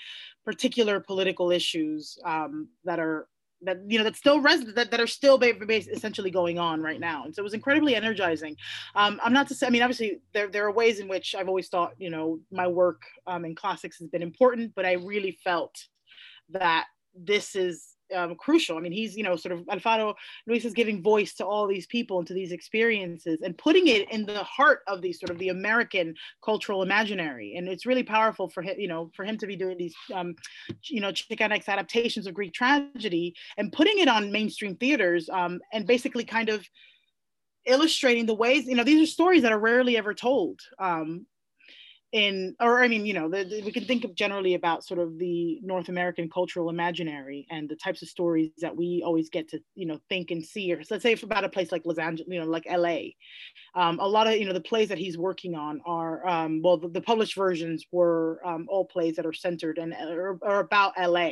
particular 0.45 0.99
political 0.99 1.53
issues 1.53 2.19
um, 2.25 2.69
that 2.85 2.99
are 2.99 3.29
that 3.65 3.79
you 3.87 3.99
know 3.99 4.05
that 4.05 4.17
still 4.17 4.41
res 4.41 4.65
that, 4.75 4.91
that 4.91 5.01
are 5.01 5.07
still 5.07 5.39
essentially 5.43 6.31
going 6.31 6.59
on 6.59 6.83
right 6.83 7.01
now. 7.01 7.25
And 7.25 7.35
so 7.35 7.41
it 7.41 7.45
was 7.45 7.55
incredibly 7.55 7.95
energizing. 7.95 8.57
Um, 8.95 9.21
i'm 9.23 9.33
not 9.33 9.49
to 9.49 9.55
say 9.55 9.67
i 9.67 9.71
mean 9.71 9.83
obviously 9.83 10.21
there, 10.33 10.49
there 10.49 10.67
are 10.67 10.73
ways 10.73 10.99
in 10.99 11.09
which 11.09 11.35
i've 11.35 11.49
always 11.49 11.69
thought 11.69 11.93
you 11.99 12.11
know 12.11 12.41
my 12.51 12.67
work 12.67 13.03
um, 13.27 13.45
in 13.45 13.55
classics 13.55 13.99
has 13.99 14.09
been 14.09 14.23
important 14.23 14.73
but 14.75 14.85
i 14.85 14.93
really 14.93 15.39
felt 15.45 15.87
that 16.51 16.87
this 17.15 17.55
is 17.55 17.92
um, 18.15 18.35
crucial. 18.35 18.77
I 18.77 18.81
mean, 18.81 18.93
he's, 18.93 19.17
you 19.17 19.23
know, 19.23 19.37
sort 19.37 19.53
of 19.53 19.61
Alfaro 19.67 20.15
Luis 20.47 20.65
is 20.65 20.73
giving 20.73 21.03
voice 21.03 21.35
to 21.35 21.47
all 21.47 21.67
these 21.67 21.87
people 21.87 22.19
and 22.19 22.27
to 22.27 22.35
these 22.35 22.53
experiences 22.53 23.41
and 23.43 23.57
putting 23.57 23.89
it 23.89 24.11
in 24.11 24.27
the 24.27 24.43
heart 24.45 24.81
of 24.87 25.03
the 25.03 25.13
sort 25.13 25.31
of 25.31 25.39
the 25.39 25.49
American 25.49 26.15
cultural 26.45 26.83
imaginary. 26.83 27.55
And 27.57 27.69
it's 27.69 27.87
really 27.87 28.03
powerful 28.03 28.49
for 28.49 28.63
him, 28.63 28.79
you 28.79 28.89
know, 28.89 29.11
for 29.15 29.25
him 29.25 29.39
to 29.39 29.47
be 29.47 29.57
doing 29.57 29.79
these, 29.79 29.95
um, 30.15 30.35
you 30.85 31.01
know, 31.01 31.13
Chicanx 31.13 31.69
adaptations 31.69 32.27
of 32.27 32.35
Greek 32.35 32.53
tragedy 32.53 33.35
and 33.57 33.73
putting 33.73 33.99
it 33.99 34.09
on 34.09 34.33
mainstream 34.33 34.77
theaters 34.77 35.29
um, 35.31 35.61
and 35.73 35.87
basically 35.87 36.25
kind 36.25 36.49
of 36.49 36.67
illustrating 37.67 38.27
the 38.27 38.35
ways, 38.35 38.67
you 38.67 38.75
know, 38.75 38.85
these 38.85 39.03
are 39.03 39.11
stories 39.11 39.43
that 39.43 39.53
are 39.53 39.59
rarely 39.59 39.97
ever 39.97 40.15
told. 40.15 40.61
Um, 40.79 41.27
in 42.13 42.55
or 42.61 42.83
i 42.83 42.89
mean 42.89 43.07
you 43.07 43.15
know 43.15 43.29
the, 43.29 43.43
the, 43.45 43.63
we 43.63 43.73
can 43.73 43.85
think 43.85 44.05
of 44.05 44.15
generally 44.15 44.53
about 44.55 44.85
sort 44.85 45.01
of 45.01 45.19
the 45.19 45.59
north 45.63 45.89
american 45.89 46.29
cultural 46.29 46.69
imaginary 46.69 47.47
and 47.51 47.69
the 47.71 47.77
types 47.77 48.03
of 48.03 48.09
stories 48.09 48.51
that 48.59 48.77
we 48.77 49.03
always 49.05 49.31
get 49.31 49.49
to 49.49 49.59
you 49.75 49.87
know 49.87 49.99
think 50.11 50.31
and 50.31 50.45
see 50.45 50.71
or 50.73 50.83
so 50.83 50.95
let's 50.95 51.03
say 51.03 51.17
about 51.23 51.45
a 51.45 51.49
place 51.49 51.73
like 51.73 51.83
los 51.87 51.99
angeles 51.99 52.29
you 52.31 52.39
know 52.39 52.47
like 52.47 52.67
la 52.71 52.99
um, 53.75 53.99
a 53.99 54.07
lot 54.07 54.27
of 54.27 54.35
you 54.35 54.45
know 54.45 54.53
the 54.53 54.61
plays 54.61 54.91
that 54.91 54.99
he's 54.99 55.17
working 55.17 55.55
on 55.55 55.81
are 55.87 56.27
um, 56.29 56.61
well 56.63 56.77
the, 56.77 56.89
the, 56.89 57.01
published 57.01 57.35
versions 57.35 57.87
were 57.91 58.41
um, 58.45 58.67
all 58.69 58.85
plays 58.85 59.17
that 59.17 59.25
are 59.25 59.33
centered 59.33 59.79
and 59.79 59.95
are, 59.95 60.39
are, 60.43 60.61
about 60.61 60.93
la 60.99 61.31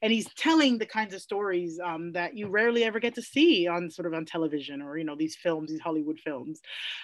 and 0.00 0.12
he's 0.12 0.32
telling 0.34 0.78
the 0.78 0.86
kinds 0.86 1.12
of 1.12 1.20
stories 1.20 1.78
um, 1.84 2.10
that 2.12 2.34
you 2.34 2.48
rarely 2.48 2.84
ever 2.84 2.98
get 2.98 3.14
to 3.14 3.22
see 3.22 3.66
on 3.66 3.90
sort 3.90 4.06
of 4.06 4.14
on 4.14 4.24
television 4.24 4.80
or 4.80 4.96
you 4.96 5.04
know 5.04 5.14
these 5.14 5.36
films 5.36 5.70
these 5.70 5.80
hollywood 5.80 6.18
films. 6.18 6.60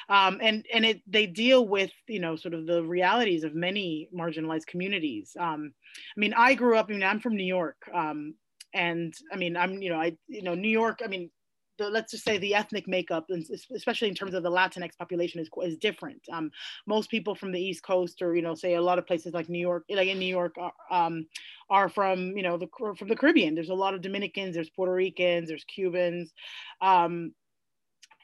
Um, 0.09 0.38
and 0.41 0.64
and 0.73 0.87
it 0.87 1.03
they 1.07 1.27
deal 1.27 1.69
with 1.69 1.91
you 2.07 2.21
know 2.21 2.35
sort 2.35 2.55
of 2.55 2.67
the 2.67 2.83
reality 2.83 3.17
realities 3.18 3.44
of 3.44 3.54
many 3.54 4.09
marginalized 4.16 4.66
communities. 4.66 5.37
Um, 5.38 5.72
I 6.16 6.20
mean, 6.20 6.35
I 6.35 6.54
grew 6.54 6.76
up, 6.76 6.87
I 6.88 6.92
mean, 6.92 7.02
I'm 7.02 7.20
from 7.20 7.37
New 7.37 7.44
York. 7.46 7.76
Um, 7.92 8.35
and 8.74 9.14
I 9.33 9.37
mean, 9.37 9.57
I'm, 9.57 9.83
you 9.83 9.90
know, 9.90 10.00
I, 10.00 10.16
you 10.28 10.42
know, 10.42 10.54
New 10.54 10.68
York, 10.70 11.00
I 11.04 11.09
mean, 11.09 11.31
the 11.78 11.88
let's 11.88 12.11
just 12.11 12.24
say 12.24 12.38
the 12.38 12.57
ethnic 12.57 12.88
makeup, 12.88 13.26
especially 13.72 14.09
in 14.09 14.14
terms 14.14 14.35
of 14.35 14.42
the 14.42 14.50
Latinx 14.50 14.98
population, 14.98 15.40
is 15.40 15.48
is 15.62 15.78
different. 15.78 16.20
Um, 16.33 16.50
most 16.88 17.09
people 17.09 17.37
from 17.37 17.52
the 17.52 17.61
East 17.61 17.85
Coast, 17.85 18.20
or 18.20 18.35
you 18.35 18.42
know, 18.42 18.57
say 18.57 18.74
a 18.74 18.83
lot 18.83 18.98
of 18.98 19.07
places 19.07 19.33
like 19.33 19.48
New 19.48 19.61
York, 19.61 19.85
like 19.88 20.09
in 20.09 20.18
New 20.18 20.26
York, 20.26 20.57
are, 20.59 20.72
um, 20.90 21.26
are 21.70 21.88
from 21.88 22.37
you 22.37 22.42
know 22.42 22.59
the 22.59 22.66
from 22.98 23.07
the 23.09 23.14
Caribbean. 23.14 23.54
There's 23.54 23.70
a 23.70 23.74
lot 23.74 23.94
of 23.94 24.02
Dominicans, 24.02 24.57
there's 24.57 24.70
Puerto 24.70 24.92
Ricans, 24.92 25.48
there's 25.48 25.64
Cubans. 25.64 26.33
Um, 26.81 27.33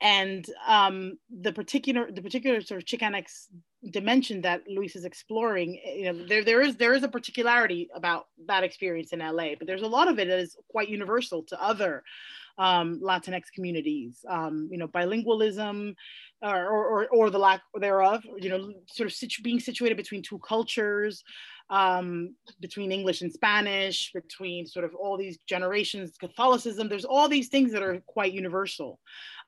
and 0.00 0.44
um, 0.66 1.18
the 1.30 1.52
particular 1.52 2.10
the 2.10 2.22
particular 2.22 2.60
sort 2.60 2.82
of 2.82 2.86
Chicanx 2.86 3.46
dimension 3.90 4.40
that 4.42 4.62
Luis 4.68 4.96
is 4.96 5.04
exploring, 5.04 5.78
you 5.84 6.12
know, 6.12 6.26
there 6.26 6.44
there 6.44 6.60
is 6.60 6.76
there 6.76 6.94
is 6.94 7.02
a 7.02 7.08
particularity 7.08 7.88
about 7.94 8.26
that 8.46 8.64
experience 8.64 9.12
in 9.12 9.20
LA, 9.20 9.54
but 9.58 9.66
there's 9.66 9.82
a 9.82 9.86
lot 9.86 10.08
of 10.08 10.18
it 10.18 10.28
that 10.28 10.38
is 10.38 10.56
quite 10.68 10.88
universal 10.88 11.42
to 11.44 11.62
other 11.62 12.02
um, 12.58 13.00
Latinx 13.02 13.44
communities. 13.54 14.24
Um, 14.28 14.68
you 14.70 14.78
know, 14.78 14.88
bilingualism, 14.88 15.94
or, 16.42 16.68
or 16.68 17.08
or 17.08 17.30
the 17.30 17.38
lack 17.38 17.62
thereof. 17.74 18.24
You 18.38 18.50
know, 18.50 18.72
sort 18.86 19.08
of 19.08 19.12
situ- 19.12 19.42
being 19.42 19.60
situated 19.60 19.96
between 19.96 20.22
two 20.22 20.38
cultures 20.38 21.22
um, 21.70 22.34
between 22.60 22.92
English 22.92 23.22
and 23.22 23.32
Spanish, 23.32 24.12
between 24.12 24.66
sort 24.66 24.84
of 24.84 24.94
all 24.94 25.16
these 25.16 25.38
generations, 25.46 26.16
Catholicism, 26.18 26.88
there's 26.88 27.04
all 27.04 27.28
these 27.28 27.48
things 27.48 27.72
that 27.72 27.82
are 27.82 28.00
quite 28.06 28.32
universal. 28.32 29.00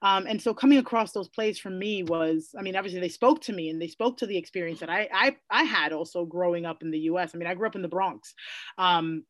Um, 0.03 0.27
and 0.27 0.41
so 0.41 0.55
coming 0.55 0.79
across 0.79 1.13
those 1.13 1.29
plays 1.29 1.59
for 1.59 1.71
me 1.71 2.03
was, 2.03 2.55
I 2.59 2.63
mean, 2.63 2.77
obviously 2.77 3.01
they 3.01 3.09
spoke 3.09 3.43
to 3.43 3.53
me 3.53 3.71
and 3.71 3.81
they 3.81 3.89
spoke 3.89 4.19
to 4.19 4.27
the 4.27 4.37
experience 4.37 4.81
that 4.81 4.91
I, 4.91 5.09
I, 5.13 5.37
I 5.51 5.65
had 5.65 5.93
also 5.93 6.25
growing 6.25 6.65
up 6.67 6.83
in 6.83 6.91
the 6.91 7.01
US. 7.01 7.33
I 7.35 7.39
mean, 7.39 7.49
I 7.49 7.55
grew 7.55 7.67
up 7.67 7.77
in 7.77 7.83
the 7.83 7.89
Bronx. 7.89 8.35
Um, 8.79 9.25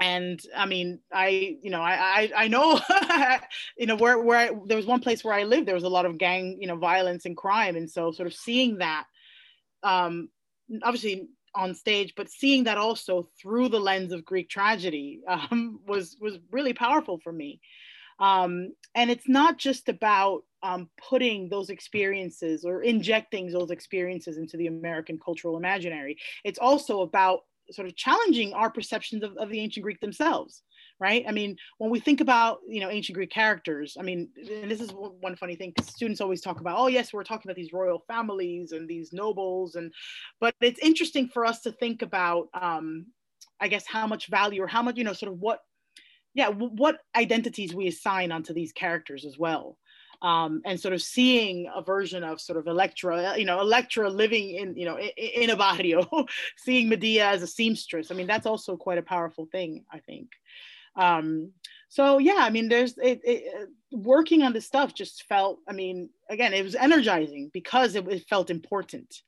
and 0.00 0.40
I 0.56 0.66
mean, 0.66 1.00
I, 1.12 1.58
you 1.60 1.70
know, 1.70 1.80
I, 1.80 1.94
I, 2.36 2.44
I 2.44 2.48
know, 2.48 2.80
you 3.76 3.86
know, 3.86 3.96
where, 3.96 4.20
where 4.20 4.38
I, 4.38 4.50
there 4.66 4.76
was 4.76 4.86
one 4.86 5.00
place 5.00 5.24
where 5.24 5.34
I 5.34 5.42
lived, 5.42 5.66
there 5.66 5.74
was 5.74 5.84
a 5.84 5.88
lot 5.88 6.06
of 6.06 6.18
gang, 6.18 6.58
you 6.60 6.68
know, 6.68 6.76
violence 6.76 7.24
and 7.24 7.36
crime. 7.36 7.74
And 7.74 7.90
so 7.90 8.12
sort 8.12 8.28
of 8.28 8.34
seeing 8.34 8.78
that, 8.78 9.06
um, 9.82 10.28
obviously 10.82 11.28
on 11.58 11.74
stage, 11.74 12.14
but 12.16 12.30
seeing 12.30 12.64
that 12.64 12.78
also 12.78 13.28
through 13.42 13.68
the 13.68 13.80
lens 13.80 14.12
of 14.12 14.24
Greek 14.24 14.48
tragedy 14.48 15.20
um, 15.28 15.80
was 15.86 16.16
was 16.20 16.38
really 16.50 16.72
powerful 16.72 17.18
for 17.22 17.32
me. 17.32 17.60
Um, 18.20 18.72
and 18.94 19.10
it's 19.10 19.28
not 19.28 19.58
just 19.58 19.88
about 19.88 20.42
um, 20.62 20.88
putting 21.08 21.48
those 21.48 21.70
experiences 21.70 22.64
or 22.64 22.82
injecting 22.82 23.52
those 23.52 23.70
experiences 23.70 24.38
into 24.38 24.56
the 24.56 24.66
American 24.66 25.18
cultural 25.24 25.56
imaginary. 25.56 26.16
It's 26.44 26.58
also 26.58 27.02
about 27.02 27.40
sort 27.70 27.86
of 27.86 27.94
challenging 27.94 28.54
our 28.54 28.70
perceptions 28.70 29.22
of, 29.22 29.36
of 29.36 29.50
the 29.50 29.60
ancient 29.60 29.84
Greek 29.84 30.00
themselves 30.00 30.62
right? 31.00 31.24
I 31.28 31.32
mean, 31.32 31.56
when 31.78 31.90
we 31.90 32.00
think 32.00 32.20
about, 32.20 32.58
you 32.68 32.80
know, 32.80 32.90
ancient 32.90 33.14
Greek 33.14 33.30
characters, 33.30 33.96
I 33.98 34.02
mean, 34.02 34.28
and 34.36 34.70
this 34.70 34.80
is 34.80 34.90
one 34.92 35.36
funny 35.36 35.54
thing, 35.54 35.72
because 35.74 35.92
students 35.92 36.20
always 36.20 36.40
talk 36.40 36.60
about, 36.60 36.78
oh, 36.78 36.88
yes, 36.88 37.12
we're 37.12 37.24
talking 37.24 37.48
about 37.48 37.56
these 37.56 37.72
royal 37.72 38.02
families 38.08 38.72
and 38.72 38.88
these 38.88 39.12
nobles. 39.12 39.76
And, 39.76 39.92
but 40.40 40.54
it's 40.60 40.80
interesting 40.80 41.28
for 41.28 41.46
us 41.46 41.60
to 41.62 41.72
think 41.72 42.02
about, 42.02 42.48
um, 42.54 43.06
I 43.60 43.68
guess, 43.68 43.86
how 43.86 44.06
much 44.06 44.28
value 44.28 44.62
or 44.62 44.66
how 44.66 44.82
much, 44.82 44.96
you 44.96 45.04
know, 45.04 45.12
sort 45.12 45.32
of 45.32 45.38
what, 45.38 45.60
yeah, 46.34 46.48
what 46.48 46.98
identities 47.16 47.74
we 47.74 47.86
assign 47.86 48.32
onto 48.32 48.52
these 48.52 48.72
characters 48.72 49.24
as 49.24 49.38
well. 49.38 49.78
Um, 50.20 50.62
and 50.64 50.80
sort 50.80 50.94
of 50.94 51.00
seeing 51.00 51.70
a 51.72 51.80
version 51.80 52.24
of 52.24 52.40
sort 52.40 52.58
of 52.58 52.66
Electra, 52.66 53.38
you 53.38 53.44
know, 53.44 53.60
Electra 53.60 54.10
living 54.10 54.50
in, 54.56 54.76
you 54.76 54.84
know, 54.84 54.98
in, 54.98 55.10
in 55.16 55.50
a 55.50 55.56
barrio, 55.56 56.08
seeing 56.56 56.88
Medea 56.88 57.28
as 57.28 57.42
a 57.42 57.46
seamstress. 57.46 58.10
I 58.10 58.16
mean, 58.16 58.26
that's 58.26 58.46
also 58.46 58.76
quite 58.76 58.98
a 58.98 59.02
powerful 59.02 59.46
thing, 59.52 59.84
I 59.92 60.00
think. 60.00 60.30
Um, 60.98 61.52
so 61.88 62.18
yeah, 62.18 62.40
I 62.40 62.50
mean, 62.50 62.68
there's 62.68 62.98
it, 62.98 63.20
it, 63.24 63.68
working 63.92 64.42
on 64.42 64.52
this 64.52 64.66
stuff 64.66 64.92
just 64.92 65.24
felt, 65.24 65.60
I 65.66 65.72
mean, 65.72 66.10
again, 66.28 66.52
it 66.52 66.62
was 66.62 66.74
energizing 66.74 67.50
because 67.54 67.94
it, 67.94 68.06
it 68.08 68.28
felt 68.28 68.50
important. 68.50 69.22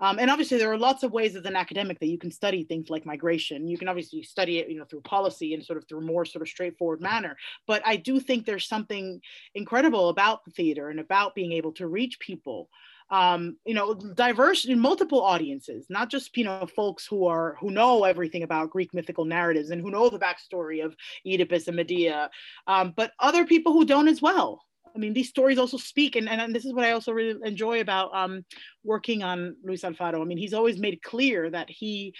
Um, 0.00 0.18
and 0.18 0.30
obviously, 0.30 0.58
there 0.58 0.72
are 0.72 0.78
lots 0.78 1.02
of 1.02 1.12
ways 1.12 1.36
as 1.36 1.44
an 1.44 1.56
academic 1.56 1.98
that 2.00 2.08
you 2.08 2.18
can 2.18 2.30
study 2.30 2.64
things 2.64 2.90
like 2.90 3.06
migration. 3.06 3.68
You 3.68 3.78
can 3.78 3.88
obviously 3.88 4.22
study 4.22 4.58
it, 4.58 4.68
you 4.68 4.78
know, 4.78 4.84
through 4.84 5.02
policy 5.02 5.54
and 5.54 5.64
sort 5.64 5.78
of 5.78 5.88
through 5.88 6.02
more 6.02 6.24
sort 6.24 6.42
of 6.42 6.48
straightforward 6.48 7.00
manner. 7.00 7.36
But 7.66 7.82
I 7.86 7.96
do 7.96 8.20
think 8.20 8.44
there's 8.44 8.66
something 8.66 9.20
incredible 9.54 10.08
about 10.08 10.44
the 10.44 10.50
theater 10.50 10.90
and 10.90 11.00
about 11.00 11.34
being 11.34 11.52
able 11.52 11.72
to 11.74 11.86
reach 11.86 12.18
people 12.18 12.68
um, 13.14 13.56
you 13.64 13.74
know, 13.74 13.94
diverse 13.94 14.64
in 14.64 14.80
multiple 14.80 15.22
audiences, 15.22 15.86
not 15.88 16.10
just 16.10 16.36
you 16.36 16.42
know 16.42 16.66
folks 16.74 17.06
who 17.06 17.26
are 17.26 17.56
who 17.60 17.70
know 17.70 18.02
everything 18.02 18.42
about 18.42 18.70
Greek 18.70 18.92
mythical 18.92 19.24
narratives 19.24 19.70
and 19.70 19.80
who 19.80 19.92
know 19.92 20.08
the 20.08 20.18
backstory 20.18 20.84
of 20.84 20.96
Oedipus 21.24 21.68
and 21.68 21.76
Medea, 21.76 22.28
um, 22.66 22.92
but 22.96 23.12
other 23.20 23.46
people 23.46 23.72
who 23.72 23.84
don't 23.84 24.08
as 24.08 24.20
well. 24.20 24.64
I 24.96 24.98
mean, 24.98 25.12
these 25.12 25.28
stories 25.28 25.58
also 25.58 25.76
speak, 25.76 26.16
and, 26.16 26.28
and 26.28 26.52
this 26.52 26.64
is 26.64 26.72
what 26.72 26.84
I 26.84 26.90
also 26.90 27.12
really 27.12 27.38
enjoy 27.44 27.80
about 27.80 28.12
um, 28.14 28.44
working 28.82 29.22
on 29.22 29.54
Luis 29.62 29.82
Alfaro. 29.82 30.20
I 30.20 30.24
mean, 30.24 30.38
he's 30.38 30.54
always 30.54 30.78
made 30.78 31.00
clear 31.00 31.50
that 31.50 31.70
he 31.70 32.14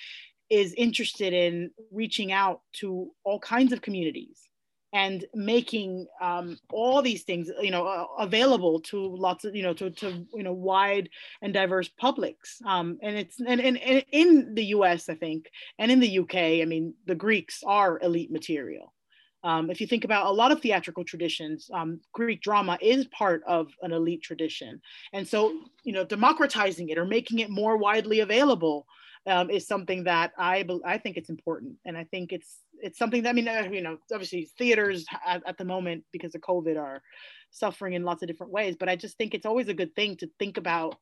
is 0.48 0.74
interested 0.74 1.32
in 1.32 1.72
reaching 1.90 2.30
out 2.30 2.60
to 2.74 3.10
all 3.24 3.40
kinds 3.40 3.72
of 3.72 3.82
communities 3.82 4.48
and 4.94 5.24
making 5.34 6.06
um, 6.22 6.56
all 6.72 7.02
these 7.02 7.24
things 7.24 7.50
you 7.60 7.70
know 7.70 7.84
uh, 7.84 8.06
available 8.20 8.80
to 8.80 9.14
lots 9.16 9.44
of 9.44 9.54
you 9.54 9.62
know 9.62 9.74
to, 9.74 9.90
to 9.90 10.24
you 10.32 10.42
know 10.42 10.52
wide 10.54 11.10
and 11.42 11.52
diverse 11.52 11.88
publics. 11.88 12.62
Um, 12.64 12.98
and 13.02 13.16
it's 13.18 13.38
and, 13.40 13.60
and, 13.60 13.76
and 13.78 14.04
in 14.12 14.54
the 14.54 14.64
us 14.66 15.08
i 15.08 15.14
think 15.14 15.50
and 15.78 15.90
in 15.90 16.00
the 16.00 16.18
uk 16.20 16.34
i 16.34 16.64
mean 16.64 16.94
the 17.06 17.14
greeks 17.14 17.62
are 17.66 18.00
elite 18.00 18.30
material. 18.30 18.94
Um, 19.42 19.70
if 19.70 19.78
you 19.78 19.86
think 19.86 20.04
about 20.04 20.24
a 20.24 20.30
lot 20.30 20.52
of 20.52 20.62
theatrical 20.62 21.04
traditions, 21.04 21.68
um, 21.74 22.00
Greek 22.14 22.40
drama 22.40 22.78
is 22.80 23.06
part 23.08 23.42
of 23.46 23.68
an 23.82 23.92
elite 23.92 24.22
tradition. 24.22 24.80
And 25.12 25.28
so, 25.28 25.52
you 25.82 25.92
know, 25.92 26.02
democratizing 26.02 26.88
it 26.88 26.96
or 26.96 27.04
making 27.04 27.40
it 27.40 27.50
more 27.50 27.76
widely 27.76 28.20
available 28.20 28.86
um, 29.26 29.50
is 29.50 29.66
something 29.66 30.04
that 30.04 30.32
I 30.38 30.66
I 30.84 30.98
think 30.98 31.16
it's 31.16 31.30
important, 31.30 31.76
and 31.84 31.96
I 31.96 32.04
think 32.04 32.32
it's 32.32 32.58
it's 32.84 32.98
something 32.98 33.22
that 33.22 33.30
I 33.30 33.32
mean, 33.32 33.48
uh, 33.48 33.66
you 33.72 33.80
know, 33.80 33.96
obviously 34.12 34.50
theaters 34.58 35.06
at, 35.26 35.42
at, 35.46 35.56
the 35.56 35.64
moment 35.64 36.04
because 36.12 36.34
of 36.34 36.42
COVID 36.42 36.78
are 36.78 37.02
suffering 37.50 37.94
in 37.94 38.04
lots 38.04 38.22
of 38.22 38.28
different 38.28 38.52
ways, 38.52 38.76
but 38.78 38.90
I 38.90 38.94
just 38.94 39.16
think 39.16 39.32
it's 39.32 39.46
always 39.46 39.68
a 39.68 39.74
good 39.74 39.94
thing 39.96 40.16
to 40.18 40.28
think 40.38 40.58
about, 40.58 40.96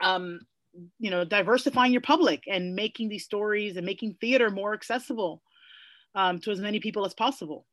um, 0.00 0.40
you 0.98 1.10
know, 1.10 1.24
diversifying 1.24 1.92
your 1.92 2.00
public 2.00 2.42
and 2.48 2.74
making 2.74 3.08
these 3.08 3.24
stories 3.24 3.76
and 3.76 3.86
making 3.86 4.16
theater 4.20 4.50
more 4.50 4.74
accessible 4.74 5.40
um, 6.16 6.40
to 6.40 6.50
as 6.50 6.58
many 6.58 6.80
people 6.80 7.06
as 7.06 7.14
possible. 7.14 7.64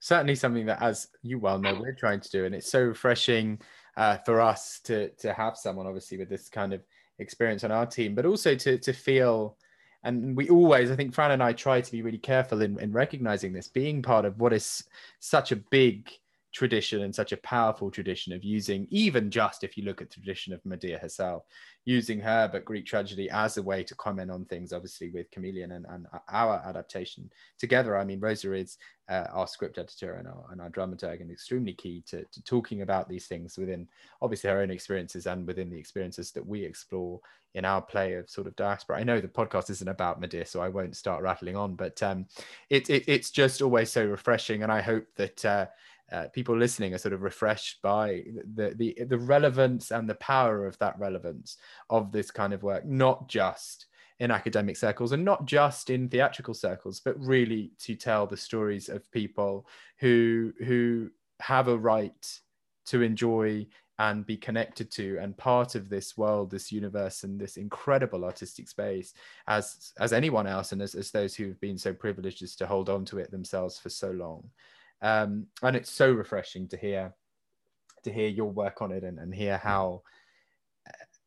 Certainly, 0.00 0.34
something 0.34 0.66
that, 0.66 0.82
as 0.82 1.06
you 1.22 1.38
well 1.38 1.60
know, 1.60 1.78
we're 1.78 1.94
trying 1.94 2.20
to 2.20 2.30
do, 2.30 2.44
and 2.44 2.54
it's 2.56 2.72
so 2.72 2.80
refreshing 2.80 3.60
uh, 3.96 4.18
for 4.26 4.40
us 4.40 4.80
to 4.84 5.10
to 5.20 5.32
have 5.32 5.56
someone, 5.56 5.86
obviously, 5.86 6.18
with 6.18 6.28
this 6.28 6.48
kind 6.48 6.72
of 6.72 6.82
experience 7.20 7.62
on 7.62 7.70
our 7.70 7.86
team, 7.86 8.16
but 8.16 8.26
also 8.26 8.56
to 8.56 8.78
to 8.78 8.92
feel 8.92 9.56
and 10.04 10.36
we 10.36 10.48
always 10.48 10.90
i 10.90 10.96
think 10.96 11.14
fran 11.14 11.30
and 11.30 11.42
i 11.42 11.52
try 11.52 11.80
to 11.80 11.92
be 11.92 12.02
really 12.02 12.18
careful 12.18 12.62
in, 12.62 12.78
in 12.80 12.92
recognizing 12.92 13.52
this 13.52 13.68
being 13.68 14.02
part 14.02 14.24
of 14.24 14.38
what 14.38 14.52
is 14.52 14.84
such 15.20 15.52
a 15.52 15.56
big 15.56 16.10
tradition 16.52 17.02
and 17.02 17.14
such 17.14 17.32
a 17.32 17.36
powerful 17.38 17.90
tradition 17.90 18.32
of 18.32 18.44
using 18.44 18.86
even 18.90 19.30
just 19.30 19.64
if 19.64 19.76
you 19.76 19.84
look 19.84 20.02
at 20.02 20.10
the 20.10 20.14
tradition 20.14 20.52
of 20.52 20.64
medea 20.64 20.98
herself 20.98 21.44
using 21.84 22.20
her 22.20 22.48
but 22.50 22.64
greek 22.64 22.86
tragedy 22.86 23.28
as 23.30 23.56
a 23.56 23.62
way 23.62 23.82
to 23.82 23.94
comment 23.94 24.30
on 24.30 24.44
things 24.44 24.72
obviously 24.72 25.10
with 25.10 25.30
chameleon 25.30 25.72
and, 25.72 25.86
and 25.88 26.06
our 26.28 26.62
adaptation 26.66 27.30
together 27.58 27.96
i 27.96 28.04
mean 28.04 28.20
rosa 28.20 28.52
is 28.52 28.76
uh, 29.08 29.26
our 29.32 29.46
script 29.46 29.78
editor 29.78 30.14
and 30.14 30.28
our, 30.28 30.44
and 30.52 30.60
our 30.60 30.70
dramaturg 30.70 31.20
and 31.20 31.30
extremely 31.30 31.72
key 31.72 32.02
to, 32.06 32.24
to 32.32 32.42
talking 32.44 32.82
about 32.82 33.08
these 33.08 33.26
things 33.26 33.58
within 33.58 33.86
obviously 34.20 34.48
her 34.48 34.60
own 34.60 34.70
experiences 34.70 35.26
and 35.26 35.46
within 35.46 35.68
the 35.68 35.78
experiences 35.78 36.30
that 36.30 36.46
we 36.46 36.64
explore 36.64 37.20
in 37.54 37.64
our 37.64 37.82
play 37.82 38.14
of 38.14 38.30
sort 38.30 38.46
of 38.46 38.56
diaspora. 38.56 38.98
I 38.98 39.04
know 39.04 39.20
the 39.20 39.28
podcast 39.28 39.70
isn't 39.70 39.88
about 39.88 40.20
Medea, 40.20 40.46
so 40.46 40.60
I 40.60 40.68
won't 40.68 40.96
start 40.96 41.22
rattling 41.22 41.56
on, 41.56 41.74
but 41.74 42.02
um, 42.02 42.26
it, 42.70 42.88
it, 42.88 43.04
it's 43.06 43.30
just 43.30 43.60
always 43.60 43.90
so 43.90 44.04
refreshing, 44.04 44.62
and 44.62 44.72
I 44.72 44.80
hope 44.80 45.04
that 45.16 45.44
uh, 45.44 45.66
uh, 46.12 46.28
people 46.32 46.56
listening 46.56 46.94
are 46.94 46.98
sort 46.98 47.14
of 47.14 47.22
refreshed 47.22 47.80
by 47.82 48.22
the, 48.54 48.74
the 48.76 49.04
the 49.06 49.18
relevance 49.18 49.90
and 49.90 50.08
the 50.08 50.14
power 50.16 50.66
of 50.66 50.78
that 50.78 50.98
relevance 50.98 51.56
of 51.90 52.12
this 52.12 52.30
kind 52.30 52.52
of 52.52 52.62
work, 52.62 52.84
not 52.84 53.28
just 53.28 53.86
in 54.20 54.30
academic 54.30 54.76
circles 54.76 55.12
and 55.12 55.24
not 55.24 55.46
just 55.46 55.90
in 55.90 56.08
theatrical 56.08 56.54
circles, 56.54 57.00
but 57.00 57.18
really 57.18 57.72
to 57.78 57.96
tell 57.96 58.26
the 58.26 58.36
stories 58.36 58.88
of 58.88 59.10
people 59.10 59.66
who 59.98 60.52
who 60.64 61.10
have 61.40 61.68
a 61.68 61.76
right 61.76 62.40
to 62.86 63.02
enjoy 63.02 63.66
and 63.98 64.26
be 64.26 64.36
connected 64.36 64.90
to 64.90 65.18
and 65.18 65.36
part 65.36 65.74
of 65.74 65.88
this 65.88 66.16
world 66.16 66.50
this 66.50 66.72
universe 66.72 67.24
and 67.24 67.38
this 67.38 67.56
incredible 67.56 68.24
artistic 68.24 68.68
space 68.68 69.12
as 69.48 69.92
as 70.00 70.12
anyone 70.12 70.46
else 70.46 70.72
and 70.72 70.80
as, 70.80 70.94
as 70.94 71.10
those 71.10 71.34
who've 71.34 71.60
been 71.60 71.76
so 71.76 71.92
privileged 71.92 72.42
as 72.42 72.56
to 72.56 72.66
hold 72.66 72.88
on 72.88 73.04
to 73.04 73.18
it 73.18 73.30
themselves 73.30 73.78
for 73.78 73.90
so 73.90 74.10
long 74.10 74.42
um, 75.02 75.46
and 75.62 75.76
it's 75.76 75.90
so 75.90 76.10
refreshing 76.10 76.68
to 76.68 76.76
hear 76.76 77.14
to 78.04 78.12
hear 78.12 78.28
your 78.28 78.50
work 78.50 78.82
on 78.82 78.90
it 78.90 79.04
and, 79.04 79.18
and 79.18 79.34
hear 79.34 79.58
how 79.58 80.02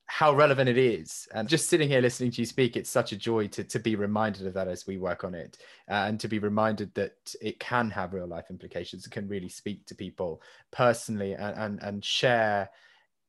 how 0.08 0.34
relevant 0.34 0.70
it 0.70 0.78
is. 0.78 1.28
And 1.34 1.50
just 1.50 1.68
sitting 1.68 1.90
here 1.90 2.00
listening 2.00 2.32
to 2.32 2.42
you 2.42 2.46
speak, 2.46 2.78
it's 2.78 2.90
such 2.90 3.12
a 3.12 3.18
joy 3.18 3.48
to, 3.48 3.64
to 3.64 3.80
be 3.80 3.96
reminded 3.96 4.46
of 4.48 4.54
that 4.54 4.68
as 4.68 4.86
we 4.86 4.98
work 4.98 5.24
on 5.24 5.34
it 5.34 5.58
uh, 5.90 6.06
and 6.08 6.20
to 6.20 6.28
be 6.28 6.40
reminded 6.40 6.94
that 6.94 7.36
it 7.42 7.60
can 7.60 7.90
have 7.90 8.14
real 8.14 8.28
life 8.28 8.46
implications. 8.50 9.06
It 9.06 9.12
can 9.12 9.28
really 9.28 9.50
speak 9.50 9.86
to 9.88 9.96
people 9.96 10.42
personally 10.72 11.34
and, 11.34 11.58
and, 11.58 11.84
and 11.84 12.06
share. 12.06 12.70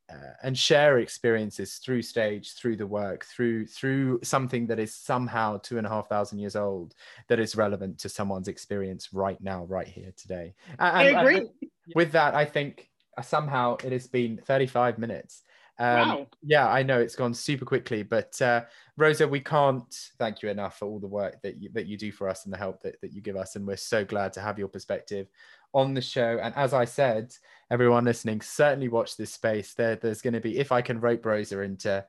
Uh, 0.08 0.34
and 0.44 0.56
share 0.56 0.98
experiences 0.98 1.78
through 1.78 2.00
stage 2.00 2.52
through 2.52 2.76
the 2.76 2.86
work 2.86 3.24
through 3.24 3.66
through 3.66 4.20
something 4.22 4.64
that 4.64 4.78
is 4.78 4.94
somehow 4.94 5.58
two 5.58 5.78
and 5.78 5.86
a 5.86 5.90
half 5.90 6.08
thousand 6.08 6.38
years 6.38 6.54
old 6.54 6.94
that 7.26 7.40
is 7.40 7.56
relevant 7.56 7.98
to 7.98 8.08
someone's 8.08 8.46
experience 8.46 9.12
right 9.12 9.40
now 9.40 9.64
right 9.64 9.88
here 9.88 10.12
today 10.16 10.54
and, 10.78 10.96
i 10.96 11.02
agree 11.06 11.40
with, 11.40 11.70
with 11.96 12.12
that 12.12 12.36
i 12.36 12.44
think 12.44 12.88
uh, 13.18 13.22
somehow 13.22 13.76
it 13.82 13.90
has 13.90 14.06
been 14.06 14.40
35 14.46 14.96
minutes 14.96 15.42
um, 15.78 16.08
wow. 16.08 16.26
Yeah, 16.42 16.68
I 16.68 16.82
know 16.82 17.00
it's 17.00 17.16
gone 17.16 17.34
super 17.34 17.64
quickly, 17.64 18.02
but 18.02 18.40
uh, 18.40 18.62
Rosa, 18.96 19.28
we 19.28 19.40
can't 19.40 19.92
thank 20.18 20.42
you 20.42 20.48
enough 20.48 20.78
for 20.78 20.86
all 20.86 20.98
the 20.98 21.06
work 21.06 21.42
that 21.42 21.60
you, 21.60 21.68
that 21.74 21.86
you 21.86 21.98
do 21.98 22.10
for 22.12 22.28
us 22.28 22.44
and 22.44 22.52
the 22.52 22.58
help 22.58 22.82
that, 22.82 23.00
that 23.02 23.12
you 23.12 23.20
give 23.20 23.36
us. 23.36 23.56
And 23.56 23.66
we're 23.66 23.76
so 23.76 24.04
glad 24.04 24.32
to 24.34 24.40
have 24.40 24.58
your 24.58 24.68
perspective 24.68 25.28
on 25.76 25.92
the 25.92 26.00
show. 26.00 26.38
And 26.42 26.54
as 26.56 26.72
I 26.72 26.86
said, 26.86 27.34
everyone 27.70 28.06
listening, 28.06 28.40
certainly 28.40 28.88
watch 28.88 29.16
this 29.16 29.34
space. 29.34 29.74
There, 29.74 29.94
there's 29.94 30.22
going 30.22 30.32
to 30.32 30.40
be, 30.40 30.58
if 30.58 30.72
I 30.72 30.80
can 30.80 31.00
rope 31.00 31.26
Rosa 31.26 31.60
into 31.60 32.02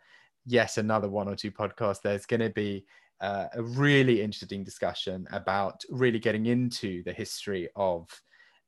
yet 0.45 0.78
another 0.78 1.09
one 1.09 1.28
or 1.28 1.36
two 1.36 1.51
podcasts, 1.51 2.01
there's 2.01 2.26
going 2.26 2.39
to 2.39 2.49
be 2.49 2.86
uh, 3.20 3.47
a 3.53 3.61
really 3.61 4.22
interesting 4.22 4.63
discussion 4.63 5.28
about 5.32 5.84
really 5.89 6.18
getting 6.18 6.45
into 6.45 7.03
the 7.03 7.11
history 7.11 7.68
of 7.76 8.07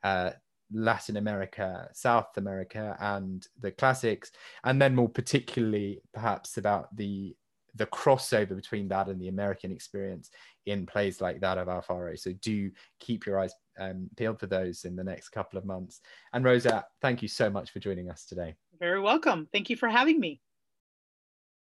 uh, 0.04 0.32
Latin 0.70 1.16
America, 1.16 1.88
South 1.94 2.36
America, 2.36 2.98
and 3.00 3.48
the 3.62 3.72
classics, 3.72 4.32
and 4.66 4.82
then 4.82 4.96
more 4.96 5.10
particularly 5.10 6.02
perhaps 6.14 6.58
about 6.58 6.94
the 6.96 7.36
the 7.76 7.86
crossover 7.86 8.56
between 8.56 8.88
that 8.88 9.08
and 9.08 9.22
the 9.22 9.28
American 9.28 9.72
experience 9.72 10.32
in 10.72 10.86
plays 10.86 11.22
like 11.22 11.40
that 11.42 11.58
of 11.58 11.68
Alfaro. 11.68 12.18
So 12.18 12.32
do 12.42 12.72
keep 13.00 13.26
your 13.26 13.40
eyes 13.40 13.54
um, 13.80 14.10
peeled 14.18 14.40
for 14.40 14.48
those 14.48 14.86
in 14.86 14.96
the 14.96 15.04
next 15.04 15.30
couple 15.30 15.58
of 15.58 15.66
months. 15.66 16.02
And 16.34 16.44
Rosa, 16.44 16.86
thank 17.02 17.22
you 17.22 17.28
so 17.28 17.50
much 17.50 17.72
for 17.72 17.80
joining 17.80 18.10
us 18.10 18.26
today. 18.26 18.56
Very 18.80 19.00
welcome. 19.00 19.48
Thank 19.52 19.70
you 19.70 19.76
for 19.76 19.90
having 19.90 20.20
me. 20.20 20.42